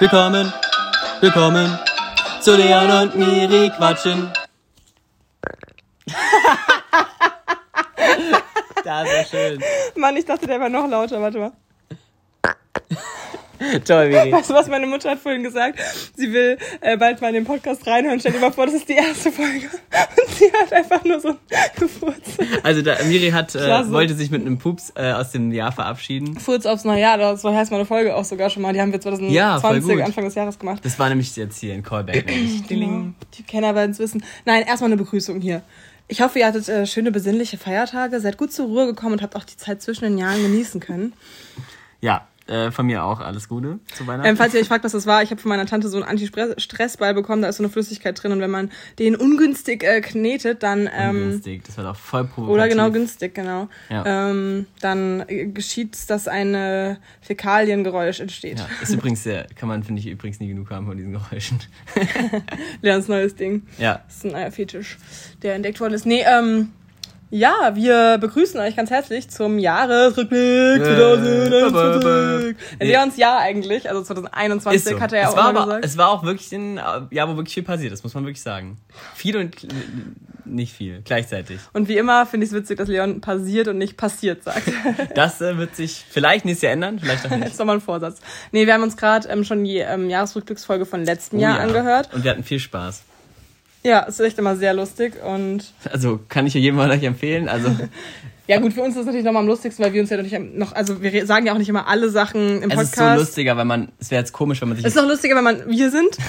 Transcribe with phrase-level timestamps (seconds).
[0.00, 0.52] Willkommen,
[1.20, 1.76] willkommen
[2.40, 4.32] zu Leon und Miri quatschen.
[8.84, 9.60] das ist schön.
[9.96, 11.20] Mann, ich dachte, der war noch lauter.
[11.20, 11.52] Warte mal.
[13.84, 14.32] Toll, Miri.
[14.32, 15.78] Weißt du, was meine Mutter hat vorhin gesagt?
[16.16, 18.20] Sie will äh, bald mal in den Podcast reinhören.
[18.20, 19.66] Stell dir mal vor, das ist die erste Folge.
[20.26, 21.36] Und sie hat einfach nur so
[21.78, 22.38] gefurzt.
[22.62, 26.38] Also da, Miri hat, äh, wollte sich mit einem Pups äh, aus dem Jahr verabschieden.
[26.38, 28.72] Furz aufs neue Jahr, das war heißt meine Folge auch sogar schon mal.
[28.72, 30.00] Die haben wir 2020 Ja, voll gut.
[30.02, 30.84] Anfang des Jahres gemacht.
[30.84, 32.32] Das war nämlich jetzt hier ein Callback.
[32.68, 33.12] Genau.
[33.36, 34.22] Die Kenner werden es wissen.
[34.44, 35.62] Nein, erstmal eine Begrüßung hier.
[36.06, 39.36] Ich hoffe, ihr hattet äh, schöne besinnliche Feiertage, seid gut zur Ruhe gekommen und habt
[39.36, 41.12] auch die Zeit zwischen den Jahren genießen können.
[42.00, 44.28] Ja, äh, von mir auch alles Gute zu Weihnachten.
[44.28, 46.06] Ähm, falls ihr euch fragt, was das war, ich habe von meiner Tante so einen
[46.06, 50.62] Anti-Stress-Ball bekommen, da ist so eine Flüssigkeit drin und wenn man den ungünstig äh, knetet,
[50.62, 52.54] dann ähm, Ungünstig, das war doch voll provokativ.
[52.54, 54.30] oder genau günstig, genau, Ja.
[54.30, 58.58] ähm, dann äh, geschieht, dass ein äh, Fäkaliengeräusch entsteht.
[58.58, 61.58] Ja, ist übrigens sehr, kann man, finde ich, übrigens nie genug haben von diesen Geräuschen.
[62.82, 63.62] Leons neues Ding.
[63.78, 64.98] Ja, Das ist ein äh, Fetisch,
[65.42, 66.06] der entdeckt worden ist.
[66.06, 66.70] Nee, ähm,
[67.30, 72.56] ja, wir begrüßen euch ganz herzlich zum Jahresrückblick 2021.
[72.80, 72.86] Nee.
[72.86, 75.00] Leons Jahr eigentlich, also 2021 ist so.
[75.00, 75.84] hat er ja es, auch war aber, gesagt.
[75.84, 78.40] es war auch wirklich ein äh, Jahr, wo wirklich viel passiert ist, muss man wirklich
[78.42, 78.78] sagen.
[79.14, 79.56] Viel und
[80.46, 81.58] nicht viel, gleichzeitig.
[81.74, 84.62] Und wie immer finde ich es witzig, dass Leon passiert und nicht passiert sagt.
[85.14, 87.50] Das äh, wird sich vielleicht nächstes Jahr ändern, vielleicht auch Das nicht.
[87.50, 88.20] ist doch mal ein Vorsatz.
[88.52, 91.62] Nee, wir haben uns gerade ähm, schon die ähm, Jahresrückblicksfolge von letzten Oh Jahr ja.
[91.64, 92.08] angehört.
[92.14, 93.02] Und wir hatten viel Spaß.
[93.84, 97.02] Ja, es ist echt immer sehr lustig und Also kann ich hier jedem von euch
[97.02, 97.48] empfehlen.
[97.48, 97.70] Also
[98.46, 100.24] ja gut, für uns ist es natürlich nochmal am lustigsten, weil wir uns ja noch
[100.24, 103.00] nicht noch, also wir sagen ja auch nicht immer alle Sachen im es ist so
[103.02, 103.18] Podcast.
[103.20, 104.84] lustiger, weil man, es wäre jetzt komisch, wenn man sich.
[104.86, 106.16] Es ist auch lustiger, wenn man wir sind.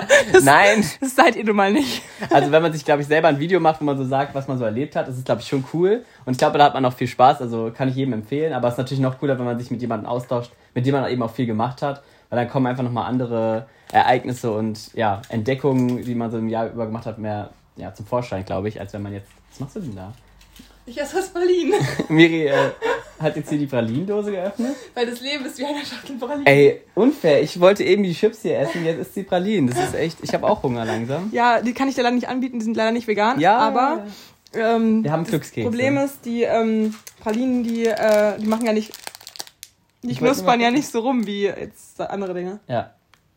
[0.42, 2.02] Nein, Das seid ihr nun mal nicht.
[2.30, 4.48] also wenn man sich, glaube ich, selber ein Video macht, wo man so sagt, was
[4.48, 6.04] man so erlebt hat, das ist, glaube ich, schon cool.
[6.24, 8.52] Und ich glaube, da hat man auch viel Spaß, also kann ich jedem empfehlen.
[8.52, 11.10] Aber es ist natürlich noch cooler, wenn man sich mit jemandem austauscht, mit dem man
[11.10, 12.02] eben auch viel gemacht hat.
[12.30, 16.70] Weil dann kommen einfach nochmal andere Ereignisse und ja, Entdeckungen, die man so im Jahr
[16.70, 19.28] über gemacht hat, mehr ja, zum Vorschein, glaube ich, als wenn man jetzt.
[19.50, 20.12] Was machst du denn da?
[20.84, 21.74] Ich esse das Berlin.
[22.08, 22.70] Miri äh,
[23.20, 24.74] hat jetzt hier die Pralinendose geöffnet.
[24.94, 26.44] Weil das Leben ist wie eine Schachtel Berlin.
[26.44, 27.40] Ey, unfair.
[27.42, 29.68] Ich wollte eben die Chips hier essen, jetzt ist die Pralinen.
[29.68, 30.18] Das ist echt.
[30.22, 31.28] Ich habe auch Hunger langsam.
[31.32, 33.38] Ja, die kann ich dir leider nicht anbieten, die sind leider nicht vegan.
[33.38, 34.06] Ja, aber
[34.54, 35.68] ähm, Wir haben das Glückskekse.
[35.68, 38.92] Problem ist, die ähm, Pralinen, die, äh, die machen ja nicht.
[40.02, 42.58] Die knuspern ja nicht so rum wie jetzt andere Dinge.
[42.66, 42.90] Ja.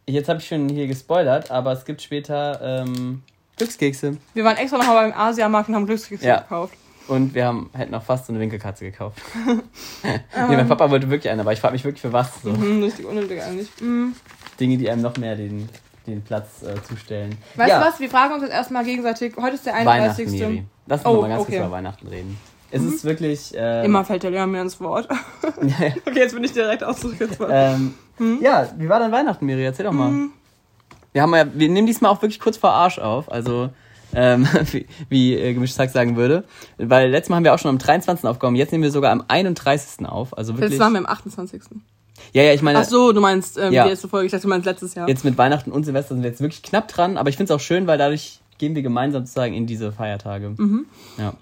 [0.07, 3.23] Jetzt habe ich schon hier gespoilert, aber es gibt später ähm,
[3.57, 4.17] Glückskekse.
[4.33, 6.39] Wir waren extra noch mal beim Asiamarkt und haben Glückskekse Ja.
[6.41, 6.75] gekauft.
[7.07, 9.19] Und wir haben, hätten auch fast so eine Winkelkatze gekauft.
[10.03, 12.41] nee, mein Papa wollte wirklich eine, aber ich frage mich wirklich für was.
[12.41, 12.51] So.
[12.51, 13.69] Hm, richtig unnötig eigentlich.
[13.79, 14.15] Mhm.
[14.59, 15.69] Dinge, die einem noch mehr den,
[16.07, 17.37] den Platz äh, zustellen.
[17.55, 17.99] Weißt ja, du was?
[17.99, 19.35] Wir fragen uns jetzt erstmal gegenseitig.
[19.37, 19.91] Heute ist der Weihnachten,
[20.21, 20.29] 31.
[20.29, 20.65] Miri.
[20.87, 21.51] Lass uns Oh, mal ganz okay.
[21.51, 21.55] Mhm.
[21.57, 22.37] kurz über Weihnachten reden.
[22.75, 23.53] Es ist wirklich...
[23.55, 25.07] Ähm, Immer fällt der Lehrer mir ins Wort.
[25.41, 27.29] okay, jetzt bin ich direkt ausdrücklich.
[27.49, 28.39] Ähm, Hm?
[28.41, 29.63] Ja, wie war dein Weihnachten, Miri?
[29.63, 30.29] Erzähl doch mal.
[31.13, 33.69] Wir, haben ja, wir nehmen diesmal auch wirklich kurz vor Arsch auf, also
[34.13, 36.45] ähm, wie, wie äh, Gemischtes Hack sagen würde.
[36.77, 38.25] Weil letztes Mal haben wir auch schon am 23.
[38.25, 40.05] aufgenommen, jetzt nehmen wir sogar am 31.
[40.07, 40.37] auf.
[40.37, 40.71] Also wirklich.
[40.71, 41.61] Jetzt waren wir am 28.
[42.31, 43.83] Ja, ja, ich meine, Ach so, du meinst ähm, Ja.
[43.83, 44.27] die erste Folge.
[44.27, 45.09] Ich dachte, du meinst letztes Jahr.
[45.09, 47.55] jetzt mit Weihnachten und Silvester sind wir jetzt wirklich knapp dran, aber ich finde es
[47.59, 50.53] auch schön, weil dadurch gehen wir gemeinsam sozusagen in diese Feiertage.
[50.57, 50.85] Mhm.
[51.17, 51.33] Ja.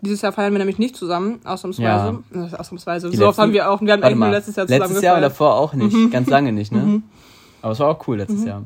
[0.00, 2.22] Dieses Jahr feiern wir nämlich nicht zusammen, ausnahmsweise.
[2.32, 3.10] Äh, Ausnahmsweise.
[3.10, 3.80] Die so oft letzten- haben wir auch.
[3.80, 5.32] Wir haben eigentlich nur letztes Jahr zusammen letztes Jahr gefeiert.
[5.32, 5.34] Mhm.
[5.34, 7.02] davor auch nicht, ganz lange nicht, ne?
[7.62, 8.62] Aber es war auch cool letztes Jahr.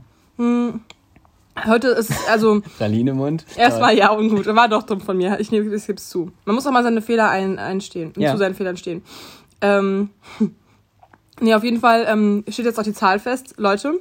[1.66, 3.44] Heute ist es, also, Praline im Mund.
[3.56, 4.47] erstmal ja ungut.
[4.47, 5.38] War doch dumm von mir.
[5.38, 6.32] Ich nehme ich geb's zu.
[6.47, 8.12] Man muss auch mal seine Fehler ein, einstehen.
[8.16, 8.32] Ja.
[8.32, 9.03] Zu seinen Fehlern stehen.
[9.60, 10.10] Ähm,
[11.41, 13.54] nee, auf jeden Fall ähm, steht jetzt auch die Zahl fest.
[13.59, 13.94] Leute,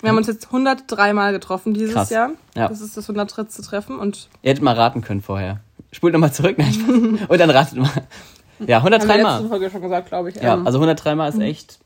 [0.00, 2.10] wir haben uns jetzt 103 Mal getroffen dieses Krass.
[2.10, 2.30] Jahr.
[2.54, 2.68] Ja.
[2.68, 3.44] Das ist das 103.
[3.62, 5.60] Treffen und Ihr hättet mal raten können vorher.
[5.92, 7.90] Spult nochmal zurück nein, und dann ratet mal.
[8.66, 9.48] Ja, haben wir 103 letzte Mal.
[9.48, 10.36] Folge schon gesagt, glaube ich.
[10.36, 11.78] Ja, Ähm, also 103 Mal ist echt.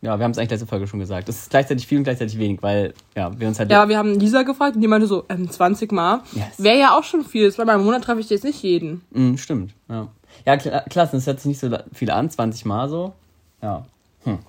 [0.00, 1.28] Ja, wir haben es eigentlich letzte Folge schon gesagt.
[1.28, 3.70] Das ist gleichzeitig viel und gleichzeitig wenig, weil ja, wir uns halt.
[3.70, 6.20] Ja, wir haben Lisa gefragt und die meinte so, ähm, 20 Mal.
[6.32, 6.62] Yes.
[6.62, 7.50] Wäre ja auch schon viel.
[7.50, 9.02] Zweimal im Monat treffe ich jetzt nicht jeden.
[9.12, 9.72] Mm, stimmt.
[9.88, 10.08] Ja,
[10.44, 13.14] ja klasse, das hört sich nicht so viel an, 20 Mal so.
[13.62, 13.86] Ja.
[14.24, 14.40] Hm.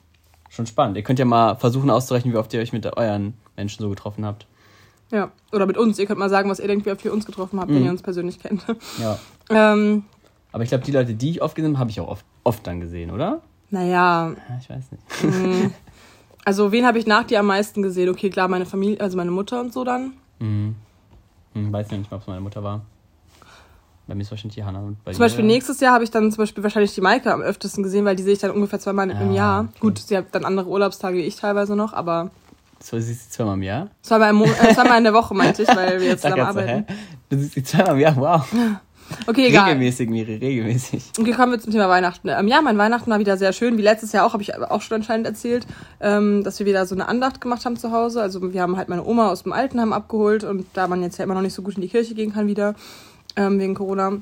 [0.49, 0.97] Schon spannend.
[0.97, 4.25] Ihr könnt ja mal versuchen auszurechnen, wie oft ihr euch mit euren Menschen so getroffen
[4.25, 4.45] habt.
[5.11, 5.31] Ja.
[5.51, 5.99] Oder mit uns.
[5.99, 7.91] Ihr könnt mal sagen, was ihr denkt, wie oft ihr uns getroffen habt, wenn ihr
[7.91, 8.65] uns persönlich kennt.
[8.99, 9.17] Ja.
[9.49, 10.03] ähm,
[10.51, 12.65] Aber ich glaube, die Leute, die ich oft gesehen habe, habe ich auch oft, oft
[12.67, 13.41] dann gesehen, oder?
[13.71, 15.73] naja, Ja, ich weiß nicht.
[16.45, 18.09] also wen habe ich nach dir am meisten gesehen?
[18.09, 20.13] Okay, klar, meine Familie, also meine Mutter und so dann.
[20.39, 20.75] Hm,
[21.53, 22.81] weiß nicht mal, ob es meine Mutter war.
[24.07, 25.47] Bei mir ist wahrscheinlich die Hanna und bei Zum Beispiel dir?
[25.47, 28.21] nächstes Jahr habe ich dann zum Beispiel wahrscheinlich die Maike am öftesten gesehen, weil die
[28.23, 29.61] sehe ich dann ungefähr zweimal im Ah, Jahr.
[29.61, 29.79] okay.
[29.79, 32.29] Gut, sie hat dann andere Urlaubstage wie ich teilweise noch, aber
[32.79, 33.89] So siehst du zweimal im Jahr?
[34.01, 36.47] zweimal, im Mo äh, zweimal in der Woche meinte ich, weil wir jetzt zusammen so,
[36.47, 36.85] arbeiten.
[36.87, 36.95] hä?
[37.29, 38.45] Du siehst sie zweimal im Jahr, wow.
[39.27, 39.65] Okay, egal.
[39.65, 41.11] Regelmäßig, Miri, regelmäßig.
[41.19, 42.27] Okay, kommen wir zum Thema Weihnachten.
[42.27, 43.77] Ähm, ja, mein Weihnachten war wieder sehr schön.
[43.77, 45.67] Wie letztes Jahr auch, habe ich auch schon anscheinend erzählt,
[45.99, 48.21] ähm, dass wir wieder so eine Andacht gemacht haben zu Hause.
[48.21, 51.23] Also wir haben halt meine Oma aus dem Altenheim abgeholt und da man jetzt ja
[51.23, 52.73] immer noch nicht so gut in die Kirche gehen kann wieder,
[53.35, 54.13] ähm, wegen Corona,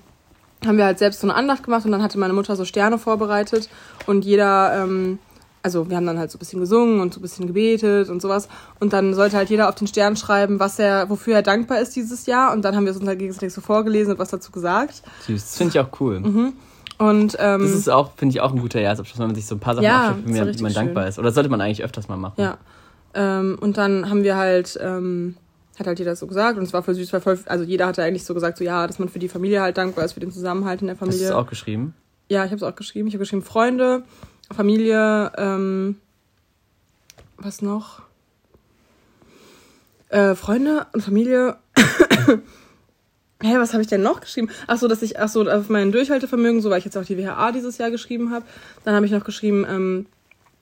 [0.66, 2.98] haben wir halt selbst so eine Andacht gemacht und dann hatte meine Mutter so Sterne
[2.98, 3.70] vorbereitet
[4.06, 4.84] und jeder...
[4.84, 5.20] Ähm,
[5.64, 8.22] also wir haben dann halt so ein bisschen gesungen und so ein bisschen gebetet und
[8.22, 8.48] sowas.
[8.80, 11.96] Und dann sollte halt jeder auf den Stern schreiben, was er, wofür er dankbar ist
[11.96, 12.54] dieses Jahr.
[12.54, 15.02] Und dann haben wir es uns halt gegenseitig so vorgelesen und was dazu gesagt.
[15.26, 16.20] Süß, das finde ich auch cool.
[16.20, 16.54] Mhm.
[17.00, 19.56] Und ähm, Das ist auch, finde ich, auch ein guter Jahresabschluss, wenn man sich so
[19.56, 21.10] ein paar Sachen Ja, aufschreibt, wie ja man, dankbar schön.
[21.10, 21.20] ist.
[21.20, 22.36] Oder sollte man eigentlich öfters mal machen.
[22.38, 22.58] ja.
[23.16, 25.36] Ähm, und dann haben wir halt, ähm,
[25.80, 28.02] hat halt jeder so gesagt und es war voll süß, weil voll, also jeder hatte
[28.04, 30.32] eigentlich so gesagt, so ja, dass man für die Familie halt dankbar ist, für den
[30.32, 31.28] Zusammenhalt in der Hast du Familie.
[31.28, 31.94] es auch geschrieben?
[32.30, 33.08] Ja, ich habe es auch geschrieben.
[33.08, 34.02] Ich habe geschrieben Freunde,
[34.54, 35.98] Familie, ähm,
[37.38, 38.02] was noch?
[40.10, 41.58] Äh, Freunde und Familie.
[43.42, 44.50] Hä, was habe ich denn noch geschrieben?
[44.68, 47.18] Ach so, dass ich, ach so, auf mein Durchhaltevermögen, so weil ich jetzt auch die
[47.18, 48.46] WHA dieses Jahr geschrieben habe.
[48.86, 50.06] Dann habe ich noch geschrieben, ähm,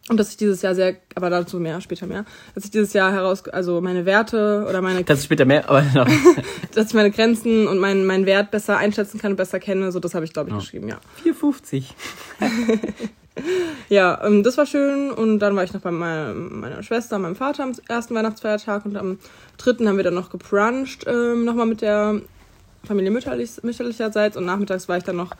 [0.09, 2.25] und dass ich dieses Jahr sehr, aber dazu mehr, später mehr,
[2.56, 6.07] dass ich dieses Jahr heraus, also meine Werte oder meine, du später mehr, aber noch.
[6.74, 10.00] dass ich meine Grenzen und meinen, meinen Wert besser einschätzen kann und besser kenne, so
[10.00, 10.59] das habe ich, glaube ich, Ja.
[10.59, 11.00] geschrieben, ja.
[11.24, 11.83] 4,50.
[13.88, 17.38] Ja, ähm, das war schön und dann war ich noch bei meiner, meiner Schwester, meinem
[17.38, 19.19] Vater am ersten Weihnachtsfeiertag und am
[19.57, 22.21] dritten haben wir dann noch gebruncht, ähm, nochmal mit der
[22.83, 25.31] Familie mütterlich, mütterlicherseits und nachmittags war ich dann noch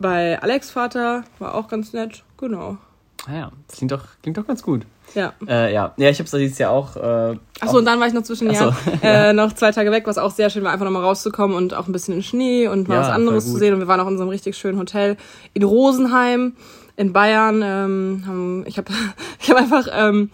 [0.00, 2.78] bei Alex Vater, war auch ganz nett, genau.
[3.26, 4.82] Ah ja, das klingt doch, klingt doch ganz gut.
[5.14, 5.32] Ja.
[5.46, 5.94] Äh, ja.
[5.96, 6.96] ja, ich habe es dieses Jahr auch.
[6.96, 10.06] Äh, Achso, und dann war ich noch zwischen so, Jahren äh, noch zwei Tage weg,
[10.06, 12.88] was auch sehr schön war, einfach nochmal rauszukommen und auch ein bisschen in Schnee und
[12.88, 13.74] mal Ja, was anderes zu sehen.
[13.74, 15.16] Und wir waren auch in so einem richtig schönen Hotel
[15.52, 16.54] in Rosenheim
[16.96, 17.62] in Bayern.
[17.62, 18.92] Ähm, haben, ich habe
[19.40, 20.30] ich hab einfach ähm,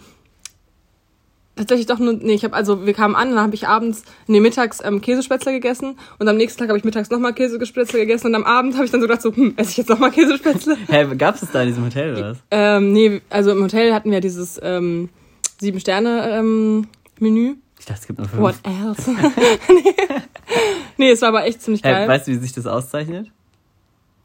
[1.55, 4.39] tatsächlich doch nur, nee, ich habe also, wir kamen an, dann habe ich abends, nee,
[4.39, 8.35] mittags ähm, Käsespätzle gegessen und am nächsten Tag habe ich mittags nochmal Käsespätzle gegessen und
[8.35, 10.77] am Abend habe ich dann so gedacht, so, hm, esse ich jetzt nochmal Käsespätzle?
[10.87, 12.37] hä, gab es da in diesem Hotel oder was?
[12.51, 15.09] ähm, nee, also im Hotel hatten wir dieses ähm,
[15.59, 17.55] Sieben-Sterne-Menü.
[17.79, 18.41] Ich dachte, es gibt nur fünf.
[18.41, 19.11] What else?
[19.69, 19.95] nee.
[20.97, 22.07] nee, es war aber echt ziemlich geil.
[22.07, 23.31] weißt du, wie sich das auszeichnet?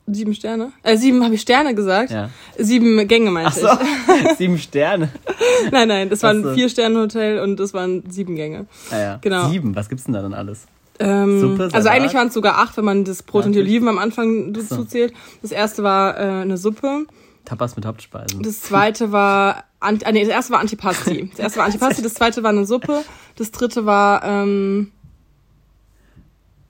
[0.06, 0.72] Sieben Sterne?
[0.82, 2.10] Äh, sieben habe ich Sterne gesagt.
[2.10, 2.30] Ja.
[2.58, 5.10] Sieben Gänge meinte Ach so, sieben Sterne.
[5.72, 6.54] Nein, nein, das war ein.
[6.54, 8.66] Vier-Sterne-Hotel und das waren sieben Gänge.
[8.90, 9.18] Ah, ja.
[9.20, 9.48] Genau.
[9.48, 10.66] Sieben, was gibt's denn da dann alles?
[10.98, 13.60] Ähm, Suppe, also eigentlich waren es sogar acht, wenn man das Brot und die.
[13.60, 14.84] Oliven am Anfang dazu so.
[14.84, 15.12] zählt.
[15.42, 17.06] Das erste war äh, eine Suppe.
[17.44, 18.42] Tapas mit Hauptspeisen.
[18.42, 21.30] Das zweite war, Ant ah, nee, das erste war Antipasti.
[21.30, 23.02] Das erste war Antipasti, das zweite war eine Suppe.
[23.36, 24.92] Das dritte war, ähm,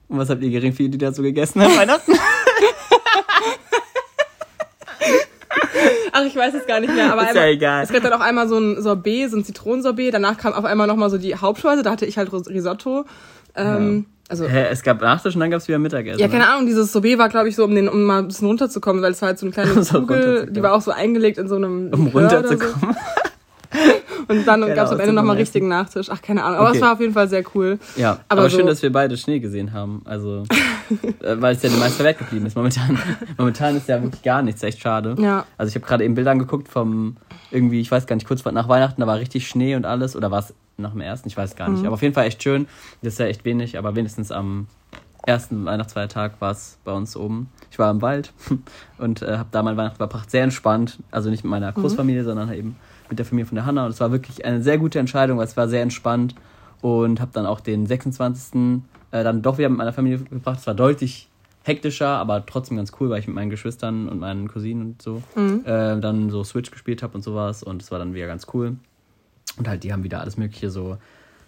[0.07, 2.13] Und was habt ihr geringfügig die dazu gegessen an Weihnachten?
[6.11, 7.83] ach, ich weiß es gar nicht mehr, aber Ist ja einmal, egal.
[7.83, 10.13] es gab dann auch einmal so ein Sorbet, so ein Zitronensorbet.
[10.13, 13.05] Danach kam auf einmal nochmal so die Hauptspeise, da hatte ich halt Risotto.
[13.55, 16.19] Ähm, Also, Hä, es gab Nachtisch und dann gab's wieder Mittagessen.
[16.19, 18.47] ja, keine Ahnung, dieses Sorbet war, glaube ich, so, um, den, um mal ein bisschen
[18.47, 21.37] runterzukommen, weil es war halt so eine kleine So Kugel, die war auch so eingelegt
[21.37, 22.95] in so einem Um oder runterzukommen.
[24.29, 26.07] Und dann Keine gab es am Ende nochmal richtigen Nachtisch.
[26.11, 26.59] Ach, keine Ahnung.
[26.59, 26.77] Aber Okay.
[26.77, 27.79] es war auf jeden Fall sehr cool.
[27.95, 30.01] Ja, Aber aber, so- schön, dass wir beide Schnee gesehen haben.
[30.05, 30.43] Also,
[31.21, 32.55] äh, weil es ja die meiste Welt geblieben ist.
[32.57, 32.99] Momentan,
[33.37, 35.15] momentan ist ja wirklich gar nichts, echt schade.
[35.19, 35.45] Ja.
[35.57, 37.15] Also ich habe gerade eben Bilder angeguckt vom
[37.51, 40.15] irgendwie, ich weiß gar nicht, kurz vor- nach Weihnachten, da war richtig Schnee und alles.
[40.15, 41.29] Oder war es nach dem ersten?
[41.29, 41.75] Ich weiß gar Mhm.
[41.75, 41.85] nicht.
[41.85, 42.67] Aber auf jeden Fall echt schön.
[43.03, 44.67] Das ist ja echt wenig, aber wenigstens am
[45.25, 47.49] ersten Weihnachtsfeiertag war es bei uns oben.
[47.71, 48.33] Ich war im Wald
[48.97, 50.31] und äh, habe da mein Weihnachten verbracht.
[50.31, 50.99] Sehr entspannt.
[51.11, 51.75] Also nicht mit meiner Mhm.
[51.81, 52.75] Großfamilie, sondern eben
[53.09, 53.85] mit der Familie von der Hanna.
[53.85, 56.35] Und es war wirklich eine sehr gute Entscheidung, weil es war sehr entspannt.
[56.81, 58.81] Und habe dann auch den 26.
[59.11, 60.59] Äh, dann doch wieder mit meiner Familie gebracht.
[60.59, 61.27] Es war deutlich
[61.63, 65.21] hektischer, aber trotzdem ganz cool, weil ich mit meinen Geschwistern und meinen Cousinen und so
[65.65, 67.63] äh, dann so Switch gespielt habe und sowas.
[67.63, 68.77] Und es war dann wieder ganz cool.
[69.57, 70.97] Und halt, die haben wieder alles Mögliche so.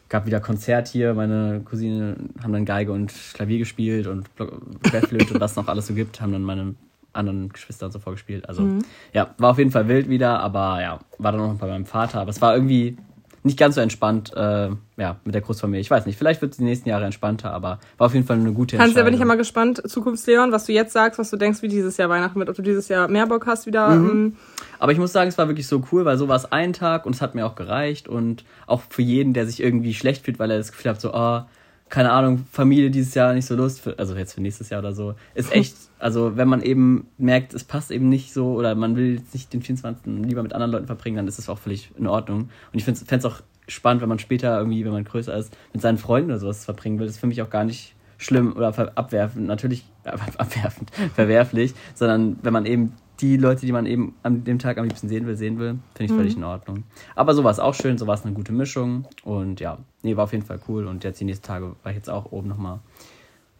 [0.09, 5.35] Gab wieder Konzert hier, meine Cousine haben dann Geige und Klavier gespielt und Block- Querflöte
[5.35, 6.73] und was noch alles so gibt, haben dann meine
[7.13, 8.47] anderen Geschwister und so vorgespielt.
[8.47, 8.79] Also
[9.13, 12.21] ja, war auf jeden Fall wild wieder, aber ja, war dann noch bei meinem Vater.
[12.21, 12.97] Aber es war irgendwie
[13.43, 15.79] nicht ganz so entspannt, äh, ja, mit der Großfamilie.
[15.79, 18.37] Ich weiß nicht, vielleicht wird es die nächsten Jahre entspannter, aber war auf jeden Fall
[18.37, 21.29] eine gute Hans, da bin ich ja mal gespannt, Zukunftsleon, was du jetzt sagst, was
[21.29, 23.89] du denkst, wie dieses Jahr Weihnachten wird, ob du dieses Jahr mehr Bock hast wieder.
[23.89, 24.09] Mhm.
[24.09, 24.35] ähm,
[24.77, 27.05] Aber ich muss sagen, es war wirklich so cool, weil so war es ein Tag
[27.05, 28.07] und es hat mir auch gereicht.
[28.07, 31.13] Und auch für jeden, der sich irgendwie schlecht fühlt, weil er das Gefühl hat, so,
[31.13, 31.41] oh,
[31.89, 34.93] keine Ahnung, Familie dieses Jahr nicht so Lust, für, also jetzt für nächstes Jahr oder
[34.93, 38.95] so, ist echt, also wenn man eben merkt, es passt eben nicht so oder man
[38.95, 40.05] will jetzt nicht den 24.
[40.25, 42.49] lieber mit anderen Leuten verbringen, dann ist das auch völlig in Ordnung.
[42.71, 45.81] Und ich fände es auch spannend, wenn man später irgendwie, wenn man größer ist, mit
[45.81, 47.07] seinen Freunden oder sowas verbringen will.
[47.07, 48.67] Das ist für mich auch gar nicht schlimm oder
[48.97, 54.59] abwerfend, natürlich abwerfend, verwerflich, sondern wenn man eben die Leute, die man eben an dem
[54.59, 56.83] Tag am liebsten sehen will, sehen will, finde ich völlig in Ordnung.
[57.15, 60.15] Aber so war es auch schön, so war es eine gute Mischung und ja, nee,
[60.15, 62.47] war auf jeden Fall cool und jetzt die nächsten Tage war ich jetzt auch oben
[62.47, 62.79] nochmal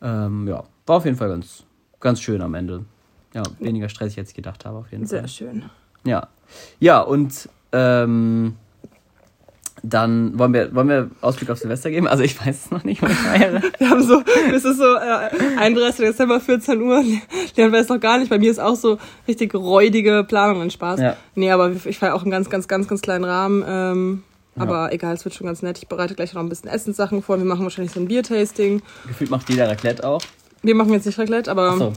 [0.02, 1.66] Ähm, ja, war auf jeden Fall ganz,
[2.00, 2.86] ganz schön am Ende.
[3.34, 5.28] Ja, weniger stressig, als ich gedacht habe, auf jeden Sehr Fall.
[5.28, 5.64] schön.
[6.06, 6.30] Ja.
[6.80, 8.56] Ja, und ähm,
[9.84, 12.08] dann wollen wir, wollen wir Ausblick auf Silvester geben?
[12.08, 13.62] Also ich weiß es noch nicht, was ich feiere.
[13.80, 14.22] Wir haben so,
[14.54, 16.06] es ist so äh, 31.
[16.06, 17.04] Dezember, 14 Uhr.
[17.56, 18.30] Leon weiß noch gar nicht.
[18.30, 21.00] Bei mir ist auch so richtig räudige Planung und Spaß.
[21.00, 21.18] Ja.
[21.36, 23.64] Nee, aber ich feiere auch einen ganz, ganz, ganz, ganz kleinen Rahmen.
[23.68, 24.24] Ähm,
[24.58, 25.78] aber egal, es wird schon ganz nett.
[25.78, 27.38] Ich bereite gleich noch ein bisschen Essenssachen vor.
[27.38, 28.82] Wir machen wahrscheinlich so ein Biertasting.
[29.08, 30.22] Gefühlt macht jeder Raclette auch.
[30.62, 31.94] Wir machen jetzt nicht Raclette, aber So,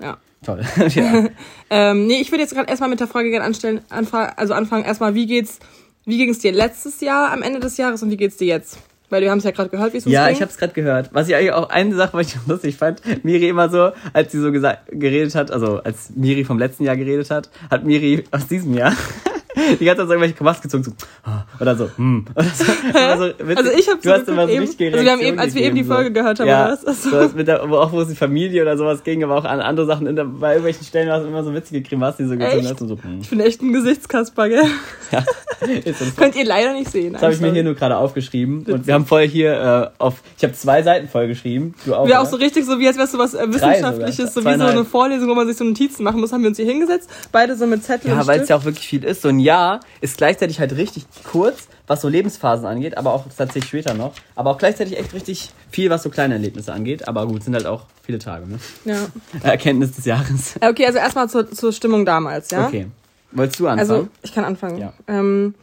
[0.00, 0.18] ja.
[0.44, 0.62] toll.
[0.94, 1.28] ja.
[1.70, 4.84] Ähm, nee, ich würde jetzt gerade erstmal mit der Frage gerne anstellen, anfra also anfangen.
[4.84, 5.58] Erstmal, wie geht's,
[6.04, 8.78] wie ging es dir letztes Jahr am Ende des Jahres und wie geht's dir jetzt?
[9.10, 10.36] Weil wir haben es ja gerade gehört, wie es uns Ja, ging.
[10.36, 11.10] ich habe es gerade gehört.
[11.12, 14.40] Was ich eigentlich auch eine Sache, was ich lustig fand, Miri immer so, als sie
[14.40, 18.46] so gesagt, geredet hat, also als Miri vom letzten Jahr geredet hat, hat Miri aus
[18.46, 18.94] diesem Jahr
[19.78, 20.92] die ganze Zeit so irgendwelche Masken gezogen, so,
[21.24, 22.64] ah, oder so, hm, oder so.
[22.64, 23.56] Immer so witzig.
[23.56, 25.62] Also ich habe du hast immer so eben, richtige also wir haben eben, als wir
[25.62, 26.84] eben die Folge gehört haben, ja, oder was?
[26.84, 29.60] Also, so mit der, auch wo es die Familie oder sowas ging, aber auch an
[29.60, 32.36] andere Sachen, in der, bei irgendwelchen Stellen war es immer so witzige Grimassen, die so
[32.36, 33.20] gezogen hast und so, hm.
[33.20, 34.64] ich bin echt ein Gesichtskasper, gell?
[35.10, 35.24] ja.
[36.16, 37.12] Könnt ihr leider nicht sehen.
[37.12, 38.64] Das habe ich mir hier nur gerade aufgeschrieben.
[38.66, 40.22] Und wir haben voll hier äh, auf.
[40.36, 41.74] Ich habe zwei Seiten voll geschrieben.
[41.84, 42.06] Du auch.
[42.06, 44.64] Wir auch so richtig so, wie als wärst du was äh, Wissenschaftliches, so wie so
[44.64, 47.08] eine Vorlesung, wo man sich so Notizen machen muss, haben wir uns hier hingesetzt.
[47.30, 49.22] Beide so mit Zettel Ja, weil es ja auch wirklich viel ist.
[49.22, 49.61] So ein Jahr
[50.00, 54.12] ist gleichzeitig halt richtig kurz, was so Lebensphasen angeht, aber auch tatsächlich später noch.
[54.34, 57.08] Aber auch gleichzeitig echt richtig viel, was so kleine Erlebnisse angeht.
[57.08, 58.46] Aber gut, sind halt auch viele Tage.
[58.46, 58.58] Ne?
[58.84, 59.06] Ja.
[59.42, 60.54] Erkenntnis des Jahres.
[60.60, 62.66] Okay, also erstmal zur, zur Stimmung damals, ja?
[62.66, 62.86] Okay.
[63.32, 63.90] Wolltest du anfangen?
[63.90, 64.78] Also, ich kann anfangen.
[64.78, 64.92] Ja.
[65.08, 65.54] Ähm,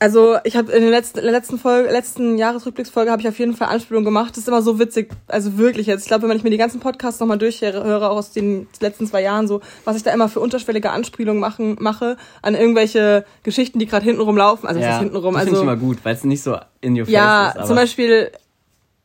[0.00, 3.68] also, ich habe in der letzten, letzten Folge, letzten Jahresrückblicksfolge habe ich auf jeden Fall
[3.68, 4.30] Anspielung gemacht.
[4.30, 6.02] Das ist immer so witzig, also wirklich jetzt.
[6.02, 9.22] Ich glaube, wenn ich mir die ganzen Podcasts nochmal durchhöre, auch aus den letzten zwei
[9.22, 13.86] Jahren, so, was ich da immer für unterschwellige Anspielungen machen, mache an irgendwelche Geschichten, die
[13.86, 14.66] gerade hintenrum laufen.
[14.66, 15.34] Also, was heißt hintenrum?
[15.34, 17.56] das Also, finde ich immer gut, weil es nicht so in your face ja, ist.
[17.56, 18.30] Aber zum Beispiel,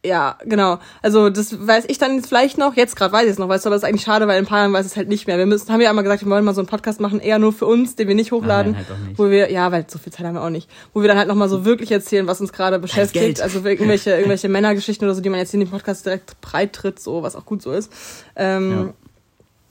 [0.05, 0.79] ja, genau.
[1.01, 3.63] Also das weiß ich dann jetzt vielleicht noch, jetzt gerade weiß ich es noch, weißt
[3.63, 5.07] du, aber das ist eigentlich schade, weil in ein paar Jahren weiß ich es halt
[5.07, 5.37] nicht mehr.
[5.37, 7.53] Wir müssen, haben ja einmal gesagt, wir wollen mal so einen Podcast machen, eher nur
[7.53, 8.73] für uns, den wir nicht hochladen.
[8.73, 9.17] nein, halt doch nicht.
[9.17, 10.69] Wo wir, ja, weil so viel Zeit haben wir auch nicht.
[10.93, 13.23] Wo wir dann halt nochmal so wirklich erzählen, was uns gerade beschäftigt.
[13.23, 13.41] Geld.
[13.41, 16.73] Also irgendwelche, irgendwelche Männergeschichten oder so, die man jetzt hier in dem Podcast direkt breit
[16.73, 17.91] tritt, so, was auch gut so ist.
[18.35, 18.93] Ähm, Ja.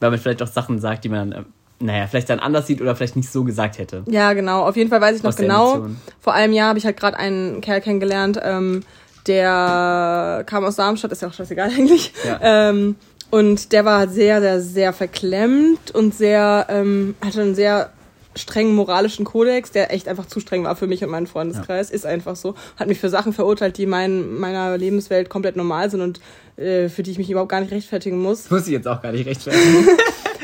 [0.00, 1.44] weil man vielleicht auch Sachen sagt, die man dann, äh,
[1.84, 4.04] naja, vielleicht dann anders sieht oder vielleicht nicht so gesagt hätte.
[4.08, 4.62] Ja, genau.
[4.66, 5.72] Auf jeden Fall weiß ich noch genau.
[5.74, 5.96] Emotion.
[6.20, 8.82] Vor einem Jahr habe ich halt gerade einen Kerl kennengelernt, ähm,
[9.26, 12.12] der kam aus Darmstadt, ist ja auch scheißegal eigentlich.
[12.26, 12.38] Ja.
[12.70, 12.96] Ähm,
[13.30, 17.90] und der war sehr, sehr, sehr verklemmt und sehr, ähm, hatte einen sehr
[18.34, 21.90] strengen moralischen Kodex, der echt einfach zu streng war für mich und meinen Freundeskreis.
[21.90, 22.54] Ist einfach so.
[22.78, 26.20] Hat mich für Sachen verurteilt, die mein, meiner Lebenswelt komplett normal sind und
[26.56, 28.50] äh, für die ich mich überhaupt gar nicht rechtfertigen muss.
[28.50, 29.86] Muss ich jetzt auch gar nicht rechtfertigen.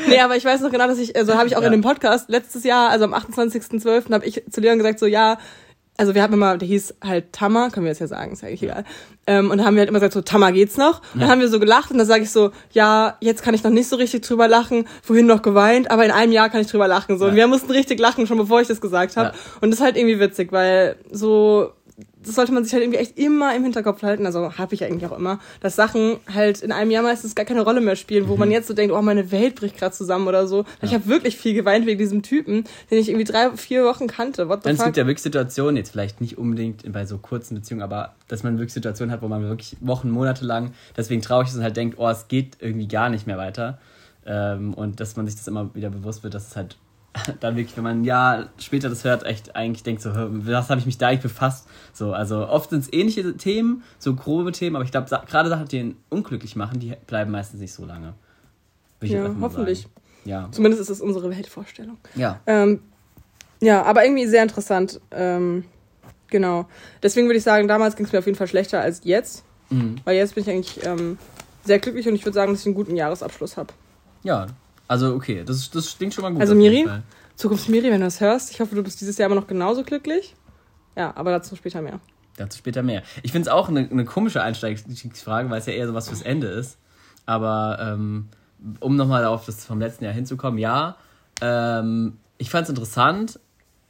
[0.07, 1.67] Nee, aber ich weiß noch genau, dass ich, also habe ich auch Ja.
[1.67, 4.11] in dem Podcast letztes Jahr, also am 28.12.
[4.13, 5.37] habe ich zu Leon gesagt, so ja,
[5.99, 8.63] also wir hatten immer, der hieß halt Tammer, können wir jetzt ja sagen, ist eigentlich
[8.63, 8.85] egal.
[9.27, 11.01] Ähm, und da haben wir halt immer gesagt, so Tammer geht's noch.
[11.13, 13.63] Und dann haben wir so gelacht und dann sage ich so, ja, jetzt kann ich
[13.63, 16.67] noch nicht so richtig drüber lachen, vorhin noch geweint, aber in einem Jahr kann ich
[16.67, 17.19] drüber lachen.
[17.19, 17.25] So.
[17.25, 19.33] Und wir mussten richtig lachen, schon bevor ich das gesagt habe.
[19.59, 21.73] Und das ist halt irgendwie witzig, weil so
[22.23, 25.09] das sollte man sich halt irgendwie echt immer im Hinterkopf halten, also habe ich eigentlich
[25.09, 28.33] auch immer, dass Sachen halt in einem Jahr meistens gar keine Rolle mehr spielen, wo
[28.33, 28.39] Mhm.
[28.39, 30.65] man jetzt so denkt, oh, meine Welt bricht gerade zusammen oder so.
[30.81, 34.49] Ich habe wirklich viel geweint wegen diesem Typen, den ich irgendwie drei, vier Wochen kannte.
[34.49, 37.83] What the es gibt ja wirklich Situationen, jetzt vielleicht nicht unbedingt bei so kurzen Beziehungen,
[37.83, 41.55] aber dass man wirklich Situationen hat, wo man wirklich Wochen, Monate lang deswegen traurig ist
[41.55, 43.79] und halt denkt, oh, es geht irgendwie gar nicht mehr weiter.
[44.25, 46.77] Ähm, und dass man sich das immer wieder bewusst wird, dass es halt
[47.39, 50.79] dann wirklich, wenn man ein Jahr später das hört, echt eigentlich denkt, so, was habe
[50.79, 51.67] ich mich da eigentlich befasst?
[51.93, 55.67] So, also oft sind es ähnliche Themen, so grobe Themen, aber ich glaube, gerade Sachen,
[55.67, 58.13] die ihn unglücklich machen, die bleiben meistens nicht so lange.
[59.01, 59.81] Ich Ja, hoffentlich.
[59.81, 59.93] Sagen.
[60.25, 60.49] Ja.
[60.51, 61.97] Zumindest ist es unsere Weltvorstellung.
[62.15, 62.39] Ja.
[62.45, 62.81] Ähm,
[63.61, 64.99] ja, aber irgendwie sehr interessant.
[65.11, 65.65] Ähm,
[66.27, 66.67] genau.
[67.01, 69.43] Deswegen würde ich sagen, damals ging es mir auf jeden Fall schlechter als jetzt.
[69.69, 69.95] Mhm.
[70.03, 71.17] Weil jetzt bin ich eigentlich ähm,
[71.65, 73.73] sehr glücklich und ich würde sagen, dass ich einen guten Jahresabschluss habe.
[74.23, 74.47] Ja.
[74.89, 76.41] Also, okay, das, das klingt schon mal gut.
[76.41, 76.85] Also, Miri?
[77.35, 80.35] Zukunftsmiri, wenn du das hörst, ich hoffe, du bist dieses Jahr immer noch genauso glücklich.
[80.97, 81.99] Ja, aber dazu später mehr.
[82.35, 83.03] Dazu später mehr.
[83.23, 86.21] Ich finde es auch eine, eine komische Einstiegsfrage, weil es ja eher so was fürs
[86.21, 86.77] Ende ist.
[87.25, 88.27] Aber ähm,
[88.81, 90.97] um nochmal auf das vom letzten Jahr hinzukommen, ja,
[91.41, 93.39] ähm, ich fand es interessant,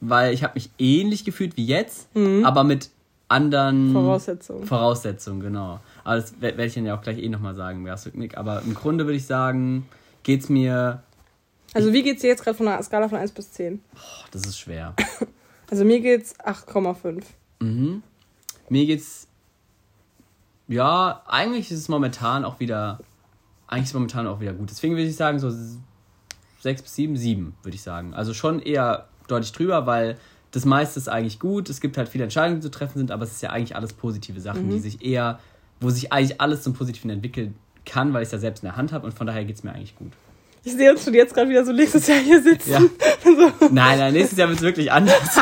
[0.00, 2.08] weil ich habe mich ähnlich gefühlt wie jetzt,
[2.44, 2.90] aber mit
[3.28, 4.66] anderen Voraussetzungen.
[4.66, 5.80] Voraussetzungen, genau.
[6.04, 8.36] Aber das wer- werde ich dann ja auch gleich eh nochmal sagen, Nick.
[8.36, 9.86] Aber im Grunde würde ich sagen,
[10.22, 11.02] geht's mir.
[11.72, 13.80] Also, wie geht's dir jetzt gerade von einer Skala von 1 bis 10?
[13.92, 14.00] Boah,
[14.30, 14.94] das ist schwer.
[15.72, 17.22] Also, mir geht's 8,5.
[17.60, 18.02] Mhm.
[18.68, 19.28] Mir geht's.
[20.66, 22.98] Ja, eigentlich ist es momentan auch wieder.
[23.68, 24.68] Eigentlich ist es momentan auch wieder gut.
[24.68, 25.48] Deswegen würde ich sagen, so
[26.58, 28.14] 6 bis 7, 7, würde ich sagen.
[28.14, 30.18] Also schon eher deutlich drüber, weil
[30.50, 31.70] das meiste ist eigentlich gut.
[31.70, 33.92] Es gibt halt viele Entscheidungen, die zu treffen sind, aber es ist ja eigentlich alles
[33.92, 35.38] positive Sachen, die sich eher
[35.80, 38.76] wo sich eigentlich alles zum Positiven entwickeln kann, weil ich es ja selbst in der
[38.76, 40.12] Hand habe und von daher geht es mir eigentlich gut.
[40.62, 42.70] Ich sehe uns schon jetzt gerade wieder so nächstes Jahr hier sitzen.
[42.70, 42.80] Ja.
[43.70, 45.18] Nein, nein, nächstes Jahr wird es wirklich anders.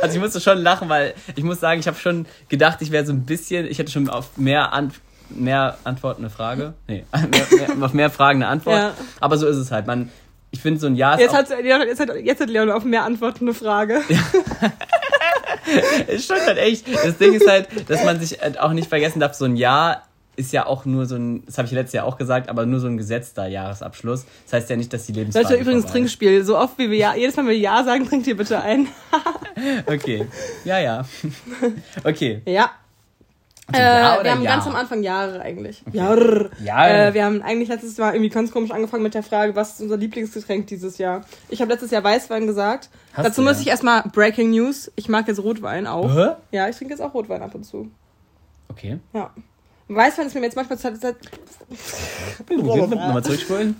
[0.00, 3.04] also ich musste schon lachen, weil ich muss sagen, ich habe schon gedacht, ich wäre
[3.04, 4.92] so ein bisschen, ich hätte schon auf mehr, An
[5.30, 6.74] mehr Antworten eine Frage.
[6.86, 8.76] Nee, mehr, mehr, auf mehr Fragen eine Antwort.
[8.76, 8.94] Ja.
[9.20, 9.88] Aber so ist es halt.
[9.88, 10.10] Man,
[10.52, 12.84] ich finde so ein Jahr ist Jetzt hat, Leon, jetzt, hat, jetzt hat Leon auf
[12.84, 14.02] mehr Antworten eine Frage.
[16.06, 16.86] Es stimmt halt echt.
[16.94, 20.04] Das Ding ist halt, dass man sich halt auch nicht vergessen darf, so ein Jahr
[20.36, 22.80] ist ja auch nur so ein, das habe ich letztes Jahr auch gesagt, aber nur
[22.80, 24.26] so ein gesetzter Jahresabschluss.
[24.44, 25.92] Das heißt ja nicht, dass die Lebensphase Leute, übrigens vorbei ist.
[25.92, 26.44] Trinkspiel.
[26.44, 28.88] So oft wie wir ja, jedes Mal, wenn wir Ja sagen, trinkt ihr bitte ein.
[29.86, 30.26] Okay.
[30.64, 31.04] Ja, ja.
[32.04, 32.42] Okay.
[32.44, 32.70] Ja.
[33.68, 34.50] Also Ja äh, wir haben ja?
[34.50, 35.82] ganz am Anfang Jahre eigentlich.
[35.92, 36.50] Jahre.
[36.62, 37.08] Ja.
[37.08, 39.80] Äh, wir haben eigentlich letztes Mal irgendwie ganz komisch angefangen mit der Frage, was ist
[39.80, 41.24] unser Lieblingsgetränk dieses Jahr?
[41.48, 42.90] Ich habe letztes Jahr Weißwein gesagt.
[43.14, 43.62] Hast Dazu du, muss ja.
[43.62, 44.90] ich erstmal Breaking News.
[44.96, 46.14] Ich mag jetzt Rotwein auch.
[46.14, 46.32] Hä?
[46.50, 47.90] Ja, ich trinke jetzt auch Rotwein ab und zu.
[48.68, 48.98] Okay.
[49.14, 49.30] Ja.
[49.88, 50.78] Mir jetzt manchmal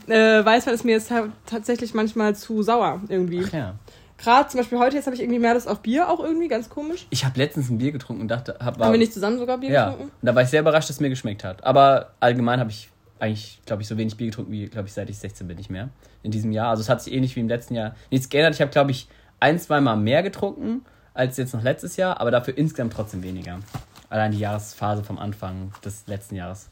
[0.09, 3.43] äh, Weißwein ist mir jetzt ta- tatsächlich manchmal zu sauer irgendwie.
[3.47, 3.75] Ach ja.
[4.19, 6.69] Gerade zum Beispiel heute jetzt habe ich irgendwie mehr Lust auf Bier auch irgendwie ganz
[6.69, 7.07] komisch.
[7.11, 9.59] Ich habe letztens ein Bier getrunken und dachte, hab, war, Haben wir nicht zusammen sogar
[9.59, 9.91] Bier ja.
[9.91, 10.13] getrunken?
[10.21, 11.65] Und da war ich sehr überrascht, dass es mir geschmeckt hat.
[11.65, 15.11] Aber allgemein habe ich eigentlich, glaube ich, so wenig Bier getrunken wie, glaube ich, seit
[15.11, 15.89] ich 16 bin nicht mehr.
[16.23, 16.69] In diesem Jahr.
[16.69, 18.55] Also es hat sich ähnlich wie im letzten Jahr nichts geändert.
[18.55, 19.09] Ich habe, glaube ich,
[19.41, 23.59] ein, zwei Mal mehr getrunken als jetzt noch letztes Jahr, aber dafür insgesamt trotzdem weniger.
[24.14, 26.68] Allein die Jahresphase vom Anfang des letzten Jahres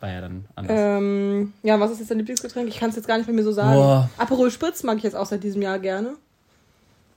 [0.00, 0.78] war ja dann anders.
[0.80, 2.70] Ähm, ja, was ist jetzt dein Lieblingsgetränk?
[2.70, 3.74] Ich kann es jetzt gar nicht mir so sagen.
[3.76, 4.08] Boah.
[4.16, 6.14] Aperol Spritz mag ich jetzt auch seit diesem Jahr gerne.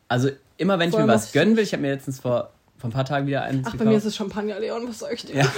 [0.09, 2.19] Also immer wenn ich Vorher mir mochte was ich gönnen will, ich habe mir letztens
[2.19, 3.89] vor, vor ein paar Tagen wieder eins Ach, bei gekauft.
[3.89, 5.35] mir ist es Champagner, Leon, was soll ich dir?
[5.37, 5.45] Ja.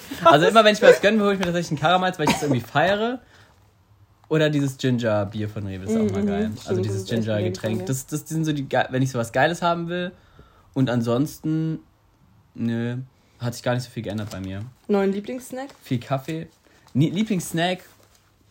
[0.24, 2.26] Also immer wenn ich mir was gönnen will, hole ich mir tatsächlich einen Karamals, weil
[2.26, 3.20] ich das irgendwie feiere.
[4.28, 6.44] Oder dieses Ginger-Bier von Rewe, ist auch mal Mhm, geil.
[6.54, 7.86] stimmt, also dieses Ginger-Getränk.
[7.86, 10.10] Das, das sind so die, wenn ich sowas Geiles haben will.
[10.72, 11.78] Und ansonsten,
[12.54, 12.96] nö,
[13.44, 14.62] hat sich gar nicht so viel geändert bei mir.
[14.88, 15.68] Neuen Lieblingssnack?
[15.82, 16.48] Viel Kaffee.
[16.94, 17.78] Nie- Lieblingssnack?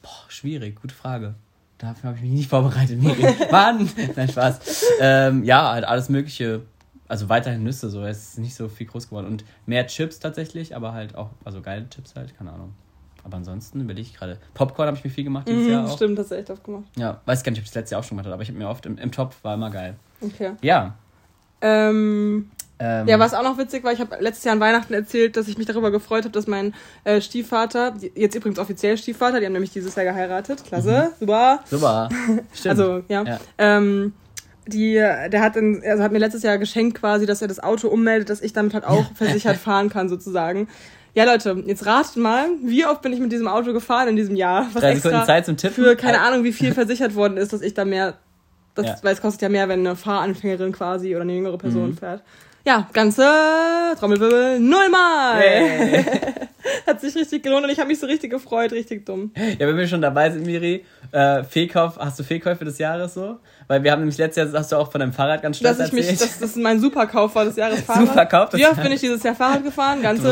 [0.01, 1.35] Boah, schwierig, gute Frage.
[1.77, 2.99] Dafür habe ich mich nicht vorbereitet.
[3.01, 3.15] Nee,
[3.51, 3.89] Mann!
[4.15, 4.59] Nein, Spaß.
[4.99, 6.61] Ähm, ja, halt alles Mögliche.
[7.07, 8.03] Also weiterhin Nüsse, so.
[8.03, 9.27] Es ist nicht so viel groß geworden.
[9.27, 12.73] Und mehr Chips tatsächlich, aber halt auch, also geile Chips halt, keine Ahnung.
[13.25, 14.37] Aber ansonsten überlege ich gerade.
[14.53, 15.95] Popcorn habe ich mir viel gemacht dieses Jahr Mhm, auch.
[15.95, 16.83] stimmt, das ist echt oft gemacht.
[16.97, 18.49] Ja, weiß gar nicht, ob ich das letztes Jahr auch schon gemacht habe, aber ich
[18.49, 19.95] habe mir oft im, im Topf, war immer geil.
[20.21, 20.53] Okay.
[20.61, 20.95] Ja.
[21.61, 25.37] Ähm, Ähm, ja, was auch noch witzig war, ich habe letztes Jahr an Weihnachten erzählt,
[25.37, 29.45] dass ich mich darüber gefreut habe, dass mein äh, Stiefvater, jetzt übrigens offiziell Stiefvater, die
[29.45, 30.63] haben nämlich dieses Jahr geheiratet.
[30.65, 31.59] Klasse, super.
[31.69, 32.09] Super.
[32.53, 32.79] Stimmt.
[32.79, 33.23] Also, ja.
[33.23, 33.39] Ja.
[33.59, 34.13] Ähm,
[34.67, 37.89] die, der hat, in, also hat mir letztes Jahr geschenkt quasi, dass er das Auto
[37.89, 40.67] ummeldet, dass ich damit halt auch versichert fahren kann, sozusagen.
[41.15, 44.35] Ja, Leute, jetzt ratet mal, wie oft bin ich mit diesem Auto gefahren in diesem
[44.35, 44.67] Jahr?
[44.73, 45.75] Was Drei Sekunden Zeit zum Tippen.
[45.75, 48.15] für keine Ahnung, wie viel versichert worden ist, dass ich da mehr,
[48.73, 48.95] das, Ja.
[49.03, 51.97] weil es kostet ja mehr, wenn eine Fahranfängerin quasi oder eine jüngere Person Mhm.
[51.97, 52.23] fährt.
[52.65, 53.25] Ja, ganze
[53.99, 55.35] Trommelwirbel nullmal.
[55.37, 56.05] Hey.
[56.87, 59.31] Hat sich richtig gelohnt und ich habe mich so richtig gefreut, richtig dumm.
[59.35, 63.39] Ja, wenn wir schon dabei sind, Miri, äh, Fehlkauf, hast du Fehlkäufe des Jahres so?
[63.67, 65.87] Weil wir haben nämlich letztes Jahr, hast du auch von deinem Fahrrad ganz stolz Dass
[65.87, 66.31] ich mich, erzählt.
[66.31, 68.07] dass das mein Superkauf war des Jahres Fahrrad.
[68.07, 70.01] Superkauf des Wie oft bin ich dieses Jahr Fahrrad gefahren?
[70.01, 70.27] Ganze,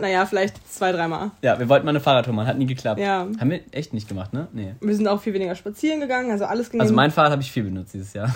[0.00, 1.32] naja, vielleicht zwei, dreimal.
[1.42, 2.98] ja, wir wollten mal eine Fahrradtour machen, hat nie geklappt.
[3.00, 3.26] Ja.
[3.38, 4.48] Haben wir echt nicht gemacht, ne?
[4.52, 4.74] Nee.
[4.80, 6.80] Wir sind auch viel weniger spazieren gegangen, also alles ging.
[6.80, 8.34] Also mein Fahrrad habe ich viel benutzt dieses Jahr.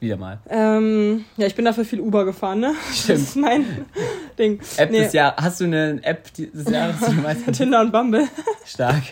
[0.00, 0.38] Wieder mal.
[0.48, 2.74] ähm, ja, ich bin dafür viel Uber gefahren, ne?
[2.92, 3.18] Stimmt.
[3.18, 3.64] Das ist mein
[4.38, 4.58] Ding.
[4.78, 5.00] App Nee.
[5.04, 5.36] des Jahres.
[5.44, 8.26] Hast du eine App des Jahres, die du meistens Tinder und Bumble
[8.64, 9.02] stark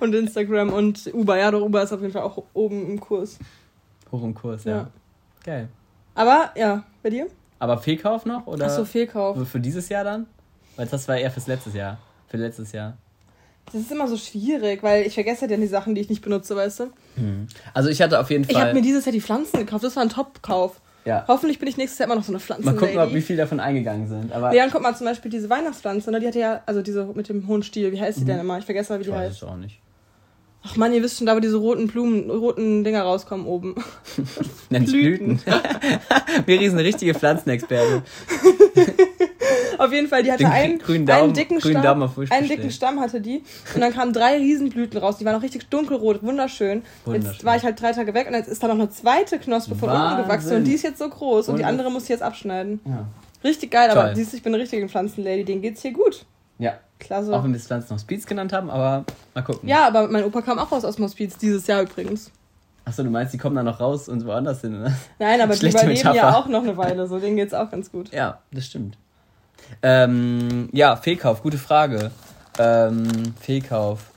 [0.00, 1.38] und Instagram und Uber.
[1.38, 3.38] Ja, doch, Uber ist auf jeden Fall auch oben im Kurs.
[4.10, 4.76] hoch im Kurs, ja.
[4.76, 4.88] Ja.
[5.44, 5.68] Geil.
[6.14, 7.26] Aber, ja, bei dir?
[7.58, 8.46] Aber Fehlkauf noch?
[8.46, 9.36] Oder Achso, Fehlkauf.
[9.36, 10.26] für- für dieses Jahr dann?
[10.76, 11.98] Weil das war eher fürs letztes Jahr.
[12.28, 12.96] Für letztes Jahr.
[13.72, 16.22] Das ist immer so schwierig, weil ich vergesse ja dann die Sachen, die ich nicht
[16.22, 16.84] benutze, weißt du?
[17.74, 18.74] Also ich hatte auf jeden Ich habe Fall.
[18.74, 19.84] mir dieses Jahr die Pflanzen gekauft.
[19.84, 20.80] Das war ein Top-Kauf.
[21.04, 21.24] ja.
[21.28, 22.64] Hoffentlich bin ich nächstes Jahr immer noch so eine Pflanzen.
[22.64, 24.32] Mal gucken, ob, wie viel davon eingegangen sind.
[24.32, 26.20] Aber Leon, guck mal zum Beispiel diese Weihnachtspflanze, ne?
[26.20, 28.58] Die hatte ja, also diese mit dem hohen Stiel, wie heißt die denn immer?
[28.58, 29.42] Ich vergesse mal, wie ich die weiß heißt.
[29.42, 29.78] es auch nicht.
[30.64, 33.76] Ach man, ihr wisst schon, da wo diese roten Blumen, roten Dinger rauskommen oben.
[34.70, 35.36] Nennt Blüten.
[35.38, 35.60] Blüten.
[36.46, 38.02] Miri ist eine richtige Pflanzenexperte.
[39.78, 42.00] Auf jeden Fall, die hatte Den einen, grünen Daumen- einen dicken grünen Stamm.
[42.00, 43.44] Daumen auf einen dicken Stamm hatte die.
[43.74, 45.18] Und dann kamen drei Riesenblüten raus.
[45.18, 46.78] Die waren auch richtig dunkelrot, wunderschön.
[46.82, 47.46] Jetzt Wunderschön.
[47.46, 49.88] war ich halt drei Tage weg und jetzt ist da noch eine zweite Knospe von
[49.88, 50.24] unten Wahnsinn.
[50.24, 52.80] gewachsen und die ist jetzt so groß und die Und- andere muss ich jetzt abschneiden.
[52.84, 53.06] Ja.
[53.44, 54.16] Richtig geil, aber Toll.
[54.16, 56.26] siehst du, ich bin eine richtige Pflanzenlady, denen geht's hier gut.
[56.58, 56.74] ja.
[56.98, 57.32] Klasse.
[57.34, 59.68] Auch wenn wir das Pflanzen noch Speeds genannt haben, aber mal gucken.
[59.68, 62.30] ja, aber mein Opa kam auch aus Osmospiez dieses Jahr übrigens.
[62.84, 64.92] Achso, du meinst, die kommen dann noch raus und woanders hin, oder?
[65.18, 66.38] Nein, aber die Schlechte überleben ja Metapher.
[66.38, 68.10] auch noch eine Weile, so denen geht's auch ganz gut.
[68.12, 68.96] Ja, das stimmt.
[69.82, 72.10] Ähm, ja, Fehlkauf, gute Frage.
[72.58, 74.10] Ähm, Fehlkauf.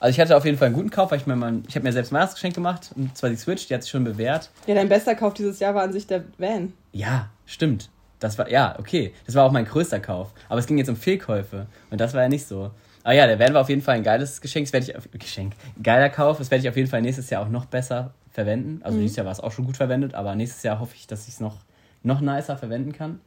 [0.00, 1.84] Also ich hatte auf jeden Fall einen guten Kauf, weil ich mir mal, ich habe
[1.84, 4.50] mir selbst ein Weihnachtsgeschenk gemacht, und zwar die Switch, die hat sich schon bewährt.
[4.66, 6.72] Ja, dein bester Kauf dieses Jahr war an sich der Van.
[6.92, 7.90] Ja, stimmt.
[8.24, 9.12] Das war, ja, okay.
[9.26, 10.32] Das war auch mein größter Kauf.
[10.48, 11.66] Aber es ging jetzt um Fehlkäufe.
[11.90, 12.70] Und das war ja nicht so.
[13.02, 14.64] Aber ja, da werden wir auf jeden Fall ein geiles Geschenk.
[14.64, 16.38] Das werde ich, auf, Geschenk, geiler Kauf.
[16.38, 18.80] Das werde ich auf jeden Fall nächstes Jahr auch noch besser verwenden.
[18.82, 19.02] Also Mhm.
[19.02, 21.34] dieses Jahr war es auch schon gut verwendet, aber nächstes Jahr hoffe ich, dass ich
[21.34, 21.58] es noch,
[22.02, 23.20] noch nicer verwenden kann.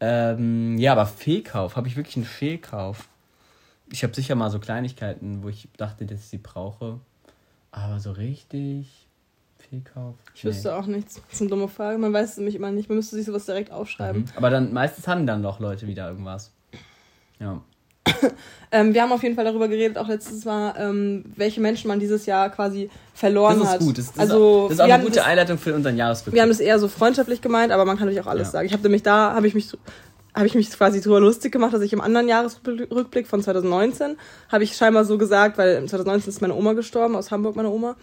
[0.00, 1.74] Ähm, ja, aber Fehlkauf.
[1.76, 3.08] Habe ich wirklich einen Fehlkauf?
[3.90, 7.00] Ich habe sicher mal so Kleinigkeiten, wo ich dachte, dass ich sie brauche.
[7.72, 9.08] Aber so richtig
[9.72, 10.16] Fehlkauf.
[10.34, 11.14] Ich wüsste auch nichts.
[11.14, 11.96] Das ist eine dumme Frage.
[11.96, 12.90] Man weiß es nämlich immer nicht.
[12.90, 14.22] Man müsste sich sowas direkt aufschreiben.
[14.22, 14.28] Mhm.
[14.36, 16.52] Aber dann meistens haben dann doch Leute wieder irgendwas.
[17.40, 17.62] Ja.
[18.74, 22.00] Ähm, wir haben auf jeden Fall darüber geredet, auch letztes Mal, ähm, welche Menschen man
[22.00, 23.80] dieses Jahr quasi verloren Das ist hat.
[23.80, 23.98] gut.
[23.98, 26.34] Das, das, also, ist, das ist auch eine gute das, Einleitung für unseren Jahresrückblick.
[26.36, 28.52] Wir haben das eher so freundschaftlich gemeint, aber man kann natürlich auch alles Ja.
[28.52, 28.66] sagen.
[28.66, 29.76] Ich habe nämlich da, habe ich mich
[30.34, 34.16] habe ich mich quasi drüber lustig gemacht, dass ich im anderen Jahresrückblick von 2019
[34.50, 37.96] habe ich scheinbar so gesagt, weil 2019 ist meine Oma gestorben, aus Hamburg meine Oma.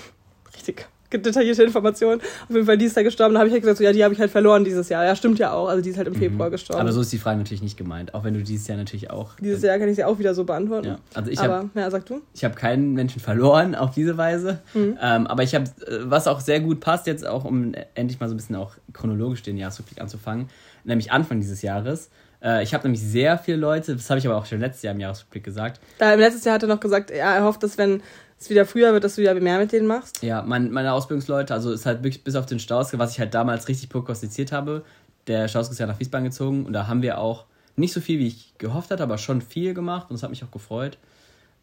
[0.56, 0.86] Richtig
[1.22, 2.20] detaillierte Informationen.
[2.20, 3.34] Auf jeden Fall, die ist da gestorben.
[3.34, 5.04] Da habe ich halt gesagt, so, ja, die habe ich halt verloren dieses Jahr.
[5.04, 5.68] Ja, stimmt ja auch.
[5.68, 6.80] Also die ist halt im Februar gestorben.
[6.80, 6.86] Mhm.
[6.86, 8.14] Aber so ist die Frage natürlich nicht gemeint.
[8.14, 9.36] Auch wenn du dieses Jahr natürlich auch.
[9.40, 10.88] dieses Jahr kann ich sie auch wieder so beantworten.
[10.88, 10.98] Ja.
[11.14, 12.20] Also ich aber, habe ja, sag du.
[12.34, 14.60] ich hab keinen Menschen verloren auf diese Weise.
[14.74, 14.98] Mhm.
[15.00, 15.64] Ähm, aber ich habe,
[16.02, 19.42] was auch sehr gut passt, jetzt auch, um endlich mal so ein bisschen auch chronologisch
[19.42, 20.48] den Jahresrückblick anzufangen,
[20.84, 22.10] nämlich Anfang dieses Jahres.
[22.44, 24.94] Äh, ich habe nämlich sehr viele Leute, das habe ich aber auch schon letztes Jahr
[24.94, 27.78] im Jahresrückblick gesagt, Da, im letztes Jahr hat er noch gesagt, ja, er hofft, dass
[27.78, 28.02] wenn
[28.44, 30.22] es wieder früher wird, dass du wieder mehr mit denen machst.
[30.22, 33.34] Ja, mein, meine Ausbildungsleute, also ist halt wirklich bis auf den Stauske, was ich halt
[33.34, 34.84] damals richtig prognostiziert habe.
[35.26, 38.18] Der Stauske ist ja nach Wiesbaden gezogen und da haben wir auch nicht so viel,
[38.18, 40.98] wie ich gehofft hatte, aber schon viel gemacht und es hat mich auch gefreut.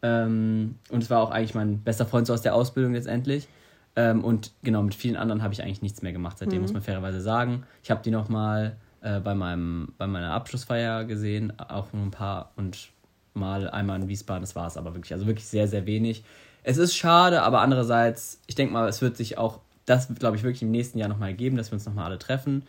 [0.01, 3.47] Ähm, und es war auch eigentlich mein bester Freund so aus der Ausbildung letztendlich.
[3.95, 6.81] Ähm, und genau, mit vielen anderen habe ich eigentlich nichts mehr gemacht seitdem, muss man
[6.81, 7.63] fairerweise sagen.
[7.83, 12.51] Ich habe die nochmal äh, bei, meinem, bei meiner Abschlussfeier gesehen, auch nur ein paar
[12.55, 12.89] und
[13.33, 16.23] mal einmal in Wiesbaden, das war es aber wirklich, also wirklich sehr, sehr wenig.
[16.63, 20.43] Es ist schade, aber andererseits, ich denke mal, es wird sich auch, das glaube ich,
[20.43, 22.63] wirklich im nächsten Jahr nochmal geben, dass wir uns nochmal alle treffen.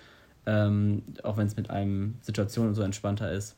[0.44, 3.56] Ähm, auch wenn es mit einem Situation und so entspannter ist.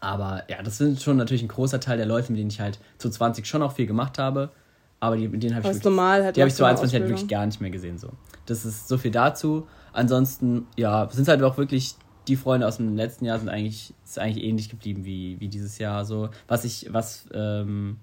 [0.00, 2.80] Aber ja, das sind schon natürlich ein großer Teil der Leute, mit denen ich halt
[2.98, 4.50] zu 20 schon auch viel gemacht habe.
[4.98, 6.70] Aber die, mit denen habe ich wirklich, normal halt die habe ich zu so einer
[6.70, 7.98] 21 halt wirklich gar nicht mehr gesehen.
[7.98, 8.10] So.
[8.46, 9.68] Das ist so viel dazu.
[9.92, 11.94] Ansonsten, ja, sind halt auch wirklich
[12.28, 15.78] die Freunde aus dem letzten Jahr sind eigentlich, ist eigentlich ähnlich geblieben wie, wie dieses
[15.78, 16.04] Jahr.
[16.04, 16.30] So.
[16.48, 17.98] Was ich, was, ähm,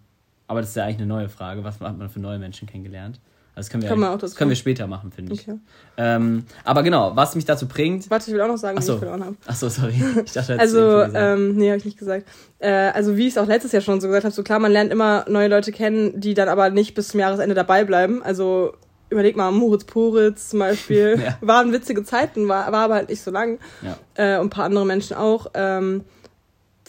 [0.50, 1.64] aber das ist ja eigentlich eine neue Frage.
[1.64, 3.20] Was hat man für neue Menschen kennengelernt?
[3.56, 5.42] Also das können wir, Können wir auch das können wir später machen, finde ich.
[5.48, 5.60] Okay.
[5.98, 8.10] Ähm, aber genau, was mich dazu bringt.
[8.10, 9.36] Warte, ich will auch noch sagen, Ach wie ich verloren habe.
[9.46, 10.02] Achso, sorry.
[10.26, 12.26] Ich dachte, Also, ähm, nee, habe ich nicht gesagt.
[12.60, 14.72] Äh, also, wie ich es auch letztes Jahr schon so gesagt habe, so klar, man
[14.72, 18.24] lernt immer neue Leute kennen, die dann aber nicht bis zum Jahresende dabei bleiben.
[18.24, 18.74] Also,
[19.10, 21.20] überleg mal, Moritz Poritz zum Beispiel.
[21.24, 21.38] Ja.
[21.42, 23.60] Waren witzige Zeiten, war, war aber halt nicht so lang.
[23.82, 23.98] ja.
[24.16, 25.52] Äh, und ein paar andere Menschen auch.
[25.54, 26.06] Ähm,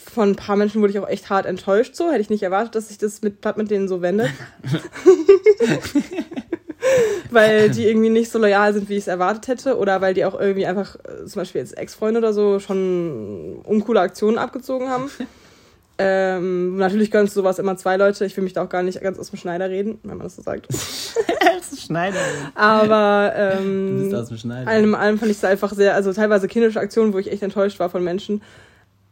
[0.04, 2.10] von ein paar Menschen wurde ich auch echt hart enttäuscht so.
[2.10, 4.30] Hätte ich nicht erwartet, dass sich das mit, Platt mit denen so wendet.
[7.30, 9.76] weil die irgendwie nicht so loyal sind, wie ich es erwartet hätte.
[9.78, 14.00] Oder weil die auch irgendwie einfach, äh, zum Beispiel jetzt Ex-Freunde oder so, schon uncoole
[14.00, 15.10] Aktionen abgezogen haben.
[15.98, 18.24] ähm, natürlich gönnst du sowas immer zwei Leute.
[18.24, 20.36] Ich will mich da auch gar nicht ganz aus dem Schneider reden, wenn man das
[20.36, 20.66] so sagt.
[21.60, 22.16] Das ist Schneider.
[22.54, 24.68] Aber Du ähm, bist aus dem Schneider.
[24.68, 27.78] allem, allem fand ich es einfach sehr, also teilweise kindische Aktionen, wo ich echt enttäuscht
[27.78, 28.40] war von Menschen.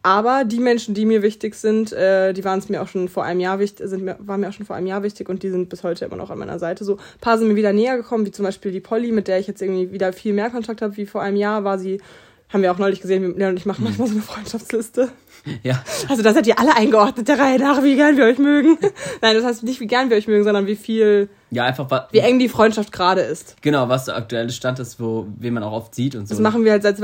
[0.01, 3.25] Aber die Menschen, die mir wichtig sind, äh, die waren es mir auch schon vor
[3.25, 5.49] einem Jahr wichtig, sind mir, waren mir auch schon vor einem Jahr wichtig und die
[5.49, 6.85] sind bis heute immer noch an meiner Seite.
[6.85, 9.39] So ein paar sind mir wieder näher gekommen, wie zum Beispiel die Polly, mit der
[9.39, 11.99] ich jetzt irgendwie wieder viel mehr Kontakt habe wie vor einem Jahr, war sie,
[12.47, 15.09] haben wir auch neulich gesehen, Leon und ich machen manchmal so eine Freundschaftsliste.
[15.63, 18.77] Ja, Also da seid ihr alle eingeordnet der Reihe nach, wie gern wir euch mögen.
[19.21, 22.09] Nein, das heißt nicht, wie gern wir euch mögen, sondern wie viel, ja, einfach wa-
[22.11, 23.55] wie eng die Freundschaft gerade ist.
[23.61, 26.35] genau, was der aktuelle Stand ist, wo wen man auch oft sieht und so.
[26.35, 26.97] Das machen wir halt seit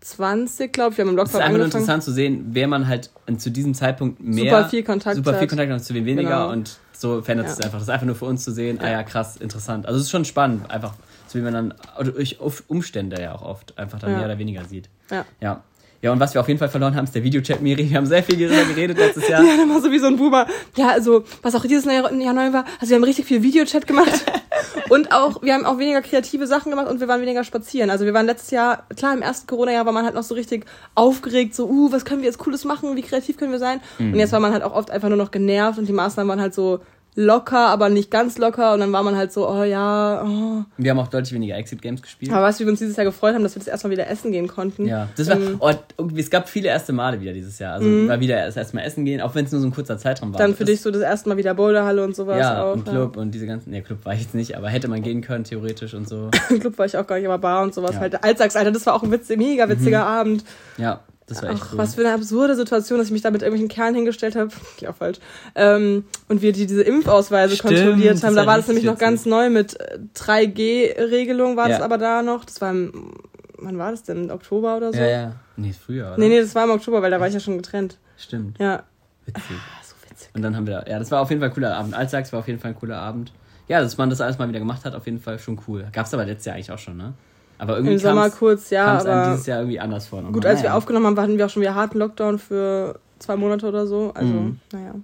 [0.00, 0.98] 2020, glaube ich.
[0.98, 1.82] Wir haben im es ist Lockdown einfach nur angefangen.
[1.82, 5.42] interessant zu sehen, wer man halt zu diesem Zeitpunkt mehr Super viel Kontakt super viel
[5.42, 5.48] hat.
[5.48, 6.50] Kontakt hat und zu wem weniger Genau.
[6.52, 7.52] und so verändert Ja.
[7.52, 7.78] es einfach.
[7.78, 9.86] Das ist einfach nur für uns zu sehen, ah ja, krass, interessant.
[9.86, 10.94] Also es ist schon spannend, einfach
[11.26, 14.16] so wie man dann oder durch Umstände ja auch oft einfach dann Ja.
[14.18, 14.88] mehr oder weniger sieht.
[15.10, 15.24] Ja.
[15.40, 15.62] Ja.
[16.00, 17.90] Ja, und was wir auf jeden Fall verloren haben, ist der Videochat Miri.
[17.90, 19.42] Wir haben sehr viel darüber geredet letztes Jahr.
[19.48, 20.46] Ja, dann war so wie so ein Boomer.
[20.76, 23.86] Ja, also, was auch dieses Jahr Jahr neu war, also wir haben richtig viel Videochat
[23.86, 24.24] gemacht.
[24.90, 27.90] und auch, wir haben auch weniger kreative Sachen gemacht und wir waren weniger spazieren.
[27.90, 30.66] Also wir waren letztes Jahr, klar, im ersten Corona-Jahr war man halt noch so richtig
[30.94, 33.80] aufgeregt, so, uh, was können wir jetzt Cooles machen, wie kreativ können wir sein?
[33.98, 36.40] Und jetzt war man halt auch oft einfach nur noch genervt und die Maßnahmen waren
[36.40, 36.80] halt so
[37.20, 40.64] locker, aber nicht ganz locker und dann war man halt so, oh ja, oh.
[40.76, 42.30] Wir haben auch deutlich weniger Exit Games gespielt.
[42.32, 44.08] Aber weißt du, wie wir uns dieses Jahr gefreut haben, dass wir das erstmal wieder
[44.08, 44.86] essen gehen konnten?
[44.86, 47.74] Ja, das war, Ähm, oh, irgendwie, es gab viele erste Male wieder dieses Jahr.
[47.74, 49.98] Also war wieder das erste Mal essen gehen, auch wenn es nur so ein kurzer
[49.98, 50.38] Zeitraum war.
[50.40, 50.42] Mhm.
[50.44, 52.74] Dann für das, dich so das erste Mal wieder Boulderhalle und sowas Ja, auch.
[52.74, 55.20] und Club und diese ganzen, ne, Club war ich jetzt nicht, aber hätte man gehen
[55.20, 56.30] können, theoretisch und so.
[56.50, 56.56] Ja.
[56.60, 57.96] Club war ich auch gar nicht, aber Bar und sowas Ja.
[57.96, 58.02] Mhm.
[58.02, 58.22] halt.
[58.24, 60.44] Alltags, Alter, das war auch ein witz, mega witziger Abend.
[60.76, 61.78] Ja, das war echt Ach, cool.
[61.78, 64.50] was für eine absurde Situation, dass ich mich da mit irgendwelchen Kerlen hingestellt habe.
[64.80, 65.18] Ja, falsch.
[65.54, 68.34] Ähm, und wir die diese Impfausweise Stimmt, kontrolliert das haben.
[68.36, 71.84] war Da war das nämlich noch ganz neu mit äh, 3G-Regelung war das Ja.
[71.84, 72.44] aber da noch.
[72.44, 73.12] Das war im
[73.60, 74.30] wann war das denn?
[74.30, 74.98] Oktober oder so?
[75.00, 75.32] Ja, ja.
[75.56, 76.18] Nee, früher, oder?
[76.18, 77.98] Nee, nee, das war im Oktober, weil da war ich ja schon getrennt.
[78.16, 78.58] Stimmt.
[78.58, 78.84] Ja.
[79.26, 79.42] Witzig.
[79.50, 80.30] Ah, so witzig.
[80.34, 81.94] Und dann haben wir, ja, das war auf jeden Fall ein cooler Abend.
[81.94, 83.32] Alltags war auf jeden Fall ein cooler Abend.
[83.66, 85.86] Ja, dass man das alles mal wieder gemacht hat, auf jeden Fall schon cool.
[85.92, 87.14] Gab's aber letztes Jahr eigentlich auch schon, ne?
[87.58, 90.22] Aber irgendwie Im Sommer kurz, ja, einem aber dieses Jahr irgendwie anders vor.
[90.22, 90.78] gut, als wir Naja.
[90.78, 94.12] aufgenommen haben, hatten wir auch schon wieder harten Lockdown für zwei Monate oder so.
[94.14, 94.60] Also, Mhm.
[94.72, 94.94] naja.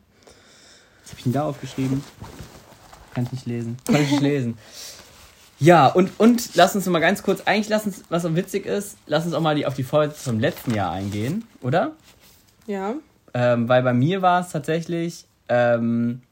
[1.03, 2.03] Was hab ich denn da aufgeschrieben?
[3.15, 3.77] Kann ich nicht lesen.
[3.87, 4.57] Kann ich nicht lesen.
[5.61, 8.97] Ja, und, und lass uns mal ganz kurz, eigentlich lass uns, was so witzig ist,
[9.07, 11.93] lass uns auch mal die, auf die Folge vom letzten Jahr eingehen, oder?
[12.67, 12.95] Ja.
[13.35, 16.23] Ähm, weil bei mir war es tatsächlich ähm,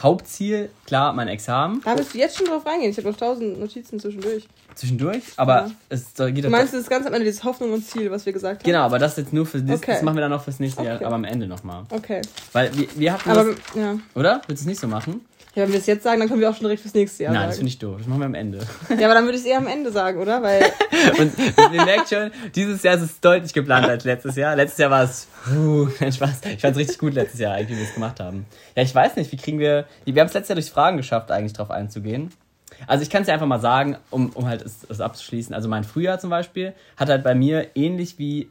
[0.00, 2.90] Hauptziel, klar, mein Examen Da willst du jetzt schon drauf reingehen.
[2.90, 4.48] Ich habe noch tausend Notizen zwischendurch.
[4.74, 5.70] zwischendurch, aber Ja.
[5.90, 8.62] es geht Du meinst das ganz am Ende, dieses Hoffnung und Ziel, was wir gesagt
[8.62, 8.64] haben?
[8.64, 9.80] Genau, aber das jetzt nur für Okay.
[9.86, 11.04] das machen wir dann noch fürs nächste Jahr, Okay.
[11.04, 11.84] aber am Ende nochmal.
[11.90, 12.22] Okay.
[12.52, 13.98] Weil wir, wir hatten Aber, das, ja.
[14.14, 14.40] oder?
[14.46, 15.20] Willst du es nicht so machen?
[15.54, 15.62] Ja.
[15.62, 17.42] Wenn wir es jetzt sagen, dann können wir auch schon direkt fürs nächste Jahr Nein,
[17.48, 17.58] das sagen.
[17.58, 17.96] finde ich doof.
[17.98, 18.58] Das machen wir am Ende.
[18.98, 20.42] Ja, aber dann würde ich es eher am Ende sagen, oder?
[20.42, 20.62] Weil,
[21.18, 21.32] Und
[21.72, 24.56] ihr merkt schon, dieses Jahr ist es deutlich geplant als letztes Jahr.
[24.56, 26.40] Letztes Jahr war es, puh, kein Spaß.
[26.54, 28.46] Ich fand es richtig gut letztes Jahr, eigentlich, wie wir es gemacht haben.
[28.76, 31.30] Ja, ich weiß nicht, wie kriegen wir, wir haben es letztes Jahr durch Fragen geschafft,
[31.30, 32.30] eigentlich drauf einzugehen.
[32.86, 35.54] Also ich kann es ja einfach mal sagen, um, um halt es, es abzuschließen.
[35.54, 38.50] Also mein Frühjahr zum Beispiel hat halt bei mir ähnlich wie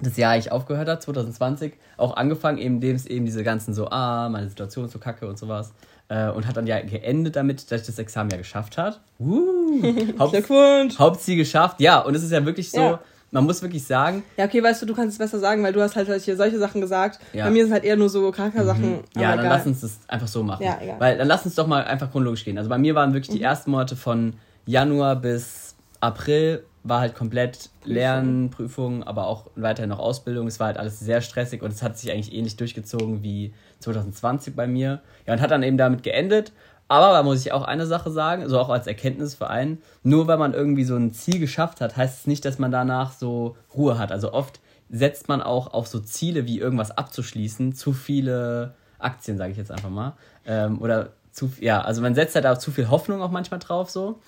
[0.00, 3.88] das Jahr ich aufgehört habe, 2020, auch angefangen, eben dem es eben diese ganzen so,
[3.90, 5.72] ah, meine Situation ist so kacke und sowas.
[6.08, 9.00] Äh, und hat dann ja geendet damit, dass ich das Examen ja geschafft hat.
[9.20, 9.82] Uh,
[10.18, 10.98] Haupt, Glückwunsch.
[10.98, 11.80] Hauptziel geschafft.
[11.80, 13.00] Ja, und es ist ja wirklich so, Ja.
[13.30, 15.82] man muss wirklich sagen, Ja, okay, weißt du, du kannst es besser sagen, weil du
[15.82, 17.20] hast halt solche, solche Sachen gesagt.
[17.34, 17.44] Ja.
[17.44, 19.00] Bei mir sind halt eher nur so Charaktersachen.
[19.14, 19.50] aber ja, dann egal.
[19.58, 20.64] lass uns das einfach so machen.
[20.64, 20.96] Ja, egal.
[20.98, 22.56] Weil dann lass uns doch mal einfach chronologisch gehen.
[22.56, 24.32] Also bei mir waren wirklich die ersten Monate von
[24.64, 30.46] Januar bis April war halt komplett Lernen, Prüfungen, aber auch weiterhin noch Ausbildung.
[30.46, 34.54] Es war halt alles sehr stressig und es hat sich eigentlich ähnlich durchgezogen wie 2020
[34.54, 35.00] bei mir.
[35.26, 36.52] Ja, und hat dann eben damit geendet.
[36.88, 40.26] Aber da muss ich auch eine Sache sagen, also auch als Erkenntnis für einen, nur
[40.26, 43.56] weil man irgendwie so ein Ziel geschafft hat, heißt es nicht, dass man danach so
[43.76, 44.10] Ruhe hat.
[44.10, 49.52] Also oft setzt man auch auf so Ziele wie irgendwas abzuschließen, zu viele Aktien, sage
[49.52, 50.14] ich jetzt einfach mal.
[50.46, 53.90] Ähm, oder zu, ja, also man setzt halt auch zu viel Hoffnung auch manchmal drauf
[53.90, 54.20] so.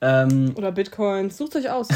[0.00, 1.36] Ähm, Oder Bitcoins.
[1.38, 1.88] Sucht euch aus.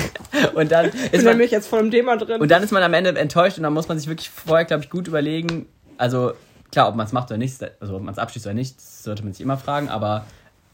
[0.54, 2.40] und dann ist bin man, nämlich jetzt voll im Thema drin.
[2.40, 4.82] und dann ist man am Ende enttäuscht und dann muss man sich wirklich vorher, glaube
[4.84, 5.66] ich, gut überlegen.
[5.96, 6.32] Also
[6.70, 9.22] klar, ob man es macht oder nicht, also ob man es abschließt oder nicht, sollte
[9.22, 10.24] man sich immer fragen, aber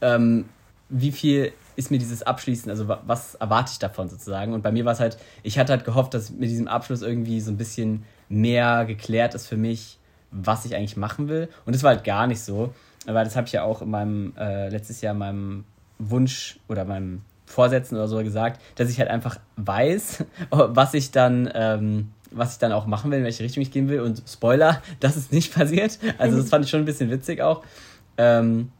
[0.01, 0.45] ähm,
[0.89, 4.53] wie viel ist mir dieses Abschließen, also wa- was erwarte ich davon sozusagen?
[4.53, 7.39] Und bei mir war es halt, ich hatte halt gehofft, dass mit diesem Abschluss irgendwie
[7.39, 9.97] so ein bisschen mehr geklärt ist für mich,
[10.31, 11.47] was ich eigentlich machen will.
[11.65, 12.73] Und das war halt gar nicht so,
[13.05, 15.63] weil das habe ich ja auch in meinem, äh, letztes Jahr in meinem
[16.09, 21.49] Wunsch oder meinem Vorsätzen oder so gesagt, dass ich halt einfach weiß, was ich dann,
[21.53, 23.99] ähm, was ich dann auch machen will, in welche Richtung ich gehen will.
[23.99, 25.99] Und Spoiler, das ist nicht passiert.
[26.17, 27.63] Also das fand ich schon ein bisschen witzig auch.
[28.17, 28.71] Ähm,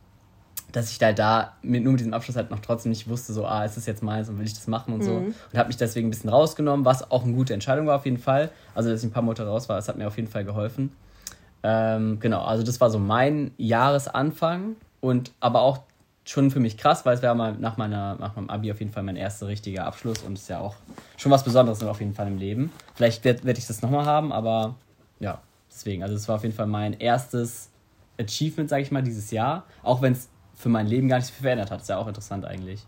[0.71, 3.45] dass ich da, da mit, nur mit diesem Abschluss halt noch trotzdem nicht wusste, so,
[3.45, 5.15] ah, ist das jetzt meins und will ich das machen und so.
[5.15, 8.19] Und habe mich deswegen ein bisschen rausgenommen, was auch eine gute Entscheidung war auf jeden
[8.19, 8.51] Fall.
[8.73, 10.91] Also, dass ich ein paar Monate raus war, das hat mir auf jeden Fall geholfen.
[11.63, 15.79] Ähm, genau, also das war so mein Jahresanfang und aber auch
[16.31, 19.03] schon für mich krass, weil es mal nach, meiner, nach meinem Abi auf jeden Fall
[19.03, 20.75] mein erster richtiger Abschluss und ist ja auch
[21.17, 22.71] schon was Besonderes auf jeden Fall im Leben.
[22.95, 24.75] Vielleicht werde werd ich das nochmal haben, aber
[25.19, 26.03] ja, deswegen.
[26.03, 27.69] Also es war auf jeden Fall mein erstes
[28.17, 31.33] Achievement, sage ich mal, dieses Jahr, auch wenn es für mein Leben gar nicht so
[31.33, 31.81] viel verändert hat.
[31.81, 32.85] Ist ja auch interessant eigentlich.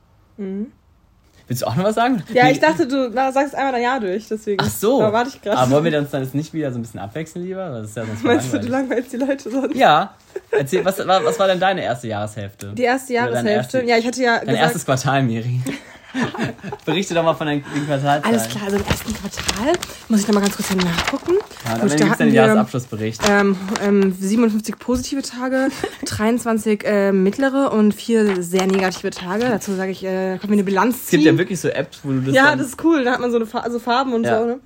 [1.48, 2.24] Willst du auch noch was sagen?
[2.34, 4.64] Ja, ich dachte, du na, sagst einmal dein Jahr durch, deswegen.
[4.64, 5.00] Ach so.
[5.02, 5.58] Da warte ich gerade.
[5.58, 7.70] Aber wollen wir uns dann jetzt nicht wieder so ein bisschen abwechseln lieber?
[7.70, 9.76] Das ist ja sonst Meinst du, du langweilst die Leute sonst?
[9.76, 10.14] Ja.
[10.52, 12.74] Erzähl, was, war- was war denn deine erste Jahreshälfte?
[12.74, 13.78] Die erste Jahreshälfte.
[13.80, 14.64] erste- ja, ich hatte ja Dein gesagt.
[14.64, 15.60] erstes Quartal, Miri.
[16.86, 18.23] Berichte doch mal von deinen Quartalzahlen.
[18.23, 19.73] Alles klar, also im ersten Quartal
[20.10, 21.34] muss ich noch mal ganz kurz nachgucken.
[21.65, 23.21] Ja, Gut, dann da gibt es den Jahresabschlussbericht.
[23.30, 25.69] Ähm, ähm, 57 positive Tage,
[26.06, 29.45] 23 äh, mittlere und vier sehr negative Tage.
[29.45, 31.34] Dazu sage ich, äh, können wir eine Bilanz Es gibt ziehen.
[31.34, 33.04] ja wirklich so Apps, wo du das ja, das ist cool.
[33.04, 34.39] Da hat man so eine Fa also Farben und Ja.
[34.39, 34.45] so.
[34.45, 34.60] Ne?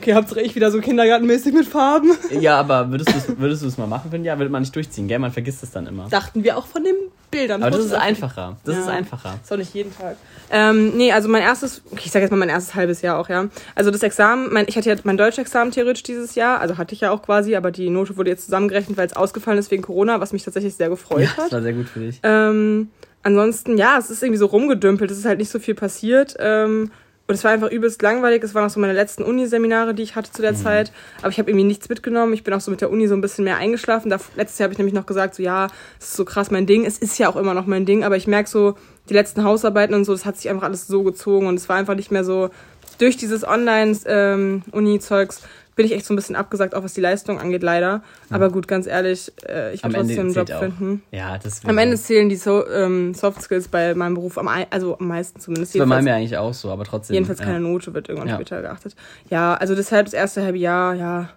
[0.00, 2.12] Okay, Hauptsache ich wieder so kindergartenmäßig mit Farben.
[2.40, 4.38] Ja, aber würdest du es würdest mal machen ein Jahr?
[4.38, 5.18] Würde man nicht durchziehen, gell?
[5.18, 6.08] Man vergisst es dann immer.
[6.08, 6.94] Dachten wir auch von den
[7.30, 7.62] Bildern.
[7.62, 8.56] Aber das ist einfacher.
[8.64, 8.80] Das Ja.
[8.82, 9.38] ist einfacher.
[9.42, 10.16] Ist auch nicht jeden Tag.
[10.50, 13.28] Ähm, nee, also mein erstes, okay, ich sage jetzt mal mein erstes halbes Jahr auch,
[13.28, 13.48] ja.
[13.74, 17.00] Also das Examen, mein, ich hatte ja mein Deutschexamen theoretisch dieses Jahr, also hatte ich
[17.02, 20.20] ja auch quasi, aber die Note wurde jetzt zusammengerechnet, weil es ausgefallen ist wegen Corona,
[20.20, 21.44] was mich tatsächlich sehr gefreut Ja, hat.
[21.46, 22.20] das war sehr gut für dich.
[22.22, 22.88] Ähm,
[23.22, 25.10] ansonsten, ja, es ist irgendwie so rumgedümpelt.
[25.10, 26.36] Es ist halt nicht so viel passiert.
[26.40, 26.90] Ähm,
[27.30, 28.42] und es war einfach übelst langweilig.
[28.42, 30.90] Es waren auch so meine letzten Uniseminare, die ich hatte zu der Zeit.
[31.18, 32.32] Aber ich habe irgendwie nichts mitgenommen.
[32.32, 34.10] Ich bin auch so mit der Uni so ein bisschen mehr eingeschlafen.
[34.10, 35.68] Da, letztes Jahr habe ich nämlich noch gesagt, so ja,
[36.00, 36.84] es ist so krass mein Ding.
[36.84, 38.02] Es ist ja auch immer noch mein Ding.
[38.02, 38.74] Aber ich merke so,
[39.08, 41.46] die letzten Hausarbeiten und so, das hat sich einfach alles so gezogen.
[41.46, 42.50] Und es war einfach nicht mehr so,
[42.98, 45.42] durch dieses Online-Uni-Zeugs
[45.80, 48.02] bin ich echt so ein bisschen abgesagt, auch was die Leistung angeht, leider.
[48.28, 50.60] Aber gut, ganz ehrlich, äh, ich will Ende trotzdem einen Job auch.
[50.60, 51.02] finden.
[51.10, 54.98] Ja, das Am Ende zählen die so ähm, Soft Skills bei meinem Beruf am, also
[54.98, 55.72] am meisten zumindest.
[55.72, 57.14] bei Jedenfalls- meinem ja eigentlich auch so, aber trotzdem.
[57.14, 57.46] Jedenfalls ja.
[57.46, 58.34] keine Note wird irgendwann Ja.
[58.34, 58.94] später geachtet.
[59.30, 61.30] Ja, also deshalb das erste halbe Jahr, ja.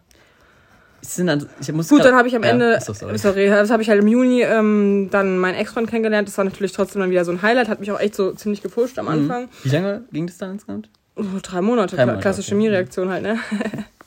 [1.18, 3.18] Dann, ich muss Gut, grad- dann habe ich am ja, Ende, achso, sorry.
[3.18, 6.28] sorry, das habe ich halt im Juni ähm, dann meinen Ex-Freund kennengelernt.
[6.30, 8.62] Das war natürlich trotzdem dann wieder so ein Highlight, hat mich auch echt so ziemlich
[8.62, 9.50] gepusht am Anfang.
[9.64, 10.90] Wie lange ging das dann insgesamt?
[11.16, 12.64] Oh, drei Monate, Drei Monate, klassische okay.
[12.64, 13.38] Chemie-Reaktion halt, ne?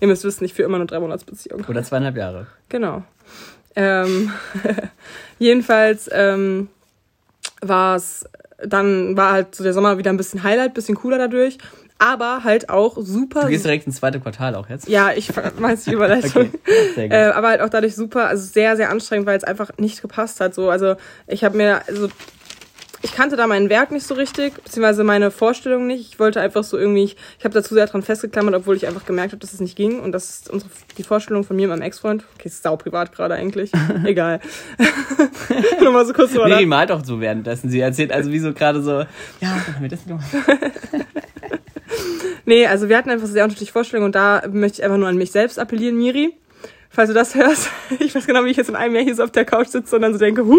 [0.00, 1.64] Ihr müsst wissen, ich für immer eine drei Monatsbeziehung.
[1.68, 2.46] Oder zweieinhalb Jahre.
[2.68, 3.02] Genau.
[3.74, 4.32] Ähm,
[5.38, 6.68] jedenfalls ähm,
[7.60, 8.24] war es,
[8.58, 11.58] dann war halt so der Sommer wieder ein bisschen Highlight, bisschen cooler dadurch,
[11.98, 13.42] aber halt auch super.
[13.42, 14.88] Du gehst direkt ins zweite Quartal auch jetzt?
[14.88, 16.52] ja, ich weiß die Überleitung.
[16.96, 17.08] Okay.
[17.10, 20.40] Äh, aber halt auch dadurch super, also sehr, sehr anstrengend, weil es einfach nicht gepasst
[20.40, 20.54] hat.
[20.54, 22.08] So, also ich habe mir, also
[23.02, 26.12] ich kannte da mein Werk nicht so richtig, beziehungsweise meine Vorstellung nicht.
[26.12, 29.04] Ich wollte einfach so irgendwie, ich, ich habe dazu sehr dran festgeklammert, obwohl ich einfach
[29.04, 30.00] gemerkt habe, dass es nicht ging.
[30.00, 32.24] Und das ist unsere, die Vorstellung von mir und meinem Ex-Freund.
[32.34, 33.70] Okay, ist sau privat gerade eigentlich.
[34.04, 34.40] Egal.
[35.80, 37.70] Nur mal so kurz drüber Miri nach- malt auch so währenddessen.
[37.70, 39.00] Sie erzählt also wie so gerade so,
[39.40, 40.24] ja, haben wir das gemacht.
[42.48, 45.16] Nee, also wir hatten einfach sehr unterschiedliche Vorstellungen und da möchte ich einfach nur an
[45.16, 46.32] mich selbst appellieren, Miri.
[46.96, 47.68] Falls du das hörst,
[48.00, 49.96] ich weiß genau, wie ich jetzt in einem Jahr hier so auf der Couch sitze
[49.96, 50.58] und dann so denke, huh,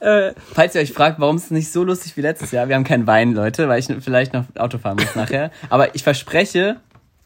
[0.00, 2.74] äh, Falls ihr euch fragt, warum ist es nicht so lustig wie letztes Jahr, wir
[2.74, 5.50] haben keinen Wein, Leute, weil ich vielleicht noch Auto fahren muss nachher.
[5.70, 6.76] Aber ich verspreche,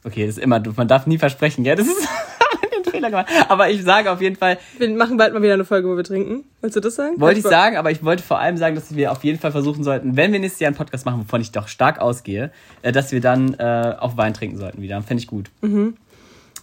[0.05, 1.75] okay, das ist immer doof, man darf nie versprechen, gell?
[1.75, 1.97] Das ist
[2.85, 3.27] den Fehler gemacht.
[3.49, 6.05] Aber ich sage auf jeden Fall, Wir machen bald mal wieder eine Folge, wo wir
[6.05, 6.45] trinken.
[6.61, 7.21] Wolltest du das sagen?
[7.21, 9.83] wollte ich sagen, aber ich wollte vor allem sagen, dass wir auf jeden Fall versuchen
[9.83, 13.11] sollten, wenn wir nächstes Jahr einen Podcast machen, wovon ich doch stark ausgehe, äh, dass
[13.11, 15.03] wir dann äh, auch Wein trinken sollten wieder.
[15.03, 15.51] Fände ich gut.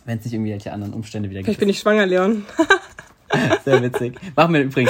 [0.07, 1.59] Wenn es nicht irgendwelche anderen Umstände wieder gibt.
[1.59, 2.45] bin ich schwanger, Leon.
[3.65, 4.17] Sehr witzig.
[4.37, 4.89] Machen wir übrigens,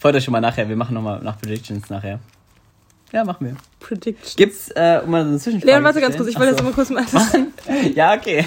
[0.00, 2.18] freut euch schon mal nachher, wir machen nochmal nach Predictions nachher.
[3.12, 3.56] Ja, machen wir.
[3.78, 4.36] Prediction.
[4.36, 6.72] Gibt's, äh, um mal so eine Zwischenfrage Leon, warte ganz kurz, ich wollte jetzt mal
[6.72, 7.06] kurz mal.
[7.06, 7.38] so.
[7.94, 8.46] Ja, okay.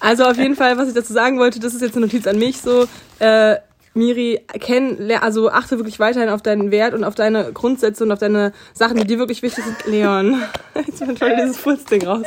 [0.00, 2.38] Also auf jeden Fall, was ich dazu sagen wollte, das ist jetzt eine Notiz an
[2.38, 2.86] mich so.
[3.18, 3.56] Äh,
[3.92, 8.20] Miri, kenn, also achte wirklich weiterhin auf deinen Wert und auf deine Grundsätze und auf
[8.20, 9.84] deine Sachen, die dir wirklich wichtig sind.
[9.84, 10.40] Leon,
[10.86, 12.26] jetzt mal dieses Furzding raus.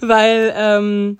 [0.00, 1.16] Weil ähm,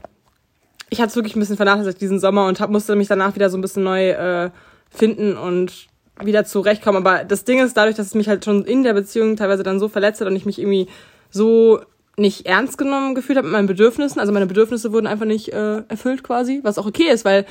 [0.92, 3.48] ich hatte es wirklich ein bisschen vernachlässigt diesen Sommer und hab, musste mich danach wieder
[3.48, 4.50] so ein bisschen neu äh,
[4.90, 5.86] finden und
[6.22, 6.98] wieder zurechtkommen.
[6.98, 9.80] Aber das Ding ist, dadurch, dass es mich halt schon in der Beziehung teilweise dann
[9.80, 10.88] so verletzt hat und ich mich irgendwie
[11.30, 11.80] so
[12.18, 14.20] nicht ernst genommen gefühlt habe mit meinen Bedürfnissen.
[14.20, 17.46] Also meine Bedürfnisse wurden einfach nicht äh, erfüllt quasi, was auch okay ist, weil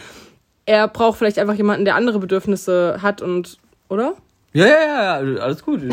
[0.68, 3.58] er braucht vielleicht einfach jemanden, der andere Bedürfnisse hat und,
[3.90, 4.14] oder?
[4.54, 5.82] Ja, ja, ja, ja, alles gut.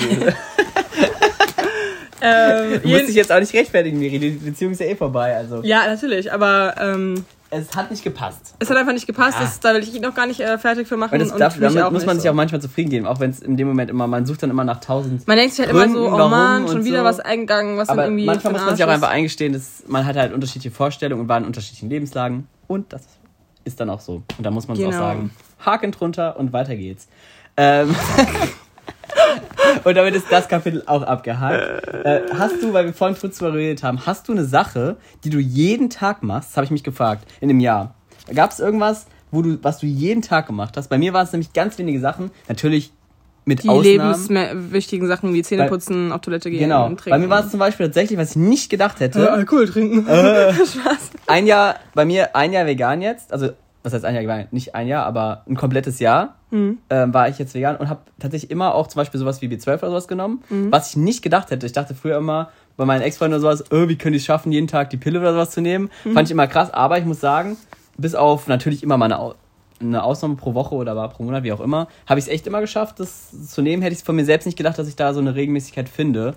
[2.21, 4.19] Du Ähm, musst dich jetzt auch nicht rechtfertigen, Miri.
[4.19, 5.37] Die Beziehung ist ja eh vorbei.
[5.37, 8.55] Also ja, natürlich, aber ähm, es hat nicht gepasst.
[8.59, 9.39] es hat einfach nicht gepasst.
[9.39, 9.45] Ja.
[9.45, 11.13] Das, da will ich ihn auch gar nicht äh, fertig für machen.
[11.13, 12.31] Weil das und darf, damit muss man sich so.
[12.31, 14.65] auch manchmal zufrieden geben, auch wenn es in dem Moment immer, man sucht dann immer
[14.65, 15.27] nach tausend.
[15.27, 17.05] Man denkt sich halt immer so, Gründen, oh Mann, schon wieder so.
[17.05, 18.27] was eingegangen, was dann Aber irgendwie.
[18.27, 21.39] manchmal muss man sich auch einfach eingestehen, dass man hat halt unterschiedliche Vorstellungen und war
[21.39, 22.47] in unterschiedlichen Lebenslagen.
[22.67, 23.03] Und das
[23.65, 24.23] ist dann auch so.
[24.37, 24.99] Und da muss man es auch Genau.
[25.03, 25.31] sagen.
[25.65, 27.09] Haken drunter und weiter geht's.
[27.57, 27.95] Ähm
[29.85, 31.95] und damit ist das Kapitel auch abgehakt.
[32.05, 35.31] Äh, hast du, weil wir vorhin kurz darüber geredet haben, hast du eine Sache, die
[35.31, 36.51] du jeden Tag machst?
[36.51, 37.95] Das habe ich mich gefragt, in einem Jahr.
[38.35, 40.89] Gab es irgendwas, wo du, was du jeden Tag gemacht hast?
[40.89, 42.31] Bei mir waren es nämlich ganz wenige Sachen.
[42.49, 42.93] Natürlich
[43.45, 43.85] mit Die Ausnahmen.
[44.59, 46.87] lebenswichtigen Sachen wie Zähneputzen, auf Toilette gehen, Genau.
[46.89, 47.11] trinken.
[47.11, 49.33] Bei mir war es zum Beispiel tatsächlich, was ich nicht gedacht hätte.
[49.33, 50.03] Alkohol trinken.
[50.07, 51.11] Spaß.
[51.27, 53.51] ein Jahr, bei mir ein Jahr vegan jetzt, also
[53.89, 54.47] was heißt ein Jahr vegan?
[54.51, 56.79] Nicht ein Jahr, aber ein komplettes Jahr Mhm.
[56.91, 59.79] ähm, war ich jetzt vegan und habe tatsächlich immer auch zum Beispiel sowas wie B12
[59.79, 60.71] oder sowas genommen, Mhm.
[60.73, 61.67] was ich nicht gedacht hätte.
[61.67, 64.53] Ich dachte früher immer bei meinen Ex-Freunden oder sowas, äh, wie können die es schaffen,
[64.53, 65.91] jeden Tag die Pille oder sowas zu nehmen?
[66.05, 66.13] Mhm.
[66.15, 67.57] Fand ich immer krass, aber ich muss sagen,
[67.97, 69.35] bis auf natürlich immer mal eine, Au-
[69.81, 72.47] eine Ausnahme pro Woche oder war pro Monat, wie auch immer, habe ich es echt
[72.47, 73.83] immer geschafft, das zu nehmen.
[73.83, 76.35] Hätte ich es von mir selbst nicht gedacht, dass ich da so eine Regelmäßigkeit finde.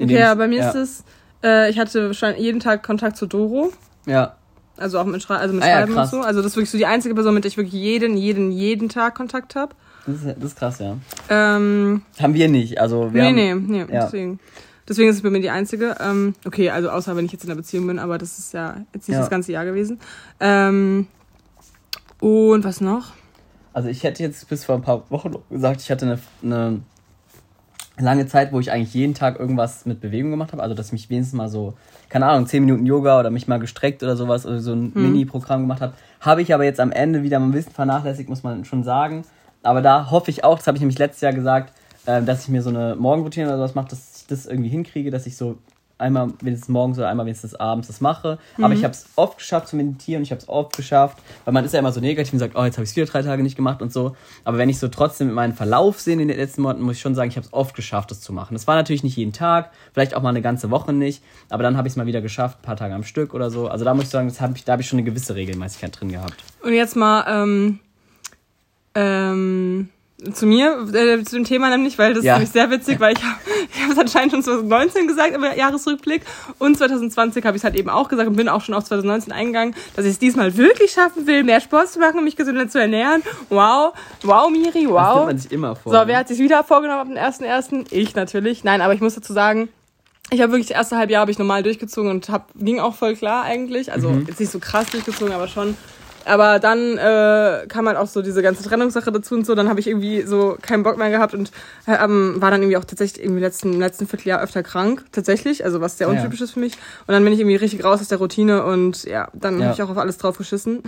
[0.00, 0.68] Okay, ja, ich- bei mir ja.
[0.70, 1.04] ist es,
[1.42, 3.72] äh, ich hatte wahrscheinlich jeden Tag Kontakt zu Doro.
[4.06, 4.34] Ja,
[4.78, 6.10] Also auch mit, Schrei also mit Ah ja, Schreiben und krass.
[6.10, 6.20] so.
[6.20, 8.88] Also das ist wirklich so die einzige Person, mit der ich wirklich jeden, jeden, jeden
[8.88, 9.74] Tag Kontakt habe.
[10.06, 10.96] das ist, das ist krass, ja.
[11.28, 12.80] Ähm, Haben wir nicht.
[12.80, 14.04] Also wir nee, haben, nee, nee, ja.
[14.04, 14.38] deswegen.
[14.88, 15.96] Deswegen ist es bei mir die einzige.
[16.00, 18.78] Ähm, okay, also außer wenn ich jetzt in einer Beziehung bin, aber das ist ja
[18.94, 19.20] jetzt nicht Ja.
[19.20, 20.00] das ganze Jahr gewesen.
[20.40, 21.06] Ähm,
[22.20, 23.12] und was noch?
[23.72, 26.80] Also ich hätte jetzt bis vor ein paar Wochen gesagt, ich hatte eine, eine
[27.98, 30.62] lange Zeit, wo ich eigentlich jeden Tag irgendwas mit Bewegung gemacht habe.
[30.62, 31.74] Also dass ich mich wenigstens mal so,
[32.08, 35.62] keine Ahnung, 10 Minuten Yoga oder mich mal gestreckt oder sowas oder so ein Mini-Programm
[35.62, 35.92] gemacht habe.
[36.20, 39.24] Habe ich aber jetzt am Ende wieder mal ein bisschen vernachlässigt, muss man schon sagen.
[39.62, 41.72] Aber da hoffe ich auch, das habe ich nämlich letztes Jahr gesagt,
[42.06, 45.10] äh, dass ich mir so eine Morgenroutine oder sowas mache, dass ich das irgendwie hinkriege,
[45.10, 45.58] dass ich so
[45.98, 48.38] einmal wenigstens morgens oder einmal wenigstens abends das mache.
[48.60, 51.64] Aber ich habe es oft geschafft zu meditieren, ich habe es oft geschafft, weil man
[51.64, 53.42] ist ja immer so negativ und sagt, oh, jetzt habe ich es wieder drei Tage
[53.42, 54.16] nicht gemacht und so.
[54.44, 57.14] Aber wenn ich so trotzdem meinen Verlauf sehe in den letzten Monaten, muss ich schon
[57.14, 58.54] sagen, ich habe es oft geschafft, das zu machen.
[58.54, 61.76] Das war natürlich nicht jeden Tag, vielleicht auch mal eine ganze Woche nicht, aber dann
[61.76, 63.68] habe ich es mal wieder geschafft, ein paar Tage am Stück oder so.
[63.68, 66.00] Also da muss ich sagen, das hab ich, da habe ich schon eine gewisse Regelmäßigkeit
[66.00, 66.36] drin gehabt.
[66.62, 67.80] Und jetzt mal ähm,
[68.94, 69.88] ähm,
[70.32, 72.34] zu mir, äh, zu dem Thema nämlich, weil das Ja.
[72.34, 73.36] ist nämlich sehr witzig, weil ich habe
[73.74, 76.22] ich hab es anscheinend schon 2019 gesagt im Jahresrückblick
[76.58, 79.32] und 2020 habe ich es halt eben auch gesagt und bin auch schon auf 2019
[79.32, 82.68] eingegangen, dass ich es diesmal wirklich schaffen will, mehr Sport zu machen und mich gesünder
[82.68, 83.22] zu ernähren.
[83.48, 83.92] Wow,
[84.22, 85.26] wow, Miri, Das nimmt wow.
[85.26, 85.92] man sich immer vor.
[85.92, 87.86] So, wer hat sich wieder vorgenommen ab dem 1.1.?
[87.92, 88.64] Ich natürlich.
[88.64, 89.68] Nein, aber ich muss dazu sagen,
[90.30, 93.14] ich habe wirklich das erste Halbjahr habe ich normal durchgezogen und hab, ging auch voll
[93.16, 93.92] klar eigentlich.
[93.92, 94.26] Also Mhm.
[94.28, 95.76] jetzt nicht so krass durchgezogen, aber schon.
[96.28, 99.54] Aber dann äh, kam halt auch so diese ganze Trennungssache dazu und so.
[99.54, 101.50] Dann habe ich irgendwie so keinen Bock mehr gehabt und
[101.86, 105.04] äh, ähm, war dann irgendwie auch tatsächlich irgendwie letzten, im letzten Vierteljahr öfter krank.
[105.12, 106.16] Tatsächlich, also was sehr Ah, ja.
[106.18, 106.74] untypisch ist für mich.
[107.06, 109.64] Und dann bin ich irgendwie richtig raus aus der Routine und ja, dann Ja.
[109.66, 110.82] habe ich auch auf alles drauf geschissen.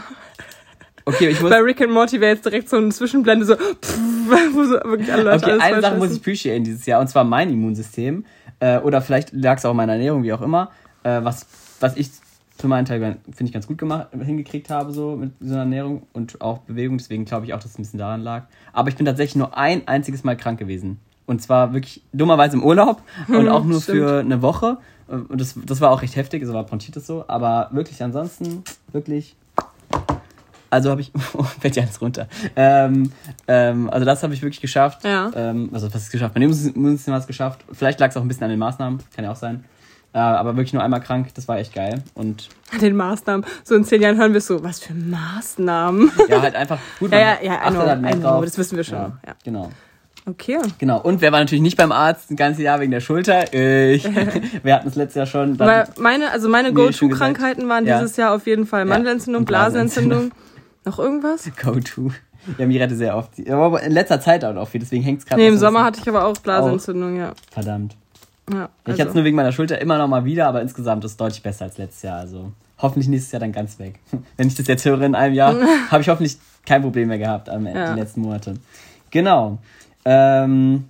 [1.07, 1.51] Okay, ich muss.
[1.51, 3.99] Bei Rick and Morty wäre jetzt direkt so eine Zwischenblende so, pff,
[4.53, 7.25] wo so wirklich alle Leute Okay, eine Sache muss ich appreciaten dieses Jahr, und zwar
[7.25, 8.25] mein Immunsystem.
[8.61, 10.71] Äh, oder vielleicht lag es auch an meiner Ernährung, wie auch immer.
[11.03, 11.47] Äh, was,
[11.81, 12.11] was ich
[12.61, 16.03] für meinen Teil, finde ich, ganz gut gemacht, hingekriegt habe, so mit so einer Ernährung
[16.13, 16.99] und auch Bewegung.
[16.99, 18.45] Deswegen glaube ich auch, dass es ein bisschen daran lag.
[18.73, 20.99] Aber ich bin tatsächlich nur ein einziges Mal krank gewesen.
[21.27, 23.99] Und zwar wirklich dummerweise im Urlaub und auch nur stimmt.
[23.99, 24.79] für eine Woche.
[25.07, 27.25] Und das, das war auch recht heftig, also war Bronchitis so.
[27.29, 29.37] Aber wirklich ansonsten, wirklich
[30.71, 32.29] also habe ich, oh, fällt ja alles runter.
[32.57, 33.13] Ähm,
[33.49, 35.05] ähm, also das habe ich wirklich geschafft.
[35.05, 35.31] Ja.
[35.35, 36.35] Ähm, also was ist geschafft?
[36.35, 37.65] Mein Immunsystem hat es geschafft.
[37.73, 39.65] Vielleicht lag es auch ein bisschen an den Maßnahmen, kann ja auch sein.
[40.13, 42.03] Äh, aber wirklich nur einmal krank, das war echt geil.
[42.15, 42.49] Und
[42.81, 43.47] den Maßnahmen.
[43.63, 46.11] So in zehn Jahren hören wir so, was für Maßnahmen?
[46.29, 47.13] ja, halt einfach gut.
[47.13, 48.45] Ja, ja, ja, I know, halt mehr I know, drauf.
[48.45, 49.35] das wissen wir schon, Ja, ja.
[49.45, 49.71] Genau.
[50.27, 50.59] Okay.
[50.79, 51.01] Genau.
[51.01, 53.53] Und wer war natürlich nicht beim Arzt ein ganzes Jahr wegen der Schulter?
[53.55, 54.05] Ich.
[54.63, 55.59] wir hatten es letztes Jahr schon.
[55.59, 56.73] Weil meine, also meine.
[56.75, 58.01] Go-To-Krankheiten waren Ja.
[58.01, 60.31] dieses Jahr auf jeden Fall Mandelentzündung, Blasenentzündung.
[60.85, 61.51] Noch irgendwas?
[61.63, 62.11] Go-To.
[62.59, 63.31] Ja, mir hatte sehr oft.
[63.49, 65.41] Aber in letzter Zeit auch viel, deswegen hängt es gerade.
[65.41, 67.33] Nee, noch im Sommer hatte ich aber auch Blasenentzündung, ja.
[67.51, 67.97] Verdammt.
[68.53, 69.01] Ja Ich also.
[69.01, 71.43] hatte es nur wegen meiner Schulter immer noch mal wieder, aber insgesamt ist es deutlich
[71.43, 72.19] besser als letztes Jahr.
[72.19, 73.99] Also hoffentlich nächstes Jahr dann ganz weg.
[74.37, 75.55] Wenn ich das jetzt höre in einem Jahr,
[75.91, 77.93] habe ich hoffentlich kein Problem mehr gehabt am Ja.
[77.95, 78.55] die letzten Monate.
[79.11, 79.59] Genau.
[80.05, 80.85] Ähm,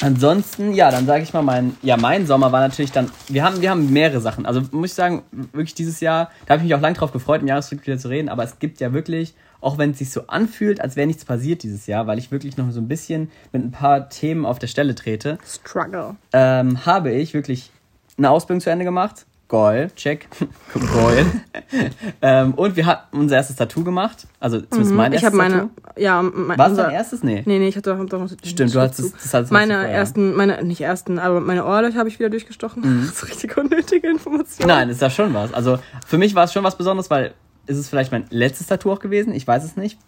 [0.00, 3.60] ansonsten, ja, dann sage ich mal, mein, ja, mein Sommer war natürlich dann, wir haben,
[3.60, 4.46] wir haben mehrere Sachen.
[4.46, 7.40] Also muss ich sagen, wirklich dieses Jahr, da habe ich mich auch lange drauf gefreut,
[7.40, 10.22] im Jahresrückblick wieder zu reden, aber es gibt ja wirklich, auch wenn es sich so
[10.28, 13.62] anfühlt, als wäre nichts passiert dieses Jahr, weil ich wirklich noch so ein bisschen mit
[13.64, 16.16] ein paar Themen auf der Stelle trete, Struggle.
[16.32, 17.70] ähm, habe ich wirklich
[18.16, 19.24] eine Ausbildung zu Ende gemacht.
[19.48, 20.28] Goal, check.
[20.74, 21.24] Goal.
[22.22, 24.26] ähm, und wir hatten unser erstes Tattoo gemacht.
[24.40, 25.16] Also zumindest mein Mhm.
[25.16, 26.00] Ich erstes habe meine, Tattoo.
[26.02, 27.22] ja, mein, War es dein erstes?
[27.22, 27.42] Nee.
[27.46, 29.90] Nee, nee, ich hatte doch, noch Stimmt, du hattest das, hattest meine vorher.
[29.90, 32.82] ersten, meine, nicht ersten, aber meine Ohrlöcher habe ich wieder durchgestochen.
[33.08, 34.66] Das ist richtig unnötige Information.
[34.66, 34.68] Mhm.
[34.68, 35.54] Nein, ist ja schon was.
[35.54, 37.32] Also für mich war es schon was Besonderes, weil
[37.68, 39.34] ist es vielleicht mein letztes Tattoo auch gewesen?
[39.34, 39.98] Ich weiß es nicht.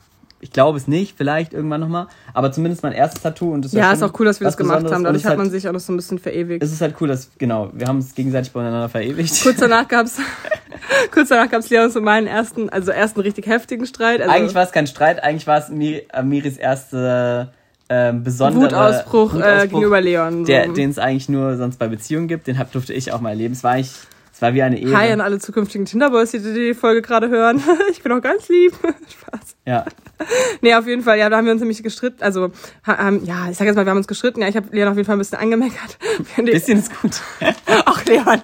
[0.42, 2.06] Ich glaube es nicht, vielleicht irgendwann nochmal.
[2.32, 4.84] Aber zumindest mein erstes Tattoo und das Ja, ist auch cool, dass wir das gemacht
[4.84, 4.94] Besonderes.
[4.94, 5.04] haben.
[5.04, 6.62] Dadurch es hat man halt, sich auch noch so ein bisschen verewigt.
[6.62, 9.42] Es ist halt cool, dass, genau, wir haben uns gegenseitig voneinander verewigt.
[9.42, 10.18] Kurz danach gab's,
[11.12, 14.22] kurz danach gab's Leons und meinen ersten, also ersten richtig heftigen Streit.
[14.22, 17.52] Also eigentlich war es kein Streit, eigentlich war es Mir, äh, Miris erste
[17.90, 20.46] ähm, besondere Wutausbruch, äh, gegenüber Leon.
[20.46, 20.52] So.
[20.52, 22.46] den es eigentlich nur sonst bei Beziehungen gibt.
[22.46, 23.52] Den hab, durfte ich auch mal erleben.
[23.52, 23.92] Es war eigentlich,
[24.40, 24.96] es war wie eine Ehe.
[24.96, 27.62] Hi an alle zukünftigen Tinderboys, die die Folge gerade hören.
[27.90, 28.72] Ich bin auch ganz lieb.
[28.82, 29.56] Spaß.
[29.70, 29.84] Ja,
[30.60, 32.22] Nee, auf jeden Fall, ja, da haben wir uns nämlich gestritten.
[32.22, 32.50] Also,
[32.86, 34.42] ha, haben, ja, ich sag jetzt mal, wir haben uns gestritten.
[34.42, 35.96] Ja, ich habe Leon auf jeden Fall ein bisschen angemeckert.
[36.36, 37.12] bisschen ist gut.
[37.86, 38.42] Auch Leon,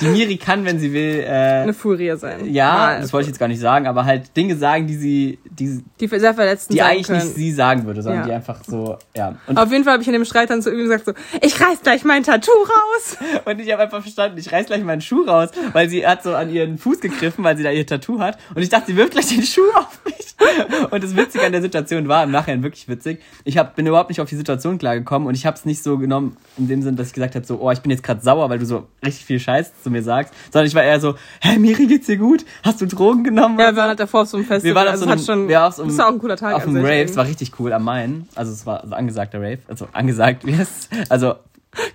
[0.00, 2.52] Die Miri kann, wenn sie will, äh, eine Furie sein.
[2.52, 3.00] ja, Mal.
[3.00, 6.08] das wollte ich jetzt gar nicht sagen, aber halt Dinge sagen, die sie, die, Die
[6.08, 7.20] sehr verletzend die eigentlich können.
[7.20, 8.26] nicht sie sagen würde, sondern Ja.
[8.26, 9.36] die einfach so, ja.
[9.46, 11.58] Und, Auf jeden Fall habe ich in dem Streit dann zu ihm gesagt so, ich
[11.60, 13.16] reiß gleich mein Tattoo raus.
[13.46, 16.34] und ich habe einfach verstanden, ich reiß gleich meinen Schuh raus, weil sie hat so
[16.34, 18.36] an ihren Fuß gegriffen, weil sie da ihr Tattoo hat.
[18.54, 20.15] Und ich dachte, sie wirft gleich den Schuh auf mich.
[20.90, 24.10] Und das Witzige an der Situation war, im Nachhinein wirklich witzig, ich hab, bin überhaupt
[24.10, 26.96] nicht auf die Situation klargekommen und ich habe es nicht so genommen, in dem Sinn,
[26.96, 29.24] dass ich gesagt habe, so, oh, ich bin jetzt gerade sauer, weil du so richtig
[29.24, 32.44] viel Scheiß zu mir sagst, sondern ich war eher so, hä, Miri, geht's dir gut?
[32.62, 33.58] Hast du Drogen genommen?
[33.58, 34.70] Ja, wir waren halt davor auf so einem Festival.
[34.70, 36.08] Wir waren auf also so hat einem, schon, wir waren auf so einem, das war
[36.08, 36.54] auch ein cooler Tag.
[36.54, 39.58] auf einem Rave, es war richtig cool am Main, also es war so angesagter Rave,
[39.68, 41.36] also angesagt, wie heißt Also,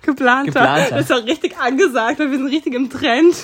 [0.02, 0.46] geplanter.
[0.52, 0.96] geplanter.
[0.98, 3.34] Das war richtig angesagt, weil wir sind richtig im Trend.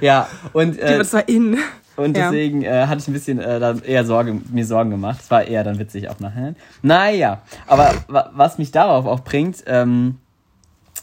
[0.00, 1.58] ja, und, äh, Das war in.
[1.96, 2.30] Und Ja.
[2.30, 5.18] deswegen äh, hatte ich ein bisschen äh, eher Sorge, mir Sorgen gemacht.
[5.22, 6.54] Es war eher dann witzig auch nachher.
[6.82, 10.16] Naja, aber wa was mich darauf auch bringt, ähm,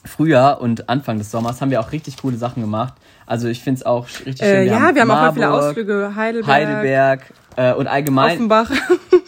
[0.05, 2.93] Frühjahr und Anfang des Sommers haben wir auch richtig coole Sachen gemacht.
[3.25, 4.55] Also ich finde es auch richtig schön.
[4.55, 6.15] Äh, ja, wir haben auch voll viele Marburg, Ausflüge.
[6.15, 7.21] Heidelberg, Heidelberg
[7.57, 8.36] äh, und allgemein.
[8.36, 8.71] Offenbach.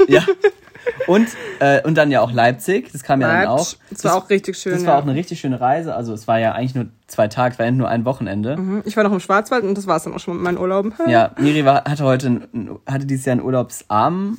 [0.08, 0.22] Ja.
[1.08, 1.30] Und,
[1.60, 2.92] äh, und dann ja auch Leipzig.
[2.92, 3.74] Das kam ja dann auch.
[3.90, 4.74] Das war auch richtig schön.
[4.74, 4.90] Das ja.
[4.90, 5.96] war auch eine richtig schöne Reise.
[5.96, 8.58] Also es war ja eigentlich nur zwei Tage, es war nur ein Wochenende.
[8.58, 8.84] Mhm.
[8.86, 10.94] Ich war noch im Schwarzwald und das war es dann auch schon mit meinen Urlauben.
[11.08, 12.48] Ja, Miri war, hatte heute
[12.86, 14.38] hatte dieses Jahr ein urlaubsarm,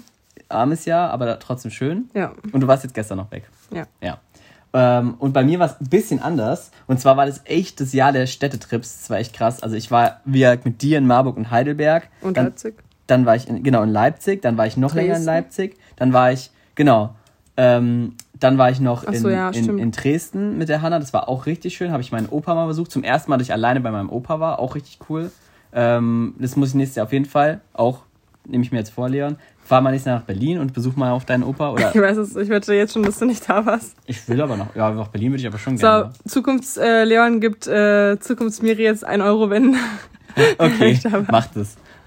[0.49, 2.11] armes Jahr, aber trotzdem schön.
[2.15, 2.33] Ja.
[2.53, 3.49] Und du warst jetzt gestern noch weg.
[3.73, 3.85] Ja.
[4.01, 4.19] Ja.
[4.73, 6.71] Ähm, und bei mir war es ein bisschen anders.
[6.87, 9.01] Und zwar war das echt das Jahr der Städtetrips.
[9.01, 9.63] Das war echt krass.
[9.63, 12.09] Also ich war wie mit dir in Marburg und Heidelberg.
[12.21, 12.75] Und dann, Leipzig.
[13.07, 14.43] Dann war ich in, genau in Leipzig.
[14.43, 15.27] Dann war ich noch länger in Dresden.
[15.27, 15.79] Leipzig.
[15.97, 17.15] Dann war ich genau.
[17.59, 20.99] Ähm, dann war ich noch Ach in, so, ja, in, in Dresden mit der Hanna.
[20.99, 21.91] Das war auch richtig schön.
[21.91, 22.91] Habe ich meinen Opa mal besucht.
[22.91, 24.61] Zum ersten Mal, dass ich alleine bei meinem Opa war.
[24.61, 25.31] Auch richtig cool.
[25.73, 28.05] Ähm, das muss ich nächstes Jahr auf jeden Fall auch
[28.49, 29.37] nehme ich mir jetzt vor, Leon.
[29.63, 31.73] Fahr mal nächstes Jahr nach Berlin und besuch mal auf deinen Opa.
[31.73, 33.97] Oder Ich weiß es, ich wette jetzt schon, dass du nicht da warst.
[34.07, 34.75] ich will aber noch.
[34.75, 36.13] Ja, nach Berlin würde ich aber schon So, gerne.
[36.27, 39.77] Zukunfts-Leon äh, Leon gibt äh, Zukunftsmiri jetzt 1 Euro, wenn.
[40.59, 41.23] Okay, ich da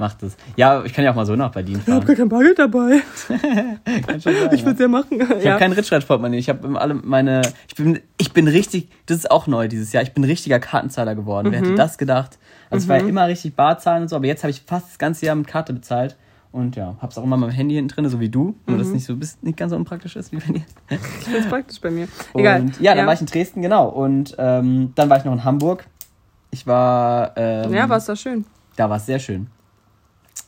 [0.02, 0.08] war.
[0.10, 0.32] mach das.
[0.38, 0.56] Mach das.
[0.58, 2.06] Ja, ich kann ja auch mal so nach Berlin Ich habe fahren.
[2.08, 3.02] gar kein Bargeld dabei.
[3.28, 4.66] Sein, Ich ja.
[4.66, 5.08] würde es ja machen.
[5.38, 5.52] Ich ja.
[5.52, 6.38] habe kein Ritschrad-Portemonnaie.
[6.40, 7.42] Ich habe alle meine.
[7.68, 8.90] Ich bin, ich bin richtig.
[9.06, 10.04] Das ist auch neu dieses Jahr.
[10.04, 11.52] Ich bin richtiger Kartenzahler geworden.
[11.52, 11.66] Wer Mhm.
[11.66, 12.38] hätte das gedacht?
[12.70, 14.88] Also ich war ja immer richtig Bar zahlen und so, aber jetzt habe ich fast
[14.92, 16.16] das ganze Jahr mit Karte bezahlt.
[16.54, 18.56] Und ja, hab's auch immer mit dem Handy hinten drin, so wie du.
[18.68, 18.78] Nur, Mhm.
[18.80, 20.64] dass es nicht so bis, nicht ganz so unpraktisch ist wie bei dir.
[20.90, 22.08] Ich finde es praktisch bei mir.
[22.34, 22.62] Egal.
[22.62, 23.88] Und ja, dann war ich in Dresden, genau.
[23.88, 25.86] Und ähm, dann war ich noch in Hamburg.
[26.50, 27.32] Ich war.
[27.38, 28.44] Ähm, Ja, war es da schön.
[28.76, 29.48] Da war es sehr schön.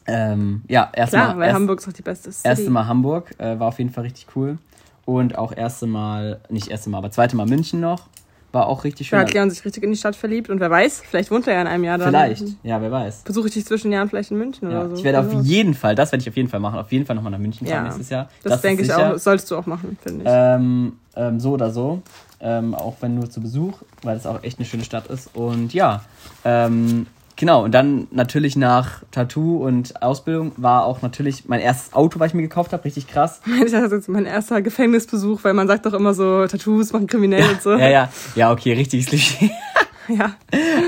[0.08, 1.24] Ähm, ja, erstmal.
[1.26, 2.48] Klar, weil erst, Hamburg ist doch die beste City.
[2.48, 4.58] Erste Mal Hamburg, äh, war auf jeden Fall richtig cool.
[5.06, 8.08] Und auch erste Mal, nicht erste Mal, aber zweite Mal München noch.
[8.54, 9.26] War auch richtig Da schön.
[9.26, 11.62] hat Leon sich richtig in die Stadt verliebt und wer weiß, vielleicht wohnt er ja
[11.62, 12.06] in einem Jahr da.
[12.06, 13.22] Vielleicht, ja, wer weiß.
[13.24, 14.96] Besuche ich dich zwischen Jahren vielleicht in München Ja, oder so.
[14.98, 17.16] ich werde auf jeden Fall, das werde ich auf jeden Fall machen, auf jeden Fall
[17.16, 18.30] nochmal nach München fahren Ja, nächstes Jahr.
[18.44, 20.30] Das, ist denke ich auch, das solltest du auch machen, finde ich.
[20.32, 22.04] Ähm, ähm, so oder so.
[22.40, 25.36] Ähm, auch wenn nur zu Besuch, weil es auch echt eine schöne Stadt ist.
[25.36, 26.04] Und ja,
[26.46, 27.64] ähm, genau.
[27.64, 32.34] Und dann natürlich nach Tattoo und Ausbildung war auch natürlich mein erstes Auto, was ich
[32.34, 33.42] mir gekauft habe, richtig krass.
[33.64, 37.50] Das ist jetzt mein erster Gefängnisbesuch, weil man sagt doch immer so, Tattoos machen kriminell
[37.50, 37.72] und so.
[37.72, 39.52] Ja, ja, ja, okay, richtiges Klischee.
[40.10, 40.36] Ja.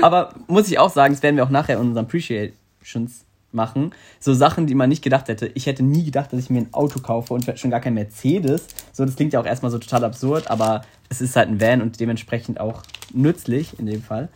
[0.02, 3.24] Aber muss ich auch sagen, das werden wir auch nachher in unseren Appreciations
[3.56, 3.92] machen.
[4.20, 5.50] So Sachen, die man nicht gedacht hätte.
[5.54, 8.66] Ich hätte nie gedacht, dass ich mir ein Auto kaufe und schon gar kein Mercedes.
[8.92, 11.82] So, das klingt ja auch erstmal so total absurd, aber es ist halt ein Van
[11.82, 12.82] und dementsprechend auch
[13.12, 14.28] nützlich in dem Fall.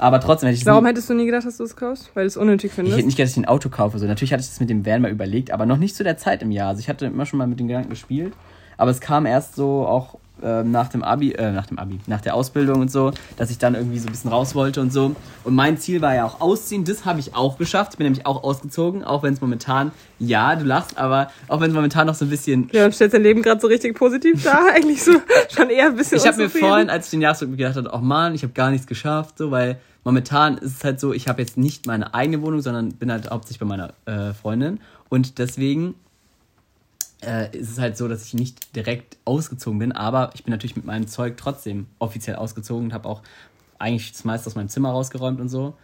[0.00, 2.10] Aber trotzdem hätte ich Warum hättest du nie gedacht, dass du es kaufst?
[2.14, 2.96] Weil du es unnötig ich findest?
[2.96, 3.98] hätte nicht gedacht, dass ich ein Auto kaufe.
[3.98, 6.16] So, natürlich hatte ich das mit dem Van mal überlegt, aber noch nicht zu der
[6.16, 6.68] Zeit im Jahr.
[6.68, 8.32] Also ich hatte immer schon mal mit den Gedanken gespielt.
[8.78, 12.20] Aber es kam erst so auch ähm, nach dem Abi, äh, nach dem Abi, nach
[12.20, 15.14] der Ausbildung und so, dass ich dann irgendwie so ein bisschen raus wollte und so.
[15.44, 16.84] Und mein Ziel war ja auch ausziehen.
[16.84, 17.92] Das habe ich auch geschafft.
[17.92, 21.70] Ich bin nämlich auch ausgezogen, auch wenn es momentan, ja, du lachst, aber auch wenn
[21.70, 24.60] es momentan noch so ein bisschen Leon stellt sein Leben gerade so richtig positiv dar.
[24.74, 25.12] Eigentlich so
[25.54, 28.04] schon eher ein bisschen Ich habe mir vorhin, als ich den Jahresrückblick gedacht habe, oh
[28.04, 31.40] Mann, ich habe gar nichts geschafft, so, weil momentan ist es halt so, ich habe
[31.42, 35.94] jetzt nicht meine eigene Wohnung, sondern bin halt hauptsächlich bei meiner äh, Freundin und deswegen
[37.24, 40.76] äh, ist es halt so, dass ich nicht direkt ausgezogen bin, aber ich bin natürlich
[40.76, 43.22] mit meinem Zeug trotzdem offiziell ausgezogen und habe auch
[43.78, 45.74] eigentlich das meiste aus meinem Zimmer rausgeräumt und so.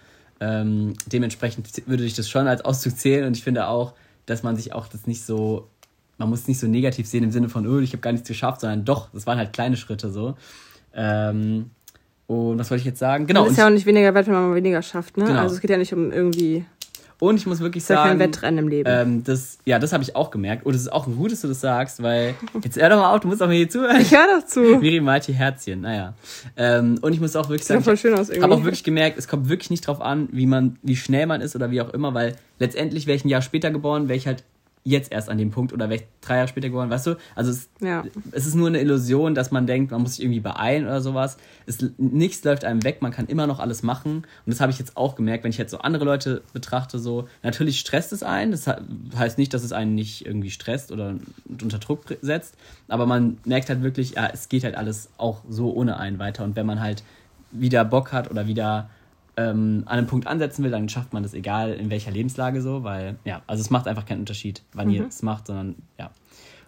[0.40, 3.94] Ähm, dementsprechend würde ich das schon als Auszug zählen und ich finde auch,
[4.26, 5.68] dass man sich auch das nicht so,
[6.18, 8.28] man muss es nicht so negativ sehen im Sinne von, oh, ich habe gar nichts
[8.28, 10.36] geschafft, sondern doch, das waren halt kleine Schritte so.
[10.94, 11.70] Ähm,
[12.26, 13.26] und was wollte ich jetzt sagen?
[13.26, 13.40] Genau.
[13.40, 15.26] Das Und, ist ja auch nicht weniger wert, wenn man mal weniger schafft, ne?
[15.26, 15.40] Genau.
[15.40, 16.64] Also es geht ja nicht um irgendwie,
[17.18, 18.90] und ich muss wirklich ja sagen, kein Wettrennen im Leben.
[18.92, 20.66] ähm, das, ja, das habe ich auch gemerkt.
[20.66, 23.20] Und es ist auch gut, dass du das sagst, weil jetzt hör doch mal auf,
[23.20, 24.00] du musst auch mir hier zuhören.
[24.00, 24.60] ich höre doch zu.
[24.60, 26.14] Miri Mighty Herzchen, naja.
[26.56, 28.42] Ähm, und ich muss auch wirklich sagen, voll schön aus ich irgendwie.
[28.42, 31.40] habe auch wirklich gemerkt, es kommt wirklich nicht drauf an, wie man, wie schnell man
[31.40, 34.26] ist oder wie auch immer, weil letztendlich wäre ich ein Jahr später geboren, wäre ich
[34.26, 34.44] halt
[34.86, 37.16] jetzt erst an dem Punkt oder wäre ich drei Jahre später geboren, weißt du?
[37.34, 38.04] Also es, Ja.
[38.30, 41.36] es ist nur eine Illusion, dass man denkt, man muss sich irgendwie beeilen oder sowas.
[41.66, 44.18] Es, nichts läuft einem weg, man kann immer noch alles machen.
[44.18, 47.26] Und das habe ich jetzt auch gemerkt, wenn ich jetzt so andere Leute betrachte, so,
[47.42, 48.52] natürlich stresst es einen.
[48.52, 48.72] Das he-
[49.16, 51.16] heißt nicht, dass es einen nicht irgendwie stresst oder
[51.60, 52.54] unter Druck setzt.
[52.86, 56.44] Aber man merkt halt wirklich, ja, es geht halt alles auch so ohne einen weiter.
[56.44, 57.02] Und wenn man halt
[57.50, 58.88] wieder Bock hat oder wieder
[59.36, 62.84] ähm, an einem Punkt ansetzen will, dann schafft man das egal in welcher Lebenslage so,
[62.84, 66.10] weil, ja, also es macht einfach keinen Unterschied, wann ihr es macht, sondern ja.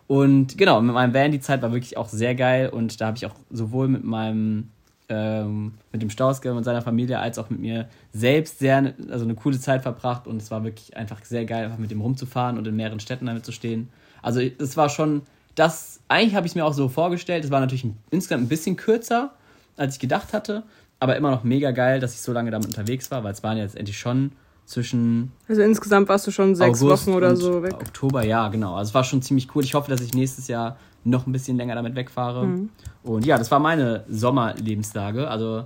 [0.07, 3.16] Und genau, mit meinem Van, die Zeit war wirklich auch sehr geil und da habe
[3.16, 4.71] ich auch sowohl mit meinem,
[5.11, 9.35] ähm, mit dem Stauske und seiner Familie als auch mit mir selbst sehr, also eine
[9.35, 12.66] coole Zeit verbracht und es war wirklich einfach sehr geil, einfach mit dem rumzufahren und
[12.66, 13.91] in mehreren Städten damit zu stehen.
[14.23, 15.23] Also es war schon,
[15.55, 18.77] das, eigentlich habe ich es mir auch so vorgestellt, es war natürlich insgesamt ein bisschen
[18.77, 19.33] kürzer,
[19.77, 20.64] als ich gedacht hatte,
[21.01, 23.57] aber immer noch mega geil, dass ich so lange damit unterwegs war, weil es waren
[23.57, 24.32] ja letztendlich schon
[24.66, 27.74] zwischen Also insgesamt warst du schon sechs August Wochen oder so weg.
[27.74, 28.74] Oktober, ja, genau.
[28.74, 29.64] Also es war schon ziemlich cool.
[29.64, 32.46] Ich hoffe, dass ich nächstes Jahr noch ein bisschen länger damit wegfahre.
[32.46, 32.68] Mhm.
[33.03, 35.28] Und ja, das war meine Sommerlebenslage.
[35.28, 35.64] Also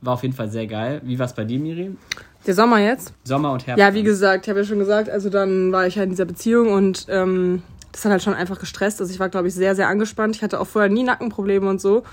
[0.00, 1.00] war auf jeden Fall sehr geil.
[1.04, 1.96] Wie war es bei dir, Miri?
[2.46, 3.12] Der Sommer jetzt?
[3.24, 3.80] Sommer und Herbst.
[3.80, 6.24] Ja, wie gesagt, ich habe ja schon gesagt, also dann war ich halt in dieser
[6.24, 7.62] Beziehung und ähm,
[7.92, 9.00] das hat halt schon einfach gestresst.
[9.00, 10.36] Also ich war, glaube ich, sehr, sehr angespannt.
[10.36, 12.04] Ich hatte auch vorher nie Nackenprobleme und so.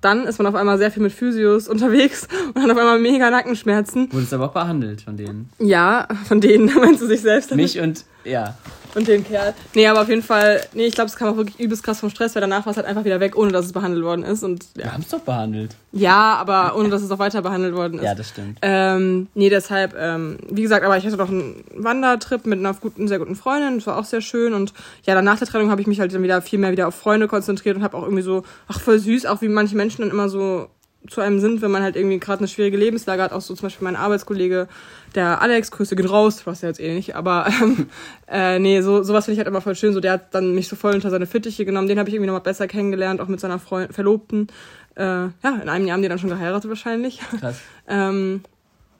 [0.00, 3.30] Dann ist man auf einmal sehr viel mit Physios unterwegs und hat auf einmal mega
[3.30, 4.12] Nackenschmerzen.
[4.12, 5.50] Wurde es aber auch behandelt von denen.
[5.58, 7.54] Ja, von denen meinst du sich selbst?
[7.54, 8.56] Mich und, ja.
[8.94, 9.54] Und den Kerl.
[9.74, 12.10] Nee, aber auf jeden Fall, nee, ich glaube, es kam auch wirklich übelst krass vom
[12.10, 14.42] Stress, weil danach war es halt einfach wieder weg, ohne dass es behandelt worden ist.
[14.42, 14.92] Und, Wir ja.
[14.92, 15.76] haben es doch behandelt.
[15.92, 18.04] ja, aber ohne dass es auch weiter behandelt worden ist.
[18.04, 18.58] Ja, das stimmt.
[18.62, 23.08] Ähm, nee, deshalb, ähm, wie gesagt, aber ich hatte noch einen Wandertrip mit einer guten,
[23.08, 24.72] sehr guten Freundin, das war auch sehr schön und
[25.04, 26.94] ja, dann nach der Trennung habe ich mich halt dann wieder viel mehr wieder auf
[26.94, 30.10] Freunde konzentriert und habe auch irgendwie so, ach voll süß, auch wie manche Menschen dann
[30.10, 30.68] immer so
[31.08, 33.66] zu einem sind, wenn man halt irgendwie gerade eine schwierige Lebenslage hat, auch so zum
[33.66, 34.68] Beispiel mein Arbeitskollege,
[35.14, 37.88] der Alex, Grüße geht raus, was ja jetzt eh nicht, aber ähm,
[38.28, 40.68] äh, nee, so sowas finde ich halt immer voll schön, so der hat dann mich
[40.68, 43.40] so voll unter seine Fittiche genommen, den habe ich irgendwie nochmal besser kennengelernt, auch mit
[43.40, 44.48] seiner Freund Verlobten,
[44.96, 45.30] äh, ja,
[45.62, 47.20] in einem Jahr haben die dann schon geheiratet wahrscheinlich.
[47.40, 47.60] Krass.
[47.92, 48.44] Ähm,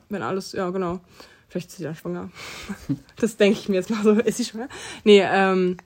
[0.09, 0.98] wenn alles, ja, genau.
[1.48, 2.30] Vielleicht ist sie dann schwanger.
[3.16, 4.12] Das denke ich mir jetzt mal so.
[4.12, 4.68] Ist sie schwanger?
[5.05, 5.76] Nee, ähm,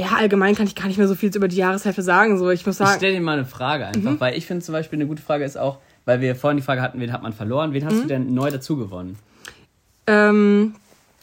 [0.00, 2.38] ja, allgemein kann ich gar nicht mehr so viel über die Jahreshälfte sagen.
[2.38, 4.20] So, ich muss Ich sagen, stelle dir mal eine Frage einfach, Mhm.
[4.20, 6.80] weil ich finde zum Beispiel eine gute Frage ist auch, weil wir vorhin die Frage
[6.82, 8.02] hatten, wen hat man verloren, wen hast Mhm.
[8.02, 9.16] du denn neu dazu gewonnen?
[10.06, 10.74] ähm,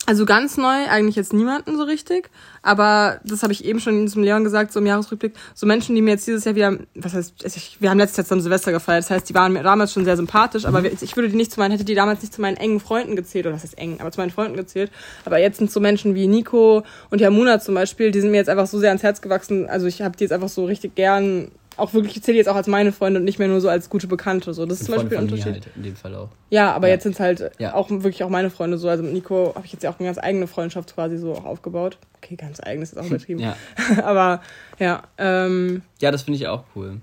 [0.08, 2.30] also ganz neu eigentlich jetzt niemanden so richtig.
[2.62, 5.34] Aber das habe ich eben schon zum Leon gesagt, so im Jahresrückblick.
[5.54, 8.42] So Menschen, die mir jetzt dieses Jahr wieder, was heißt, wir haben letztes Jahr zusammen
[8.42, 9.04] Silvester gefeiert.
[9.04, 11.60] Das heißt, die waren mir damals schon sehr sympathisch, aber ich würde die nicht zu
[11.60, 14.10] meinen, hätte die damals nicht zu meinen engen Freunden gezählt, oder das heißt eng, aber
[14.12, 14.92] zu meinen Freunden gezählt.
[15.26, 18.50] Aber jetzt sind so Menschen wie Nico und Jamuna zum Beispiel, die sind mir jetzt
[18.50, 19.68] einfach so sehr ans Herz gewachsen.
[19.68, 22.56] Also ich habe die jetzt einfach so richtig gern, auch wirklich, ich zähle jetzt auch
[22.56, 24.54] als meine Freunde und nicht mehr nur so als gute Bekannte.
[24.54, 25.66] So, das ist zum Freunde Beispiel ein Unterschied.
[25.66, 26.30] halt in dem Fall auch.
[26.50, 26.94] Ja, aber Ja.
[26.96, 27.74] jetzt sind halt Ja.
[27.76, 28.90] auch wirklich auch meine Freunde so.
[28.90, 31.46] Also mit Nico habe ich jetzt ja auch eine ganz eigene Freundschaft quasi so auch
[31.46, 31.98] aufgebaut.
[32.18, 33.40] Okay, ganz eigen ist auch übertrieben.
[33.42, 33.56] Ja,
[34.04, 34.42] aber
[34.80, 37.00] ja, ähm, ja das finde ich auch cool.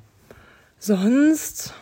[0.79, 1.73] sonst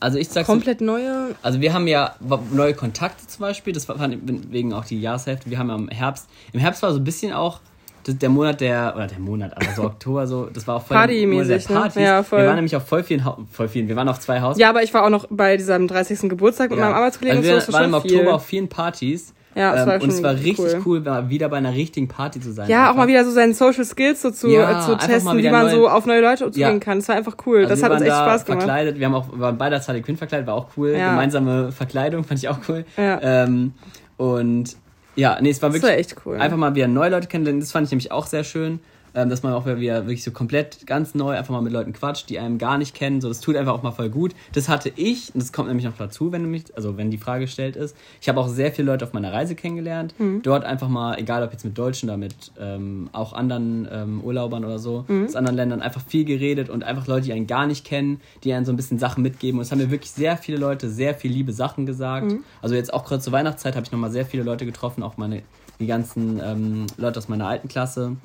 [0.00, 1.34] Also ich sag so, komplett neue.
[1.42, 2.14] also wir haben ja
[2.52, 5.48] neue Kontakte zum Beispiel, das war wegen auch die Jahreshälfte.
[5.50, 7.60] Wir haben ja im Herbst, im Herbst war so ein bisschen auch
[8.06, 10.96] das, der Monat der, oder der Monat, aber so Oktober so, das war auch voll
[10.96, 11.90] Partymäßig, ne?
[11.96, 12.40] Ja, voll.
[12.40, 14.58] Wir waren nämlich auf voll vielen, voll vielen, wir waren auf zwei Haus.
[14.58, 16.28] Ja, aber ich war auch noch bei diesem 30.
[16.28, 16.86] Geburtstag mit Ja.
[16.86, 17.72] meinem Arbeitskollegen also und wir so.
[17.72, 18.16] Waren im schon viel.
[18.18, 19.32] Oktober auf vielen Partys.
[19.54, 21.02] Ja, das ähm, war und es schon war richtig cool.
[21.06, 22.68] cool, wieder bei einer richtigen Party zu sein.
[22.68, 22.96] Ja, auch einfach.
[23.04, 25.70] mal wieder so seine Social Skills so zu, Ja, äh, zu testen, wie man neue-
[25.70, 26.78] so auf neue Leute zugehen Ja.
[26.78, 26.98] kann.
[26.98, 27.60] Das war einfach cool.
[27.60, 28.62] Also das hat uns echt da Spaß gemacht.
[28.64, 28.98] verkleidet.
[28.98, 30.90] Wir haben auch, waren beide als Harley Quinn verkleidet, war auch cool.
[30.90, 31.12] Ja.
[31.12, 32.84] Gemeinsame Verkleidung fand ich auch cool.
[32.98, 33.18] Ja.
[33.22, 33.72] Ähm,
[34.18, 34.76] und
[35.16, 36.36] ja, nee, es war Das wirklich war echt cool.
[36.38, 37.60] einfach mal wieder neue Leute kennenlernen.
[37.60, 38.80] Das fand ich nämlich auch sehr schön.
[39.16, 42.28] Ähm, dass man auch wieder wirklich so komplett ganz neu einfach mal mit Leuten quatscht,
[42.28, 43.22] die einem gar nicht kennen.
[43.22, 44.34] So, das tut einfach auch mal voll gut.
[44.52, 47.16] Das hatte ich, und das kommt nämlich noch dazu, wenn du mich, also wenn die
[47.16, 47.96] Frage gestellt ist.
[48.20, 50.14] Ich habe auch sehr viele Leute auf meiner Reise kennengelernt.
[50.18, 50.42] Mhm.
[50.42, 54.66] Dort einfach mal, egal ob jetzt mit Deutschen oder mit ähm, auch anderen ähm, Urlaubern
[54.66, 55.24] oder so, Mhm.
[55.24, 58.52] aus anderen Ländern, einfach viel geredet und einfach Leute, die einen gar nicht kennen, die
[58.52, 59.58] einen so ein bisschen Sachen mitgeben.
[59.58, 62.32] Und es haben mir wirklich sehr viele Leute sehr viel liebe Sachen gesagt.
[62.32, 62.44] Mhm.
[62.60, 65.40] Also jetzt auch gerade zur Weihnachtszeit habe ich nochmal sehr viele Leute getroffen, auch meine,
[65.80, 68.16] die ganzen ähm, Leute aus meiner alten Klasse.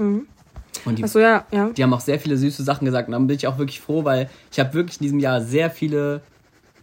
[0.85, 1.69] Und die Achso, ja, ja.
[1.69, 4.03] die haben auch sehr viele süße Sachen gesagt und dann bin ich auch wirklich froh,
[4.03, 6.21] weil ich habe wirklich in diesem Jahr sehr viele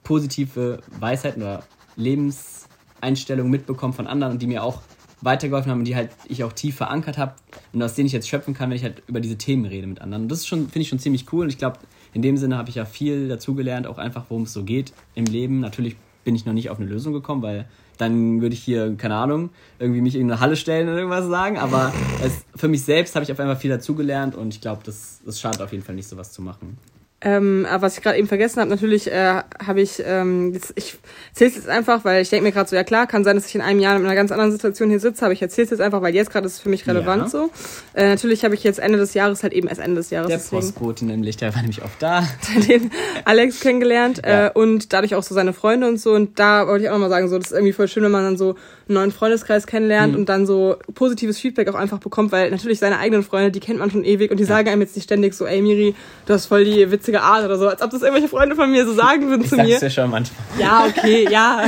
[0.04, 1.62] positive Weisheiten oder
[1.96, 4.82] Lebenseinstellungen mitbekommen von anderen und die mir auch
[5.20, 7.34] weitergeholfen haben und die halt ich auch tief verankert habe
[7.72, 10.00] und aus denen ich jetzt schöpfen kann, wenn ich halt über diese Themen rede mit
[10.00, 10.24] anderen.
[10.24, 11.78] Und das ist schon, finde ich schon ziemlich cool und ich glaube,
[12.14, 15.24] in dem Sinne habe ich ja viel dazugelernt, auch einfach, worum es so geht im
[15.24, 15.60] Leben.
[15.60, 17.66] Natürlich bin ich noch nicht auf eine Lösung gekommen, weil
[17.98, 21.58] dann würde ich hier, keine Ahnung, irgendwie mich in eine Halle stellen oder irgendwas sagen.
[21.58, 21.92] Aber
[22.24, 25.40] es, für mich selbst habe ich auf einmal viel dazugelernt und ich glaube, das, das
[25.40, 26.78] schadet auf jeden Fall nicht, sowas zu machen.
[27.20, 30.96] Ähm, aber was ich gerade eben vergessen habe, natürlich äh, habe ich, ähm, jetzt, ich
[31.30, 33.46] erzähle es jetzt einfach, weil ich denke mir gerade so, ja klar, kann sein, dass
[33.48, 35.70] ich in einem Jahr in einer ganz anderen Situation hier sitze, aber ich erzähle es
[35.72, 37.28] jetzt einfach, weil jetzt gerade ist es für mich relevant Ja.
[37.28, 37.50] so.
[37.94, 40.36] Äh, natürlich habe ich jetzt Ende des Jahres halt eben erst Ende des Jahres Der
[40.38, 42.22] deswegen Postbote nämlich, der war nämlich oft da.
[42.68, 42.92] den
[43.24, 44.46] Alex kennengelernt Ja.
[44.46, 46.12] äh, und dadurch auch so seine Freunde und so.
[46.12, 48.22] Und da wollte ich auch nochmal sagen, so, das ist irgendwie voll schön, wenn man
[48.22, 48.50] dann so
[48.88, 50.20] einen neuen Freundeskreis kennenlernt Mhm.
[50.20, 53.80] und dann so positives Feedback auch einfach bekommt, weil natürlich seine eigenen Freunde, die kennt
[53.80, 55.94] man schon ewig und die sagen einem jetzt nicht ständig so, ey Miri,
[56.26, 58.84] du hast voll die witzige Art oder so, als ob das irgendwelche Freunde von mir
[58.86, 59.78] so sagen würden Ich zu sag's mir.
[59.80, 60.38] ja schon manchmal.
[60.60, 61.62] Ja, okay, ja.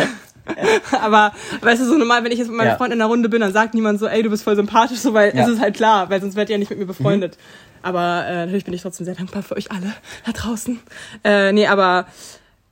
[1.01, 2.77] Aber weißt du, so normal, wenn ich jetzt mit meinem Ja.
[2.77, 5.15] Freund in der Runde bin, dann sagt niemand so, ey, du bist voll sympathisch, so,
[5.15, 5.43] weil Ja.
[5.45, 7.37] es ist halt klar, weil sonst wärt ihr ja nicht mit mir befreundet.
[7.37, 7.81] Mhm.
[7.83, 9.93] Aber äh, natürlich bin ich trotzdem sehr dankbar für euch alle
[10.27, 10.79] da draußen.
[11.25, 12.07] Äh, nee, aber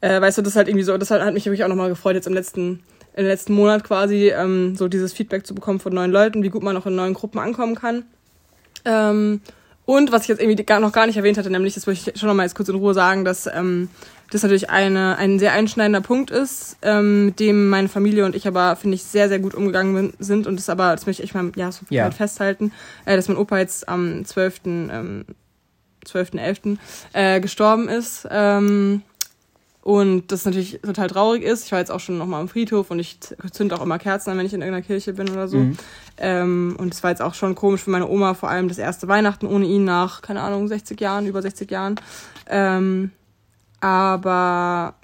[0.01, 1.89] äh, weißt du, das ist halt irgendwie so, das hat, hat mich wirklich auch nochmal
[1.89, 2.83] gefreut, jetzt im letzten,
[3.15, 6.63] im letzten Monat quasi, ähm, so dieses Feedback zu bekommen von neuen Leuten, wie gut
[6.63, 8.05] man auch in neuen Gruppen ankommen kann.
[8.85, 9.41] Ähm,
[9.89, 12.21] und was ich jetzt irgendwie gar, noch gar nicht erwähnt hatte, nämlich, das möchte ich
[12.21, 13.89] schon noch mal jetzt kurz in Ruhe sagen, dass ähm,
[14.31, 18.47] das natürlich eine, ein sehr einschneidender Punkt ist, ähm, mit dem meine Familie und ich
[18.47, 20.47] aber, finde ich, sehr, sehr gut umgegangen sind.
[20.47, 22.03] Und das aber, das möchte ich mal ja, so Ja.
[22.03, 22.71] halt festhalten,
[23.07, 24.61] äh, dass mein Opa jetzt am 12.
[24.67, 25.25] Ähm,
[26.07, 26.77] 12.11.
[27.15, 28.29] Äh, gestorben ist.
[28.31, 29.01] Ähm,
[29.89, 31.65] Und das natürlich total traurig ist.
[31.65, 33.21] Ich war jetzt auch schon nochmal am Friedhof und ich
[33.53, 35.57] zünde auch immer Kerzen an, wenn ich in irgendeiner Kirche bin oder so.
[35.57, 35.79] Mhm.
[36.19, 39.09] Ähm, und es war jetzt auch schon komisch für meine Oma, vor allem das erste
[39.09, 41.95] Weihnachten ohne ihn nach, keine Ahnung, 60 Jahren, über 60 Jahren.
[42.51, 43.13] Ähm,
[43.81, 44.97] aber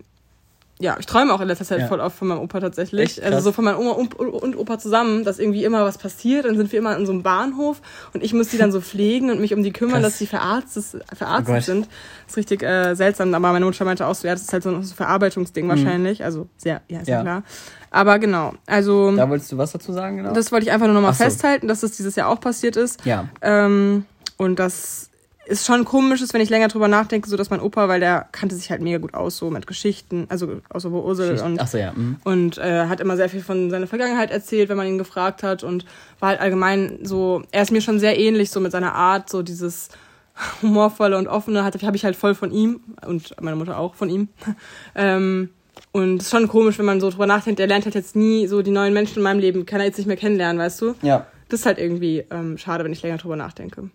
[0.84, 1.86] ja, ich träume auch in letzter Zeit ja.
[1.86, 3.24] voll oft von meinem Opa tatsächlich.
[3.24, 6.44] Also so von meiner Oma und Opa zusammen, dass irgendwie immer was passiert.
[6.44, 7.80] Dann sind wir immer in so einem Bahnhof
[8.12, 10.12] und ich muss die dann so pflegen und mich um die kümmern, Krass.
[10.12, 11.88] dass sie verarztet, verarztet oh sind.
[12.26, 13.32] Das ist richtig äh, seltsam.
[13.32, 15.70] Aber meine Mutter meinte auch so, ja, das ist halt so ein Verarbeitungsding mhm.
[15.70, 16.22] wahrscheinlich.
[16.22, 17.22] Also sehr, ja, ist ja.
[17.22, 17.44] klar.
[17.90, 19.16] Aber genau, also.
[19.16, 20.32] Da wolltest du was dazu sagen, genau?
[20.32, 21.24] Das wollte ich einfach nur nochmal so.
[21.24, 23.06] festhalten, dass das dieses Jahr auch passiert ist.
[23.06, 23.28] Ja.
[23.40, 24.04] Ähm,
[24.36, 25.08] und das
[25.46, 28.28] ist schon komisch ist, wenn ich länger drüber nachdenke, so dass mein Opa, weil der
[28.32, 31.66] kannte sich halt mega gut aus, so mit Geschichten, also außer wo Ursel und, Ach
[31.66, 31.92] so, ja.
[31.92, 32.16] Mhm.
[32.24, 35.62] und äh, hat immer sehr viel von seiner Vergangenheit erzählt, wenn man ihn gefragt hat
[35.62, 35.84] und
[36.20, 39.42] war halt allgemein so, er ist mir schon sehr ähnlich, so mit seiner Art, so
[39.42, 39.88] dieses
[40.62, 44.28] humorvolle und offene, habe ich halt voll von ihm und meine Mutter auch von ihm.
[44.94, 45.50] ähm,
[45.92, 48.46] und es ist schon komisch, wenn man so drüber nachdenkt, er lernt halt jetzt nie
[48.46, 50.94] so die neuen Menschen in meinem Leben, kann er jetzt nicht mehr kennenlernen, weißt du?
[51.02, 51.26] Ja.
[51.48, 53.90] Das ist halt irgendwie ähm, schade, wenn ich länger drüber nachdenke.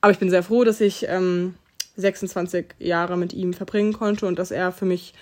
[0.00, 1.54] Aber ich bin sehr froh, dass ich ähm,
[1.96, 5.14] 26 Jahre mit ihm verbringen konnte und dass er für mich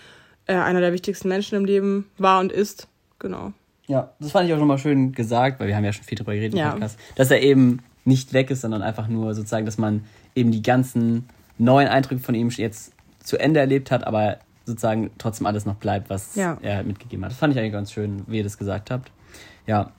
[0.46, 2.88] äh, einer der wichtigsten Menschen im Leben war und ist.
[3.18, 3.52] Genau.
[3.86, 6.34] Ja, das fand ich auch nochmal schön gesagt, weil wir haben ja schon viel darüber
[6.34, 6.66] geredet ja.
[6.66, 10.04] im Podcast, dass er eben nicht weg ist, sondern einfach nur sozusagen, dass man
[10.34, 15.46] eben die ganzen neuen Eindrücke von ihm jetzt zu Ende erlebt hat, aber sozusagen trotzdem
[15.46, 16.58] alles noch bleibt, was ja.
[16.62, 17.32] er mitgegeben hat.
[17.32, 19.10] Das fand ich eigentlich ganz schön, wie ihr das gesagt habt.
[19.66, 19.92] Ja,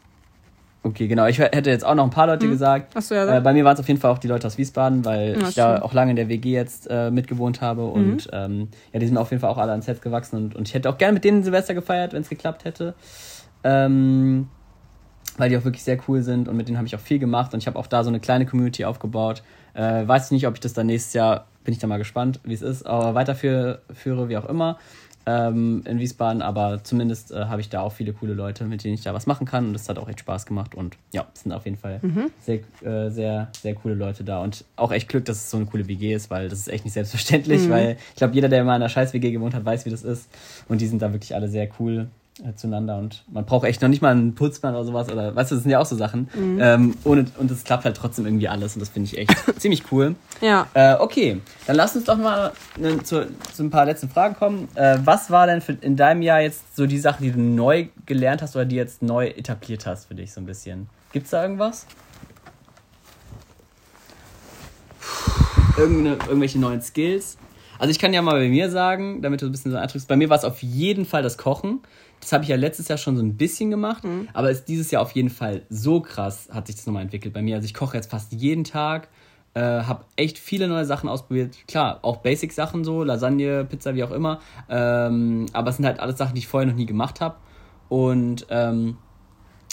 [0.88, 1.26] Okay, genau.
[1.28, 2.52] Ich hätte jetzt auch noch ein paar Leute hm.
[2.52, 2.94] gesagt.
[2.96, 3.38] Ach so, ja.
[3.38, 5.48] Äh, bei mir waren es auf jeden Fall auch die Leute aus Wiesbaden, weil ja,
[5.48, 7.82] ich da auch lange in der WG jetzt äh, mitgewohnt habe.
[7.82, 7.92] Mhm.
[7.92, 10.38] Und ähm, ja, die sind auf jeden Fall auch alle ans Herz gewachsen.
[10.38, 12.94] Und, und ich hätte auch gerne mit denen Silvester gefeiert, wenn es geklappt hätte.
[13.64, 14.48] Ähm,
[15.38, 17.54] weil die auch wirklich sehr cool sind und mit denen habe ich auch viel gemacht.
[17.54, 19.44] Und ich habe auch da so eine kleine Community aufgebaut.
[19.74, 22.40] Äh, weiß ich nicht, ob ich das dann nächstes Jahr, bin ich da mal gespannt,
[22.46, 23.82] wie es ist, aber weiterführe,
[24.30, 24.78] wie auch immer
[25.28, 28.94] ähm, in Wiesbaden, aber zumindest äh, habe ich da auch viele coole Leute, mit denen
[28.94, 31.42] ich da was machen kann und das hat auch echt Spaß gemacht und ja, es
[31.42, 32.32] sind auf jeden Fall mhm.
[32.40, 35.66] sehr, äh, sehr, sehr coole Leute da und auch echt Glück, dass es so eine
[35.66, 37.70] coole WG ist, weil das ist echt nicht selbstverständlich, mhm.
[37.70, 40.04] weil ich glaube, jeder, der mal in einer scheiß WG gewohnt hat, weiß, wie das
[40.04, 40.30] ist
[40.70, 42.08] und die sind da wirklich alle sehr cool
[42.44, 45.52] äh, zueinander und man braucht echt noch nicht mal einen Putzmann oder sowas oder weißt
[45.52, 46.30] du, das sind ja auch so Sachen.
[46.36, 46.60] Mhm.
[46.62, 49.92] Ähm, ohne, und es klappt halt trotzdem irgendwie alles und das finde ich echt ziemlich
[49.92, 50.16] cool.
[50.42, 50.68] Ja.
[50.74, 54.68] Äh, okay, dann lass uns doch mal ne, zu, zu ein paar letzten Fragen kommen.
[54.76, 57.88] Äh, was war denn für, in deinem Jahr jetzt so die Sachen, die du neu
[58.06, 60.90] gelernt hast oder die jetzt neu etabliert hast für dich so ein bisschen?
[61.12, 61.86] Gibt's da irgendwas?
[65.78, 67.38] Irgende, irgendwelche neuen Skills?
[67.80, 70.16] Also ich kann ja mal bei mir sagen, damit du ein bisschen so eindrückst, bei
[70.16, 71.82] mir war es auf jeden Fall das Kochen.
[72.28, 74.28] Das habe ich ja letztes Jahr schon so ein bisschen gemacht, mhm.
[74.34, 77.42] aber ist dieses Jahr auf jeden Fall so krass, hat sich das nochmal entwickelt bei
[77.42, 77.56] mir.
[77.56, 79.08] Also ich koche jetzt fast jeden Tag,
[79.54, 81.56] äh, habe echt viele neue Sachen ausprobiert.
[81.70, 84.42] Klar, auch Basic-Sachen so, Lasagne, Pizza, wie auch immer.
[84.68, 87.38] Ähm, aber es sind halt alles Sachen, die ich vorher noch nie gemacht habe.
[87.88, 88.98] Und ähm,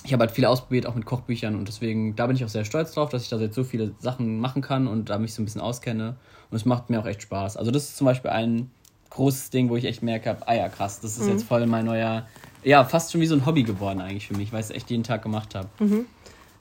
[0.05, 2.65] ich habe halt viele ausprobiert, auch mit Kochbüchern und deswegen, da bin ich auch sehr
[2.65, 5.43] stolz drauf, dass ich da jetzt so viele Sachen machen kann und da mich so
[5.43, 6.15] ein bisschen auskenne.
[6.53, 7.57] Und es macht mir auch echt Spaß.
[7.57, 8.71] Also das ist zum Beispiel ein
[9.15, 11.33] großes Ding, wo ich echt merke, ah ja, krass, das ist mhm.
[11.33, 12.27] jetzt voll mein neuer,
[12.65, 14.91] ja, fast schon wie so ein Hobby geworden eigentlich für mich, weil ich es echt
[14.91, 15.69] jeden Tag gemacht habe.
[15.79, 16.07] Mhm.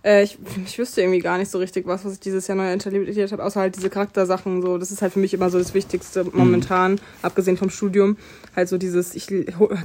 [0.04, 2.72] Äh, ich, ich wüsste irgendwie gar nicht so richtig was, was ich dieses Jahr neu
[2.74, 4.62] interpretiert habe, außer halt diese Charaktersachen.
[4.62, 7.00] So, das ist halt für mich immer so das Wichtigste momentan, mhm.
[7.22, 8.18] abgesehen vom Studium.
[8.54, 9.28] Halt so dieses, ich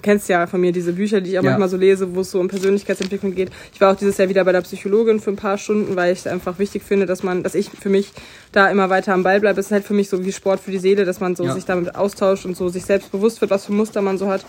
[0.03, 1.51] kennst ja von mir diese Bücher, die ich auch ja.
[1.51, 3.51] manchmal so lese, wo es so um Persönlichkeitsentwicklung geht.
[3.73, 6.21] Ich war auch dieses Jahr wieder bei der Psychologin für ein paar Stunden, weil ich
[6.21, 8.13] es einfach wichtig finde, dass man, dass ich für mich
[8.51, 9.61] da immer weiter am Ball bleibe.
[9.61, 11.55] Es ist halt für mich so wie Sport für die Seele, dass man so ja.
[11.55, 14.45] sich damit austauscht und so sich selbst bewusst wird, was für Muster man so hat.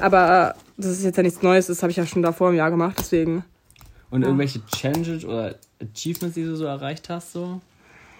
[0.00, 2.70] Aber das ist jetzt ja nichts Neues, das habe ich ja schon davor im Jahr
[2.70, 3.44] gemacht, deswegen.
[4.10, 4.28] Und ja.
[4.28, 7.60] irgendwelche Challenges oder Achievements, die du so erreicht hast, so?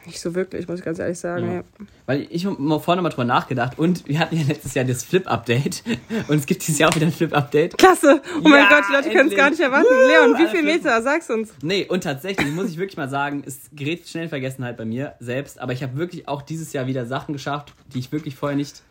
[0.07, 1.47] Nicht so wirklich, muss ich ganz ehrlich sagen.
[1.47, 1.55] Ja.
[1.55, 1.65] Ja.
[2.05, 5.83] Weil ich habe vorne mal drüber nachgedacht und wir hatten ja letztes Jahr das Flip-Update
[6.29, 7.79] und es gibt dieses Jahr auch wieder ein Flip-Update.
[7.79, 8.21] Klasse!
[8.37, 9.87] Oh mein Gott, die Leute können es gar nicht erwarten.
[9.89, 11.01] Woo, Leon, wie viel Meter?
[11.03, 11.55] Sag's uns.
[11.63, 15.59] Nee, und tatsächlich muss ich wirklich mal sagen, es gerät schnell Vergessenheit bei mir selbst,
[15.59, 18.83] aber ich habe wirklich auch dieses Jahr wieder Sachen geschafft, die ich wirklich vorher nicht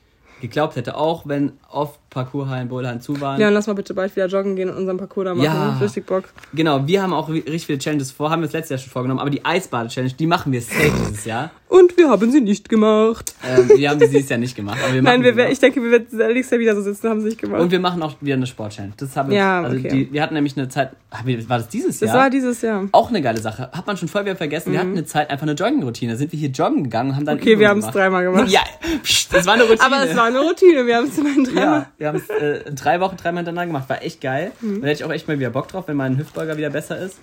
[0.42, 3.42] geglaubt hätte, auch wenn oft Parkourhallen, Bowlhallen zu waren.
[3.42, 5.46] Ja, lass mal bitte bald wieder joggen gehen und unseren Parkour da machen.
[5.46, 6.26] Ja, richtig Bock.
[6.54, 9.20] Genau, wir haben auch richtig viele Challenges vor, haben wir das letztes Jahr schon vorgenommen,
[9.20, 11.52] aber die Eisbade-Challenge, die machen wir safe dieses Jahr.
[11.74, 13.34] Und wir haben sie nicht gemacht.
[13.44, 14.78] Ähm, wir haben sie dieses Jahr nicht gemacht.
[14.92, 17.42] Wir Nein, wir, ich denke, wir werden nächstes Jahr wieder so sitzen, haben sie nicht
[17.42, 17.62] gemacht.
[17.62, 18.94] Und wir machen auch wieder eine Sport-Challenge.
[18.96, 19.90] Das haben wir, ja, also okay.
[19.90, 22.14] die, wir hatten nämlich eine Zeit, war das dieses Jahr?
[22.14, 22.88] Das war dieses Jahr.
[22.92, 23.72] Auch eine geile Sache.
[23.72, 24.70] Hat man schon voll wieder vergessen.
[24.70, 24.74] Mhm.
[24.74, 26.16] Wir hatten eine Zeit einfach eine Jogging-Routine.
[26.16, 28.50] Sind wir hier joggen gegangen und haben dann Okay, wir haben es dreimal gemacht.
[28.50, 28.62] Ja,
[29.32, 29.82] das war eine Routine.
[29.82, 30.86] aber es war eine Routine.
[30.86, 31.88] Wir haben es immerhin dreimal.
[31.98, 33.90] Ja, wir haben es äh, drei Wochen, dreimal hintereinander gemacht.
[33.90, 34.52] War echt geil.
[34.60, 34.82] Mhm.
[34.82, 37.18] Da hätte ich auch echt mal wieder Bock drauf, wenn mein Hüftbeuger wieder besser ist.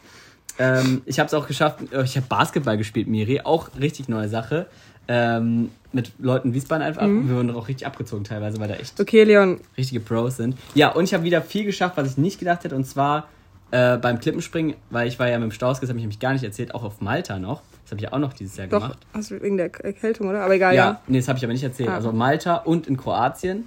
[0.58, 4.28] Ähm, ich habe es auch geschafft, äh, ich habe Basketball gespielt, Miri, auch richtig neue
[4.28, 4.66] Sache.
[5.06, 7.02] Ähm, mit Leuten in Wiesbaden einfach.
[7.06, 7.28] Mhm.
[7.28, 9.60] Wir wurden auch richtig abgezogen teilweise, weil da echt okay, Leon.
[9.76, 10.56] richtige Pros sind.
[10.74, 12.74] Ja, und ich habe wieder viel geschafft, was ich nicht gedacht hätte.
[12.76, 13.28] Und zwar
[13.72, 16.32] äh, beim Klippenspringen, weil ich war ja mit dem Staus, das habe ich nämlich gar
[16.32, 17.60] nicht erzählt, auch auf Malta noch.
[17.84, 18.98] Das habe ich auch noch dieses Jahr Doch, gemacht.
[19.12, 20.42] hast du wegen der Erkältung, oder?
[20.42, 21.00] Aber egal, Ja, ja.
[21.08, 21.88] nee, das habe ich aber nicht erzählt.
[21.88, 21.96] Ah.
[21.96, 23.64] Also Malta und in Kroatien.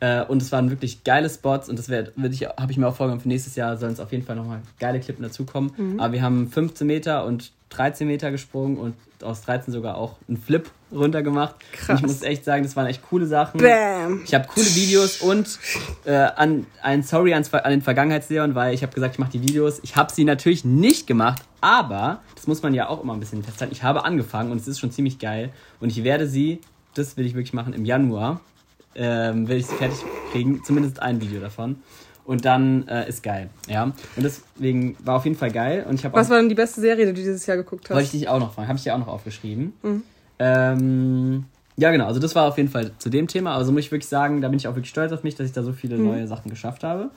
[0.00, 2.96] Äh, und es waren wirklich geile Spots und das würd ich, habe ich mir auch
[2.96, 5.72] vorgenommen, für nächstes Jahr sollen es auf jeden Fall nochmal geile Klippen dazukommen.
[5.76, 6.00] Mhm.
[6.00, 10.38] Aber wir haben 15 Meter und 13 Meter gesprungen und aus 13 sogar auch einen
[10.38, 11.54] Flip runter gemacht.
[11.72, 11.90] Krass.
[11.90, 13.60] Und ich muss echt sagen, das waren echt coole Sachen.
[13.60, 14.22] Bam.
[14.24, 15.58] Ich habe coole Videos und
[16.04, 19.42] äh, an ein Sorry ans, an den Vergangenheitsleon, weil ich habe gesagt, ich mache die
[19.42, 19.80] Videos.
[19.82, 23.44] Ich habe sie natürlich nicht gemacht, aber das muss man ja auch immer ein bisschen
[23.44, 23.72] festhalten.
[23.72, 26.60] Ich habe angefangen und es ist schon ziemlich geil und ich werde sie,
[26.94, 28.40] das will ich wirklich machen, im Januar
[28.94, 29.98] ähm, will ich sie fertig
[30.32, 31.76] kriegen, zumindest ein Video davon.
[32.24, 33.84] Und dann äh, ist geil, ja.
[33.84, 35.84] Und deswegen war auf jeden Fall geil.
[35.88, 38.02] Und ich habe Was war denn die beste Serie, die du dieses Jahr geguckt wollte
[38.02, 38.12] ich hast?
[38.14, 39.72] dich auch noch fragen, habe ich dir auch noch aufgeschrieben.
[39.82, 40.02] Mhm.
[40.38, 41.44] Ähm,
[41.76, 42.06] ja, genau.
[42.06, 43.54] Also das war auf jeden Fall zu dem Thema.
[43.56, 45.52] Also muss ich wirklich sagen, da bin ich auch wirklich stolz auf mich, dass ich
[45.52, 46.04] da so viele Mhm.
[46.04, 47.10] neue Sachen geschafft habe.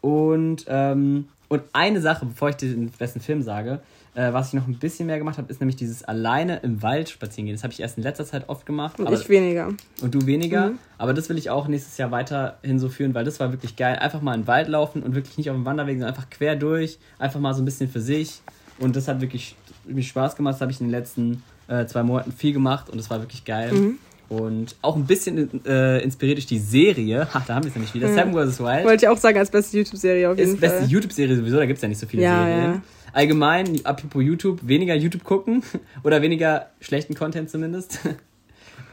[0.00, 3.80] Und, ähm, und eine Sache, bevor ich dir den besten Film sage,
[4.16, 7.10] äh, was ich noch ein bisschen mehr gemacht habe, ist nämlich dieses alleine im Wald
[7.10, 7.54] spazieren gehen.
[7.54, 8.98] Das habe ich erst in letzter Zeit oft gemacht.
[8.98, 9.68] Und ich weniger.
[10.00, 10.70] und du weniger.
[10.70, 10.78] Mhm.
[10.96, 13.96] Aber das will ich auch nächstes Jahr weiterhin so führen, weil das war wirklich geil.
[13.96, 16.56] Einfach mal in den Wald laufen und wirklich nicht auf dem Wanderweg, sondern einfach quer
[16.56, 16.98] durch.
[17.18, 18.40] Einfach mal so ein bisschen für sich.
[18.78, 19.54] Und das hat wirklich,
[19.84, 20.54] wirklich Spaß gemacht.
[20.54, 23.44] Das habe ich in den letzten äh, zwei Monaten viel gemacht und es war wirklich
[23.44, 23.72] geil.
[23.72, 23.98] Mhm.
[24.28, 27.28] Und auch ein bisschen äh, inspiriert durch die Serie.
[27.32, 28.08] Ha, da haben wir es nämlich wieder.
[28.08, 28.14] Ja.
[28.14, 28.58] Seven vs.
[28.60, 28.84] Wild.
[28.84, 30.88] Wollte ich auch sagen, als beste YouTube-Serie auf jeden Ist beste Fall.
[30.88, 32.64] YouTube-Serie sowieso, da gibt es ja nicht so viele Ja, Serien.
[32.74, 32.82] ja.
[33.12, 35.62] Allgemein, apropos YouTube, weniger YouTube gucken
[36.02, 38.00] oder weniger schlechten Content zumindest.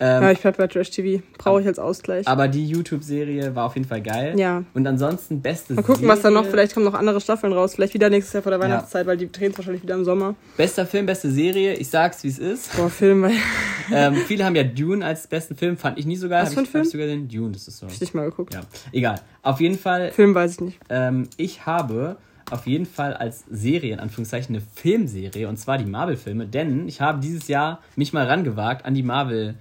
[0.04, 1.24] Ähm, Ja, ich bleib bei Trash TV.
[1.38, 2.28] Brauche ich als Ausgleich.
[2.28, 4.38] aber die YouTube-Serie war auf jeden Fall geil.
[4.38, 4.64] Ja.
[4.74, 6.46] Und ansonsten beste Mal gucken, Serie, was da noch.
[6.46, 7.76] Vielleicht kommen noch andere Staffeln raus.
[7.76, 10.36] Vielleicht wieder nächstes Jahr vor der Weihnachtszeit, weil die drehen es wahrscheinlich wieder im Sommer.
[10.58, 11.76] Bester Film, beste Serie.
[11.76, 12.76] Ich sag's, wie es ist.
[12.76, 13.32] Boah, Film, weil
[13.94, 15.78] ähm, viele haben ja Dune als besten Film.
[15.78, 16.44] Fand ich nie so geil.
[16.44, 16.86] Was Hab für ein ich, hab Film?
[16.86, 17.88] sogar den Dune, das ist so.
[17.88, 18.54] ich nicht mal geguckt.
[18.54, 19.20] Ja, egal.
[19.42, 20.80] Auf jeden Fall Film weiß ich nicht.
[20.90, 22.18] Ähm, ich habe
[22.52, 27.02] auf jeden Fall als Serie, in Anführungszeichen, eine Filmserie, und zwar die Marvel-Filme, denn ich
[27.02, 29.56] habe dieses Jahr mich mal rangewagt an die Marvel,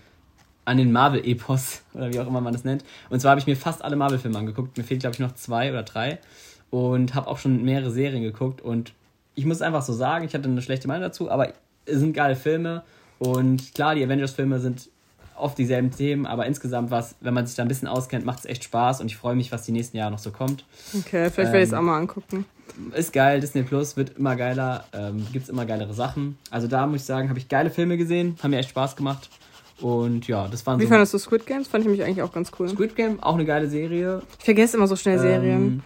[0.64, 2.84] an den Marvel-Epos, oder wie auch immer man das nennt.
[3.10, 4.76] Und zwar habe ich mir fast alle Marvel-Filme angeguckt.
[4.76, 6.18] Mir fehlt, glaube ich, noch zwei oder drei.
[6.70, 8.60] Und habe auch schon mehrere Serien geguckt.
[8.60, 8.92] Und
[9.34, 11.52] ich muss einfach so sagen, ich hatte eine schlechte Meinung dazu, aber
[11.86, 12.82] es sind geile Filme.
[13.18, 14.88] Und klar, die Avengers-Filme sind
[15.36, 18.44] oft dieselben Themen, aber insgesamt was, wenn man sich da ein bisschen auskennt, macht es
[18.44, 20.64] echt Spaß und ich freue mich, was die nächsten Jahre noch so kommt.
[20.94, 22.44] Okay, vielleicht werde ich es Ähm, auch mal angucken.
[22.94, 26.38] Ist geil, Disney Plus wird immer geiler, ähm, gibt es immer geilere Sachen.
[26.50, 29.30] Also da muss ich sagen, habe ich geile Filme gesehen, haben mir echt Spaß gemacht.
[29.82, 30.90] Und ja, das waren Wie so.
[30.90, 31.68] fandest du Squid Games?
[31.68, 32.68] Fand ich mich eigentlich auch ganz cool.
[32.68, 34.22] Squid Game, auch eine geile Serie.
[34.38, 35.66] Ich vergesse immer so schnell Serien.
[35.66, 35.82] Ähm,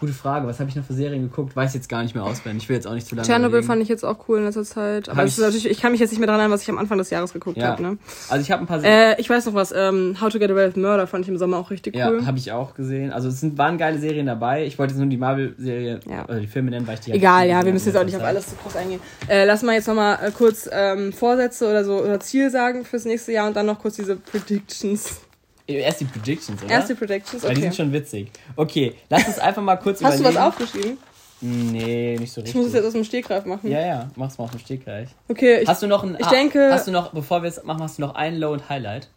[0.00, 1.54] gute Frage, was habe ich noch für Serien geguckt?
[1.56, 2.64] Weiß jetzt gar nicht mehr auswendig.
[2.64, 3.26] Ich will jetzt auch nicht zu lange.
[3.26, 3.66] Tschernobyl überlegen.
[3.66, 5.08] fand ich jetzt auch cool in letzter Zeit.
[5.08, 6.98] Aber ich- natürlich, ich kann mich jetzt nicht mehr daran erinnern, was ich am Anfang
[6.98, 7.68] des Jahres geguckt Ja.
[7.68, 7.82] habe.
[7.82, 7.98] Ne?
[8.28, 9.12] Also ich habe ein paar Serien.
[9.12, 9.72] Äh, ich weiß noch was.
[9.76, 12.26] Ähm, How to Get Away with Murder fand ich im Sommer auch richtig Ja, cool.
[12.26, 13.12] habe ich auch gesehen.
[13.12, 14.64] Also es sind, waren geile Serien dabei.
[14.66, 16.24] Ich wollte jetzt nur die Marvel-Serie Ja.
[16.24, 18.22] oder die Filme nennen, weil ich die Egal, ja, wir müssen jetzt auch nicht auf
[18.24, 19.00] alles zu groß eingehen.
[19.28, 23.04] Äh, lass mal jetzt nochmal äh, kurz ähm, Vorsätze oder so oder Ziel sagen fürs
[23.04, 25.20] nächste Jahr und dann noch kurz diese Predictions.
[25.66, 25.76] Zeit.
[25.76, 26.70] Erst die Predictions, oder?
[26.70, 27.62] Erste Predictions, Weil die okay.
[27.62, 28.30] sind schon witzig.
[28.56, 30.42] Okay, lass uns einfach mal kurz Hast du was überlegen.
[30.42, 30.98] aufgeschrieben?
[31.40, 32.54] Nee, nicht so Ich richtig.
[32.60, 33.70] muss es jetzt aus dem Stegreif machen.
[33.70, 35.10] Ja, ja, mach's mal auf dem Stegreif.
[35.28, 36.16] Okay, ich, Hast du noch ein.
[36.18, 38.52] ich ah, denke- Hast du noch, bevor wir es machen, hast du noch ein Low
[38.52, 39.08] und Highlight?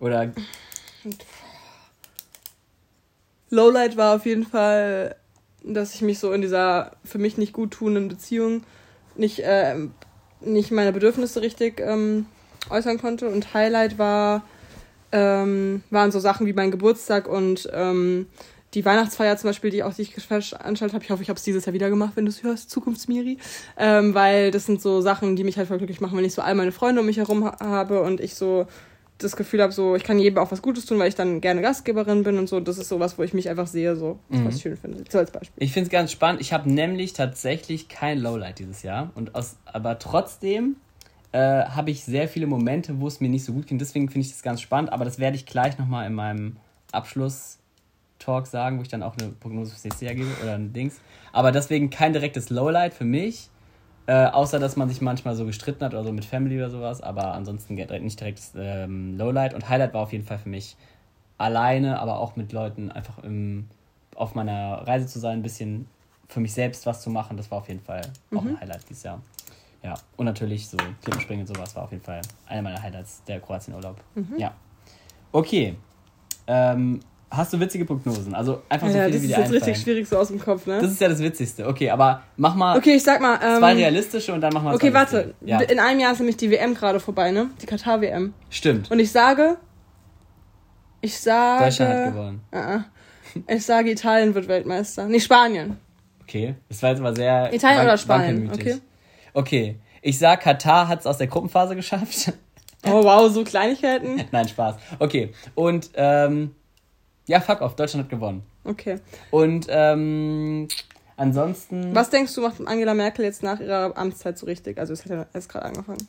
[0.00, 0.32] Oder.
[3.50, 5.16] Lowlight war auf jeden Fall,
[5.64, 8.62] dass ich mich so in dieser für mich nicht gut tuenden Beziehung
[9.16, 9.74] nicht, äh,
[10.40, 12.26] nicht meine Bedürfnisse richtig ähm,
[12.70, 13.28] äußern konnte.
[13.28, 14.42] Und Highlight war,
[15.12, 18.26] ähm, waren so Sachen wie mein Geburtstag und ähm,
[18.74, 21.02] die Weihnachtsfeier zum Beispiel, die auch die ich veranstaltet habe.
[21.02, 23.38] Ich hoffe, ich habe es dieses Jahr wieder gemacht, wenn du es hörst, Zukunftsmiri.
[23.76, 26.42] Ähm, weil das sind so Sachen, die mich halt voll glücklich machen, wenn ich so
[26.42, 28.66] all meine Freunde um mich herum ha habe und ich so
[29.18, 31.60] das Gefühl habe, so ich kann jedem auch was Gutes tun, weil ich dann gerne
[31.62, 32.60] Gastgeberin bin und so.
[32.60, 34.46] Das ist sowas, wo ich mich einfach sehe, so Mhm.
[34.46, 35.02] was ich schön finde.
[35.10, 35.62] So als Beispiel.
[35.62, 36.40] Ich finde es ganz spannend.
[36.40, 39.10] Ich habe nämlich tatsächlich kein Lowlight dieses Jahr.
[39.16, 40.76] Und aus, aber trotzdem
[41.32, 43.78] äh, habe ich sehr viele Momente, wo es mir nicht so gut ging.
[43.78, 44.92] Deswegen finde ich das ganz spannend.
[44.92, 46.56] Aber das werde ich gleich nochmal in meinem
[46.92, 51.00] Abschluss-Talk sagen, wo ich dann auch eine Prognose fürs nächste Jahr gebe oder ein Dings.
[51.32, 53.48] Aber deswegen kein direktes Lowlight für mich.
[54.06, 57.00] Äh, außer, dass man sich manchmal so gestritten hat oder so mit Family oder sowas.
[57.00, 59.54] Aber ansonsten nicht direktes ähm, Lowlight.
[59.54, 60.76] Und Highlight war auf jeden Fall für mich
[61.38, 63.68] alleine, aber auch mit Leuten einfach im,
[64.16, 65.86] auf meiner Reise zu sein, ein bisschen
[66.28, 67.36] für mich selbst was zu machen.
[67.36, 68.02] Das war auf jeden Fall
[68.34, 69.20] auch ein Highlight dieses Jahr.
[69.82, 73.40] Ja, und natürlich so Klippenspringen und sowas war auf jeden Fall einer meiner Highlights, der
[73.40, 73.96] Kroatien-Urlaub.
[74.36, 74.52] Ja.
[75.32, 75.76] Okay.
[76.46, 77.00] Ähm,
[77.32, 78.34] Hast du witzige Prognosen?
[78.34, 80.40] Also einfach so Ja, viele, das wie ist dir jetzt richtig schwierig so aus dem
[80.40, 80.80] Kopf, ne?
[80.80, 81.64] Das ist ja das Witzigste.
[81.68, 83.38] Okay, aber mach mal okay, ich sag mal.
[83.40, 85.34] Ähm, zwei realistische und dann mach mal Okay, warte.
[85.40, 87.50] Ja, In einem Jahr ist nämlich die WM gerade vorbei, ne?
[87.62, 88.34] Die Katar-WM.
[88.50, 88.90] stimmt.
[88.90, 89.58] Und ich sage.
[91.02, 91.64] Ich sage.
[91.66, 92.40] Deutschland hat gewonnen.
[92.52, 92.80] Uh.
[93.46, 95.06] Ich sage, Italien wird Weltmeister.
[95.06, 95.76] Nee, Spanien.
[96.22, 97.54] Okay, das war jetzt aber sehr.
[97.54, 98.80] Italien oder Spanien, okay.
[99.32, 102.32] Okay, ich sag, Katar hat es aus der Gruppenphase geschafft.
[102.86, 104.24] Oh wow, so Kleinigkeiten.
[104.32, 104.76] Nein, Spaß.
[104.98, 106.54] Okay, und ähm,
[107.26, 108.42] ja, fuck off, Deutschland hat gewonnen.
[108.64, 108.96] Okay.
[109.30, 110.68] Und ähm,
[111.16, 111.94] ansonsten.
[111.94, 114.78] Was denkst du, macht Angela Merkel jetzt nach ihrer Amtszeit so richtig?
[114.78, 116.08] Also, es hat ja erst gerade angefangen.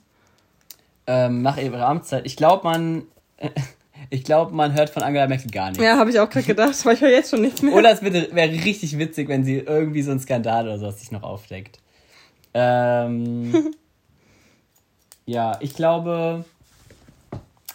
[1.07, 2.26] Ähm, nach ihrer Amtszeit.
[2.26, 3.03] Ich glaube, man.
[4.09, 5.82] Ich glaube, man hört von Angela Merkel gar nichts.
[5.82, 7.76] Ja, habe ich auch gerade gedacht, aber ich höre jetzt schon nichts mehr.
[7.76, 11.11] Oder es wäre wäre richtig witzig, wenn sie irgendwie so einen Skandal oder sowas sich
[11.11, 11.78] noch aufdeckt.
[12.54, 13.74] Ähm,
[15.26, 16.45] ja, ich glaube.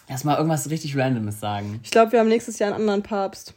[0.09, 1.81] Lass mal irgendwas richtig Randomes sagen.
[1.83, 3.53] Ich glaube, wir haben nächstes Jahr einen anderen Papst.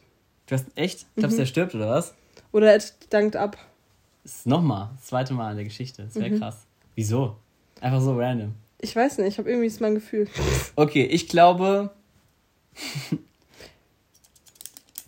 [0.47, 1.05] Du hast echt?
[1.15, 2.13] Glaubst du, der stirbt oder was?
[2.51, 3.57] Oder er dankt ab.
[4.23, 6.03] Das ist nochmal, das zweite Mal in der Geschichte.
[6.03, 6.57] Das wäre krass.
[6.95, 7.37] Wieso?
[7.79, 8.53] Einfach so random.
[8.79, 10.27] Ich weiß nicht, ich habe irgendwie ist mein Gefühl.
[10.75, 11.91] Okay, ich glaube.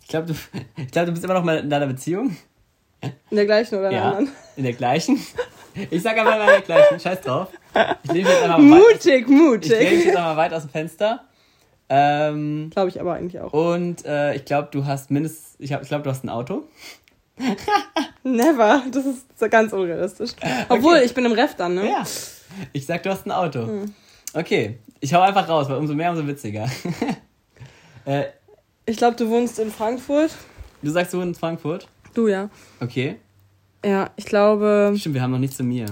[0.00, 0.34] ich glaube, du,
[0.80, 2.36] ich glaube, du bist immer noch mal in deiner Beziehung.
[3.02, 4.08] In der gleichen oder in der Ja.
[4.12, 4.30] anderen.
[4.56, 5.18] In der gleichen.
[5.90, 7.00] Ich sag einfach mal gleichen.
[7.00, 7.48] Scheiß drauf.
[8.04, 10.04] Ich lehne jetzt einfach mal weit, Mutig, ich lehne mich mutig.
[10.06, 11.24] jetzt einfach weit aus dem Fenster.
[11.88, 13.52] Ähm, Glaube ich aber eigentlich auch.
[13.52, 15.56] und äh, ich glaube, du hast mindestens.
[15.58, 16.62] Ich, ich glaube, du hast ein Auto.
[18.22, 18.82] Never.
[18.90, 20.30] Das ist so ganz unrealistisch.
[20.68, 21.88] Obwohl, ich bin im Ref dann, ne?
[21.90, 22.04] Ja.
[22.72, 23.66] Ich sag, du hast ein Auto.
[23.66, 23.94] Hm.
[24.32, 24.78] Okay.
[25.00, 26.68] Ich hau einfach raus, weil umso mehr, umso witziger.
[28.06, 28.24] äh,
[28.86, 30.30] Ich glaube, du wohnst in Frankfurt.
[30.82, 31.86] du sagst, du in Frankfurt.
[32.14, 32.48] Du ja.
[32.80, 33.16] Okay.
[33.84, 34.94] Ja, ich glaube.
[34.96, 35.86] Stimmt, wir haben noch nichts zu mir.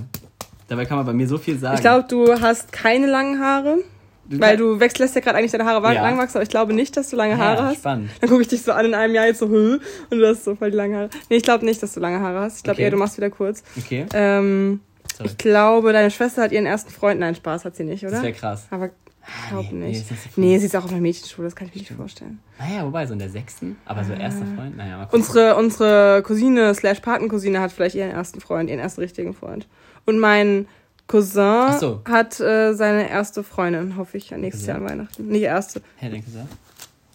[0.68, 1.74] Dabei kann man bei mir so viel sagen.
[1.74, 3.78] Ich glaube, du hast keine langen Haare.
[4.24, 6.02] Du Weil du wechselst ja gerade eigentlich deine Haare Ja.
[6.02, 7.78] lang wachsen, aber ich glaube nicht, dass du lange Haare ja, hast.
[7.78, 8.10] Spannend.
[8.20, 9.78] Dann gucke ich dich so an in einem Jahr jetzt so, Hö?
[10.10, 11.10] und du hast so voll die langen Haare.
[11.28, 12.58] Nee, ich glaube nicht, dass du lange Haare hast.
[12.58, 12.84] Ich glaube Okay.
[12.84, 13.62] eher, du machst wieder kurz.
[13.76, 14.06] Okay.
[14.14, 14.80] Ähm,
[15.16, 15.28] Sorry.
[15.28, 17.18] ich glaube, deine Schwester hat ihren ersten Freund.
[17.20, 18.22] Nein, Spaß hat sie nicht, Das oder?
[18.22, 18.66] wäre krass.
[18.70, 18.90] Aber
[19.26, 20.10] ich glaube nee, nee, nicht.
[20.10, 20.44] ist viel.
[20.44, 22.40] Nee, sie ist auch auf einer Mädchenschule, das kann ich mir nicht vorstellen.
[22.58, 23.76] Naja, wobei, so in der sechsten.
[23.84, 24.76] Aber so erster Freund.
[24.76, 25.20] Naja, mal gucken.
[25.20, 29.66] Unsere, unsere Cousine slash Patencousine hat vielleicht ihren ersten Freund, ihren ersten richtigen Freund.
[30.06, 30.66] Und mein
[31.06, 32.00] Cousin so.
[32.08, 34.68] hat äh, seine erste Freundin, hoffe ich, nächstes Cousin?
[34.68, 35.28] Jahr an Weihnachten.
[35.28, 35.82] Nicht erste.
[35.96, 36.46] Hä, denkst du so?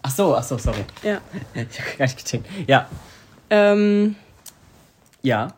[0.04, 0.86] Ach so, ach so, sorry.
[1.04, 1.20] Ja.
[1.54, 2.46] Ich hab gar nicht gecheckt.
[2.68, 2.88] Ja.
[3.50, 4.16] Ähm,
[5.24, 5.50] Ja.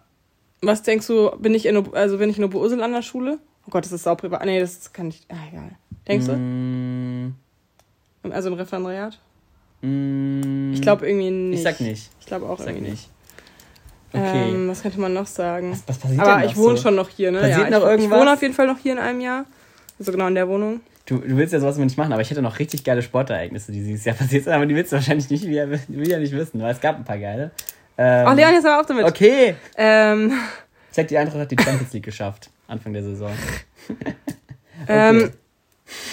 [0.62, 3.40] was denkst du, bin ich in, also bin ich in Oberursel an der Schule?
[3.68, 4.44] Oh Gott, das ist sauprivat.
[4.46, 5.22] Nee, das kann ich.
[5.30, 5.72] Ah, egal.
[6.10, 7.28] Denkst Mm,
[8.24, 8.32] du?
[8.32, 9.18] Also im Referendariat?
[9.82, 11.58] mm, Ich glaube irgendwie nicht.
[11.60, 12.10] Ich sag nicht.
[12.20, 13.10] Ich glaube auch Ich irgendwie nicht.
[14.12, 14.54] Okay.
[14.56, 15.72] Ähm, was könnte man noch sagen?
[15.72, 16.84] was, was passiert Aber ich wohne so?
[16.84, 17.42] schon noch hier, ne?
[17.42, 18.20] Passiert ja, noch ich, ich irgendwas?
[18.20, 19.46] wohne auf jeden Fall noch hier in einem Jahr.
[20.00, 20.82] Also genau in der Wohnung.
[21.06, 23.72] Du, du willst ja sowas immer nicht machen, aber ich hätte noch richtig geile Sportereignisse,
[23.72, 26.60] die dieses Jahr passiert sind, aber die willst du wahrscheinlich nicht wieder, wieder nicht wissen,
[26.62, 27.52] weil es gab ein paar geile.
[27.98, 29.06] Ähm, Ach, Leon, jetzt aber auf damit.
[29.06, 29.56] Okay.
[29.78, 30.32] Ähm,
[30.90, 32.50] Ich sag, die Eintracht hat die Champions League geschafft.
[32.68, 33.32] Anfang der Saison.
[34.88, 35.32] ähm,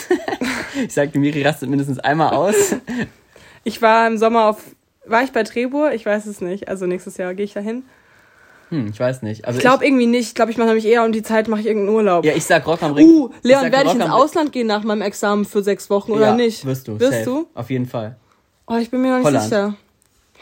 [0.86, 2.54] Ich sag, die Miri rastet mindestens einmal aus.
[3.64, 4.62] ich war im Sommer auf.
[5.06, 5.92] War ich bei Trebur?
[5.92, 6.68] Ich weiß es nicht.
[6.68, 7.84] Also nächstes Jahr gehe ich dahin.
[8.70, 9.46] Hm, ich weiß nicht.
[9.46, 10.28] Also Ich glaube irgendwie nicht.
[10.28, 12.24] Ich glaube, ich mache nämlich eher um die Zeit mache ich irgendeinen Urlaub.
[12.24, 13.06] ja, ich sag Rock am Ring.
[13.08, 16.34] uh, Leon, werde ich ins Ausland gehen nach meinem Examen für sechs Wochen oder ja,
[16.34, 16.66] nicht?
[16.66, 16.98] Wirst du.
[16.98, 17.24] Wirst safe.
[17.24, 17.46] du?
[17.54, 18.16] Auf jeden Fall.
[18.66, 19.44] Oh, ich bin mir noch nicht Holland.
[19.44, 19.74] sicher.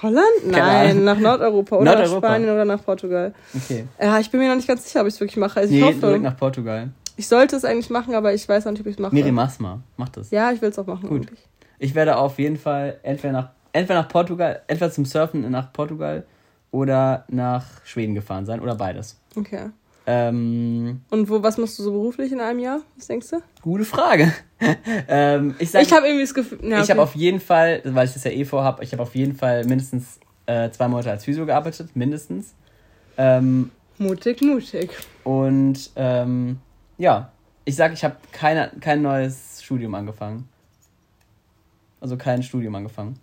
[0.03, 0.27] Holland?
[0.47, 2.27] Nein, nach Nordeuropa oder nach Nordeuropa.
[2.29, 3.35] Spanien oder nach Portugal.
[3.55, 3.85] Okay.
[4.01, 5.61] Ja, ich bin mir noch nicht ganz sicher, ob ich es wirklich mache.
[5.61, 6.89] Also ich Nee, hoffe, zurück nach Portugal.
[7.17, 9.15] Ich sollte es eigentlich machen, aber ich weiß noch nicht, ob ich es mache.
[9.15, 9.81] Miri, mach's mal.
[9.97, 10.31] Mach das.
[10.31, 11.09] Ja, ich will es auch machen.
[11.09, 11.23] Gut.
[11.23, 11.49] Eigentlich.
[11.79, 16.25] Ich werde auf jeden Fall entweder nach, entweder nach Portugal, entweder zum Surfen nach Portugal
[16.71, 19.21] oder nach Schweden gefahren sein oder beides.
[19.37, 19.71] Okay.
[20.07, 22.81] Ähm, Und wo, was machst du so beruflich in einem Jahr?
[22.97, 23.43] Was denkst du?
[23.63, 24.33] gute Frage.
[25.09, 26.59] ähm, ich sag, ich habe irgendwie das Gefühl.
[26.63, 26.93] Ja, ich okay.
[26.93, 29.65] habe auf jeden Fall, weil ich das ja eh vorhab, ich habe auf jeden Fall
[29.65, 32.55] mindestens äh, zwei Monate als Physio gearbeitet, mindestens.
[33.17, 34.91] Ähm, mutig, mutig.
[35.23, 36.59] und ähm,
[36.99, 37.33] ja,
[37.65, 40.49] ich sag, ich habe keine, kein neues Studium angefangen.
[42.01, 43.19] Also kein Studium angefangen.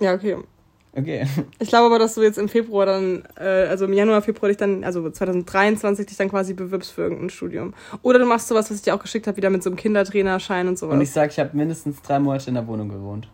[0.00, 0.36] Ja, okay.
[0.96, 1.26] Okay.
[1.58, 4.56] Ich glaube aber, dass du jetzt im Februar dann, äh, also im Januar, Februar dich
[4.56, 7.74] dann, also 2023 dich dann quasi bewirbst für irgendein Studium.
[8.02, 10.66] Oder du machst sowas, was ich dir auch geschickt habe, wieder mit so einem Kindertrainerschein
[10.66, 10.94] und sowas.
[10.94, 13.28] Und ich sag, ich habe mindestens drei Monate in der Wohnung gewohnt.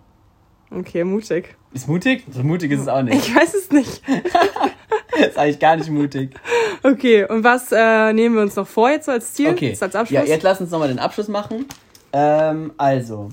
[0.70, 1.56] okay, mutig.
[1.72, 2.24] Ist mutig?
[2.30, 3.16] So mutig ist es auch nicht.
[3.16, 4.02] Ich weiß es nicht.
[5.28, 6.34] ist eigentlich gar nicht mutig.
[6.82, 9.50] Okay, und was äh, nehmen wir uns noch vor jetzt als Ziel?
[9.50, 9.68] Okay.
[9.68, 10.20] Jetzt als Abschluss?
[10.20, 11.66] Ja, jetzt lass uns nochmal den Abschluss machen.
[12.12, 13.30] Ähm, also.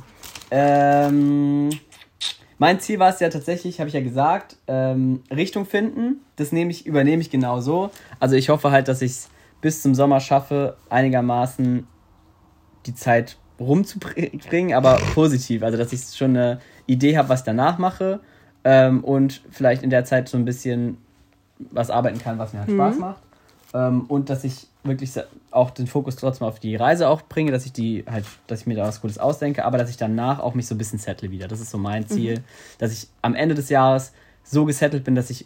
[0.50, 1.70] Ähm,
[2.58, 6.22] mein Ziel war es ja tatsächlich, habe ich ja gesagt, ähm, Richtung finden.
[6.36, 7.90] Das nehme ich, übernehme ich genau so.
[8.20, 9.30] Also ich hoffe halt, dass ich es
[9.62, 11.88] bis zum Sommer schaffe, einigermaßen
[12.86, 15.64] die Zeit rumzubringen, aber positiv.
[15.64, 18.20] Also dass ich schon eine Idee habe, was ich danach mache.
[18.64, 20.98] ähm, und vielleicht in der Zeit so ein bisschen
[21.72, 22.76] was arbeiten kann, was mir halt Mhm.
[22.76, 23.22] Spaß macht.
[23.74, 25.12] Ähm, und dass ich wirklich
[25.51, 28.68] auch den Fokus trotzdem auf die Reise auch bringe, dass ich die halt, dass ich
[28.68, 31.32] mir da was Gutes ausdenke, aber dass ich danach auch mich so ein bisschen settle
[31.32, 31.47] wieder.
[31.47, 32.43] Das ist so mein Ziel, Mhm.
[32.80, 34.12] dass ich am Ende des Jahres
[34.43, 35.45] so gesettelt bin, dass ich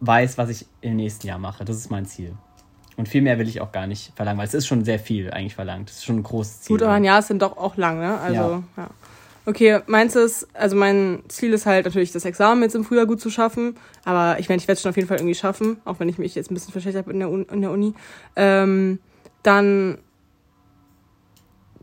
[0.00, 1.64] weiß, was ich im nächsten Jahr mache.
[1.64, 2.32] Das ist mein Ziel.
[2.96, 5.30] Und viel mehr will ich auch gar nicht verlangen, weil es ist schon sehr viel
[5.30, 5.88] eigentlich verlangt.
[5.90, 6.74] Das ist schon ein großes Ziel.
[6.76, 8.18] Gut, aber ein Jahr ist dann doch auch lang, ne?
[8.18, 8.62] Also, Ja.
[8.76, 8.90] ja.
[9.48, 13.18] Okay, meins ist, also mein Ziel ist halt natürlich, das Examen jetzt im Frühjahr gut
[13.18, 13.76] zu schaffen.
[14.04, 16.18] Aber ich meine, ich werde es schon auf jeden Fall irgendwie schaffen, auch wenn ich
[16.18, 17.94] mich jetzt ein bisschen verschlechtert habe in der, Un in der Uni.
[18.36, 18.98] Ähm,
[19.42, 19.96] dann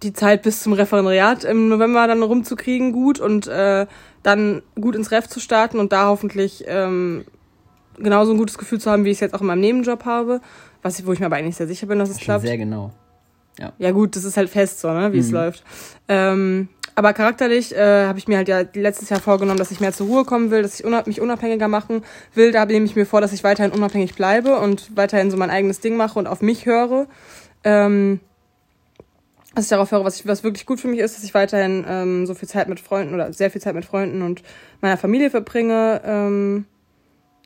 [0.04, 3.88] die Zeit bis zum Referendariat im November dann rumzukriegen, gut und äh,
[4.22, 7.26] dann gut ins Ref zu starten und da hoffentlich ähm,
[7.98, 10.40] genauso ein gutes Gefühl zu haben, wie ich es jetzt auch in meinem Nebenjob habe,
[10.84, 12.46] was ich, wo ich mir aber eigentlich sehr sicher bin, dass es schon klappt.
[12.46, 12.92] sehr genau.
[13.78, 15.34] Ja gut, das ist halt fest so, ne, wie es Mhm.
[15.36, 15.64] läuft.
[16.10, 19.92] Ähm, aber charakterlich äh, habe ich mir halt ja letztes Jahr vorgenommen, dass ich mehr
[19.92, 22.54] zur Ruhe kommen will, dass ich unab mich unabhängiger machen will.
[22.54, 25.82] Da nehme ich mir vor, dass ich weiterhin unabhängig bleibe und weiterhin so mein eigenes
[25.82, 27.08] Ding mache und auf mich höre.
[27.66, 28.22] Ähm,
[29.54, 31.86] dass ich darauf höre, was, ich, was wirklich gut für mich ist, dass ich weiterhin
[31.88, 34.42] ähm, so viel Zeit mit Freunden oder sehr viel Zeit mit Freunden und
[34.82, 36.02] meiner Familie verbringe.
[36.06, 36.66] Ähm,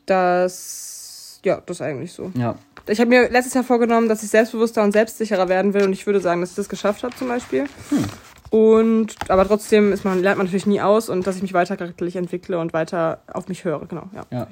[0.06, 2.32] das, ja, das ist eigentlich so.
[2.36, 2.56] Ja.
[2.88, 6.08] Ich habe mir letztes Jahr vorgenommen, dass ich selbstbewusster und selbstsicherer werden will und ich
[6.08, 7.66] würde sagen, dass ich das geschafft habe zum Beispiel.
[8.50, 11.78] Und aber trotzdem ist man, lernt man natürlich nie aus und dass ich mich weiter
[11.78, 14.10] charakterlich entwickle und weiter auf mich höre, genau.
[14.14, 14.26] Ja.
[14.32, 14.48] Ja.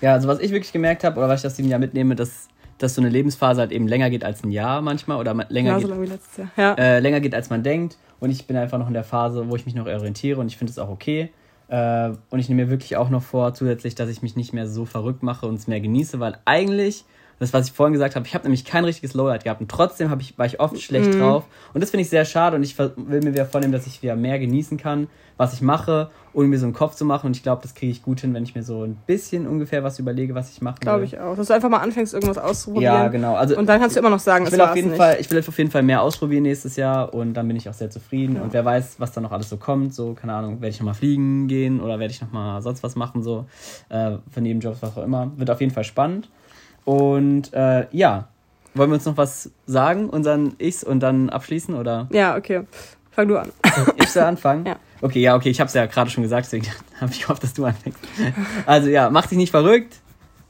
[0.00, 2.48] Ja, also was ich wirklich gemerkt habe, oder was ich aus diesem Jahr mitnehme, dass,
[2.78, 6.00] dass so eine Lebensphase halt eben länger geht als ein Jahr manchmal oder länger, geht,
[6.00, 6.48] wie letztes Jahr.
[6.56, 6.74] Ja.
[6.74, 7.98] äh, länger geht, als man denkt.
[8.20, 10.56] Und ich bin einfach noch in der Phase, wo ich mich noch orientiere und ich
[10.56, 11.30] finde es auch okay.
[11.68, 14.66] Äh, und ich nehme mir wirklich auch noch vor, zusätzlich, dass ich mich nicht mehr
[14.66, 17.04] so verrückt mache und es mehr genieße, weil eigentlich,
[17.40, 20.14] das, was ich vorhin gesagt habe, ich habe nämlich kein richtiges Lowlight gehabt und trotzdem
[20.20, 21.44] ich, war ich oft schlecht drauf.
[21.72, 24.14] Und das finde ich sehr schade und ich will mir wieder vornehmen, dass ich wieder
[24.14, 27.28] mehr genießen kann, was ich mache, ohne mir so einen Kopf zu machen.
[27.28, 29.82] Und ich glaube, das kriege ich gut hin, wenn ich mir so ein bisschen ungefähr
[29.82, 31.34] was überlege, was ich machen Glaube ich auch.
[31.34, 32.94] Dass du einfach mal anfängst, irgendwas auszuprobieren.
[32.94, 33.36] Ja, genau.
[33.36, 34.98] Also Und dann kannst du immer noch sagen, ich es will, auf jeden nicht.
[34.98, 37.74] Fall, ich will auf jeden Fall mehr ausprobieren nächstes Jahr und dann bin ich auch
[37.74, 38.38] sehr zufrieden.
[38.38, 39.94] Und wer weiß, was da noch alles so kommt.
[39.94, 43.22] So, keine Ahnung, werde ich nochmal fliegen gehen oder werde ich nochmal sonst was machen,
[43.22, 43.46] so
[43.88, 45.32] äh, für Nebenjobs, was auch immer.
[45.36, 46.28] Wird auf jeden Fall spannend.
[46.84, 48.28] Und äh, ja,
[48.74, 52.62] wollen wir uns noch was sagen, unseren Ichs und dann abschließen oder Ja, okay.
[53.10, 53.50] Fang du an.
[53.96, 54.64] ich soll anfangen?
[54.66, 54.76] Ja.
[55.02, 56.66] Okay, ja, okay, ich habe es ja gerade schon gesagt, deswegen
[57.00, 57.98] habe ich gehofft, dass du anfängst.
[58.66, 59.96] Also ja, mach dich nicht verrückt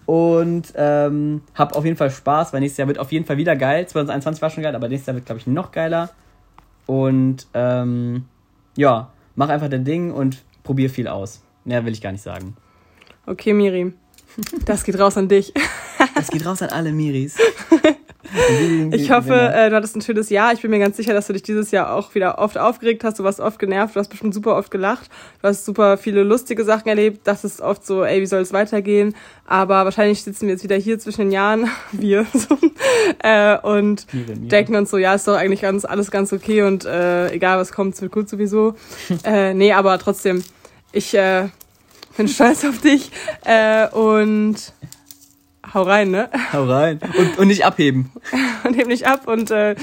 [0.07, 3.55] und ähm, hab auf jeden Fall Spaß, weil nächstes Jahr wird auf jeden Fall wieder
[3.55, 3.87] geil.
[3.87, 6.11] 2021 war schon geil, aber nächstes Jahr wird, glaube ich, noch geiler.
[6.87, 8.25] Und ähm,
[8.77, 11.45] ja, mach einfach dein Ding und probier viel aus.
[11.65, 12.57] Mehr will ich gar nicht sagen.
[13.27, 13.93] Okay, Miri.
[14.65, 15.53] Das geht raus an dich.
[16.15, 17.37] Das geht raus an alle Miris.
[18.93, 20.53] Ich hoffe, äh, du hattest ein schönes Jahr.
[20.53, 23.19] Ich bin mir ganz sicher, dass du dich dieses Jahr auch wieder oft aufgeregt hast.
[23.19, 23.97] Du warst oft genervt.
[23.97, 25.11] Du hast bestimmt super oft gelacht.
[25.43, 27.27] Du hast super viele lustige Sachen erlebt.
[27.27, 29.15] Dachtest oft so, ey, wie soll es weitergehen?
[29.47, 32.57] Aber wahrscheinlich sitzen wir jetzt wieder hier zwischen den Jahren, wir, so,
[33.19, 37.33] äh, und denken uns so, ja, ist doch eigentlich ganz, alles ganz okay und äh,
[37.33, 38.75] egal was kommt, es wird gut sowieso.
[39.25, 40.43] äh, nee, aber trotzdem,
[40.93, 41.49] ich äh,
[42.17, 43.11] bin stolz auf dich
[43.45, 44.73] äh, und
[45.73, 46.29] hau rein, ne?
[46.53, 47.01] Hau rein.
[47.19, 48.11] Und, und nicht abheben.
[48.65, 49.75] Und heb nicht ab und äh,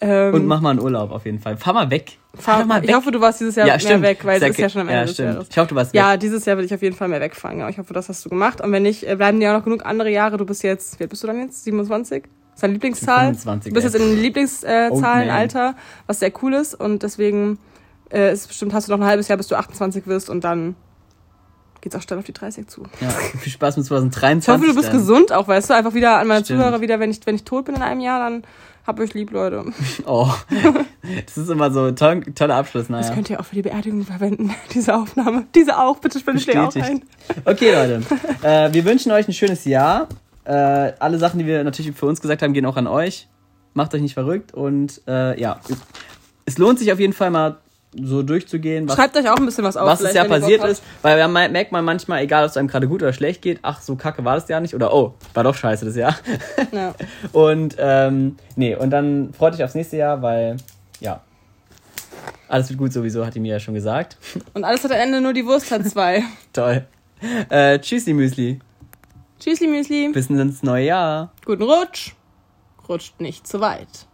[0.00, 1.56] ähm, Und mach mal einen Urlaub auf jeden Fall.
[1.56, 2.18] Fahr mal weg.
[2.34, 2.96] Fahr fahr, mal ich weg.
[2.96, 4.02] hoffe, du warst dieses Jahr Ja, mehr stimmt.
[4.02, 5.32] weg, weil es ist ja schon am ja, Ende des stimmt.
[5.32, 5.48] Jahres.
[5.50, 7.58] Ich hoffe, du warst Ja, dieses Jahr will ich auf jeden Fall mehr wegfahren.
[7.58, 8.60] Ja, ich hoffe, das hast du gemacht.
[8.60, 10.36] Und wenn nicht, äh, bleiben dir auch noch genug andere Jahre.
[10.36, 11.64] Du bist jetzt, wie alt bist du dann jetzt?
[11.64, 12.22] 27?
[12.22, 13.24] Das ist deine Lieblingszahl?
[13.34, 15.30] 25, du bist jetzt in den Lieblingszahlenalter, man.
[15.30, 15.74] Alter,
[16.06, 16.74] was sehr cool ist.
[16.74, 17.58] Und deswegen
[18.10, 20.76] äh, ist bestimmt, hast du noch ein halbes Jahr, bis du 28 wirst und dann
[21.80, 22.82] geht's auch steil auf die 30 zu.
[23.00, 23.08] Ja,
[23.38, 24.48] viel Spaß mit 2023.
[24.48, 24.98] Ich hoffe, du bist dann.
[24.98, 26.60] gesund auch, weißt du, einfach wieder an meine Stimmt.
[26.60, 28.42] Zuhörer wieder, wenn ich, wenn ich tot bin in einem Jahr, dann
[28.86, 29.64] habt euch lieb, Leute.
[30.06, 30.32] Oh,
[31.26, 33.14] das ist immer so ein toll, toller Abschluss, Das naja.
[33.14, 35.46] könnt ihr auch für die Beerdigung verwenden, diese Aufnahme.
[35.54, 37.02] Diese auch, bitte spende ich dir auch ein.
[37.44, 38.02] Okay, Leute.
[38.42, 40.08] Äh, wir wünschen euch ein schönes Jahr.
[40.44, 40.52] Äh,
[40.98, 43.28] alle Sachen, die wir natürlich für uns gesagt haben, gehen auch an euch.
[43.74, 45.60] Macht euch nicht verrückt und äh, ja,
[46.44, 47.58] es lohnt sich auf jeden Fall mal
[47.94, 49.86] so durchzugehen, was, Schreibt euch auch ein bisschen was auf.
[49.86, 52.68] was es vielleicht, ja passiert ist, weil me- merkt man manchmal, egal ob es einem
[52.68, 55.42] gerade gut oder schlecht geht, ach, so kacke war das ja nicht oder oh, war
[55.44, 56.14] doch scheiße das Jahr.
[56.72, 56.94] Ja.
[57.32, 60.56] Und ähm, nee, und dann freut euch aufs nächste Jahr, weil
[61.00, 61.20] ja,
[62.48, 64.16] alles wird gut sowieso, hat die mir ja schon gesagt.
[64.54, 66.24] Und alles hat am Ende nur die Wurst hat zwei.
[66.52, 66.84] Toll.
[67.48, 68.58] Äh, tschüssi Müsli.
[69.38, 70.10] Tschüssli Müsli.
[70.12, 71.32] Bis ins neue Jahr.
[71.44, 72.12] Guten Rutsch.
[72.88, 74.06] Rutscht nicht zu weit.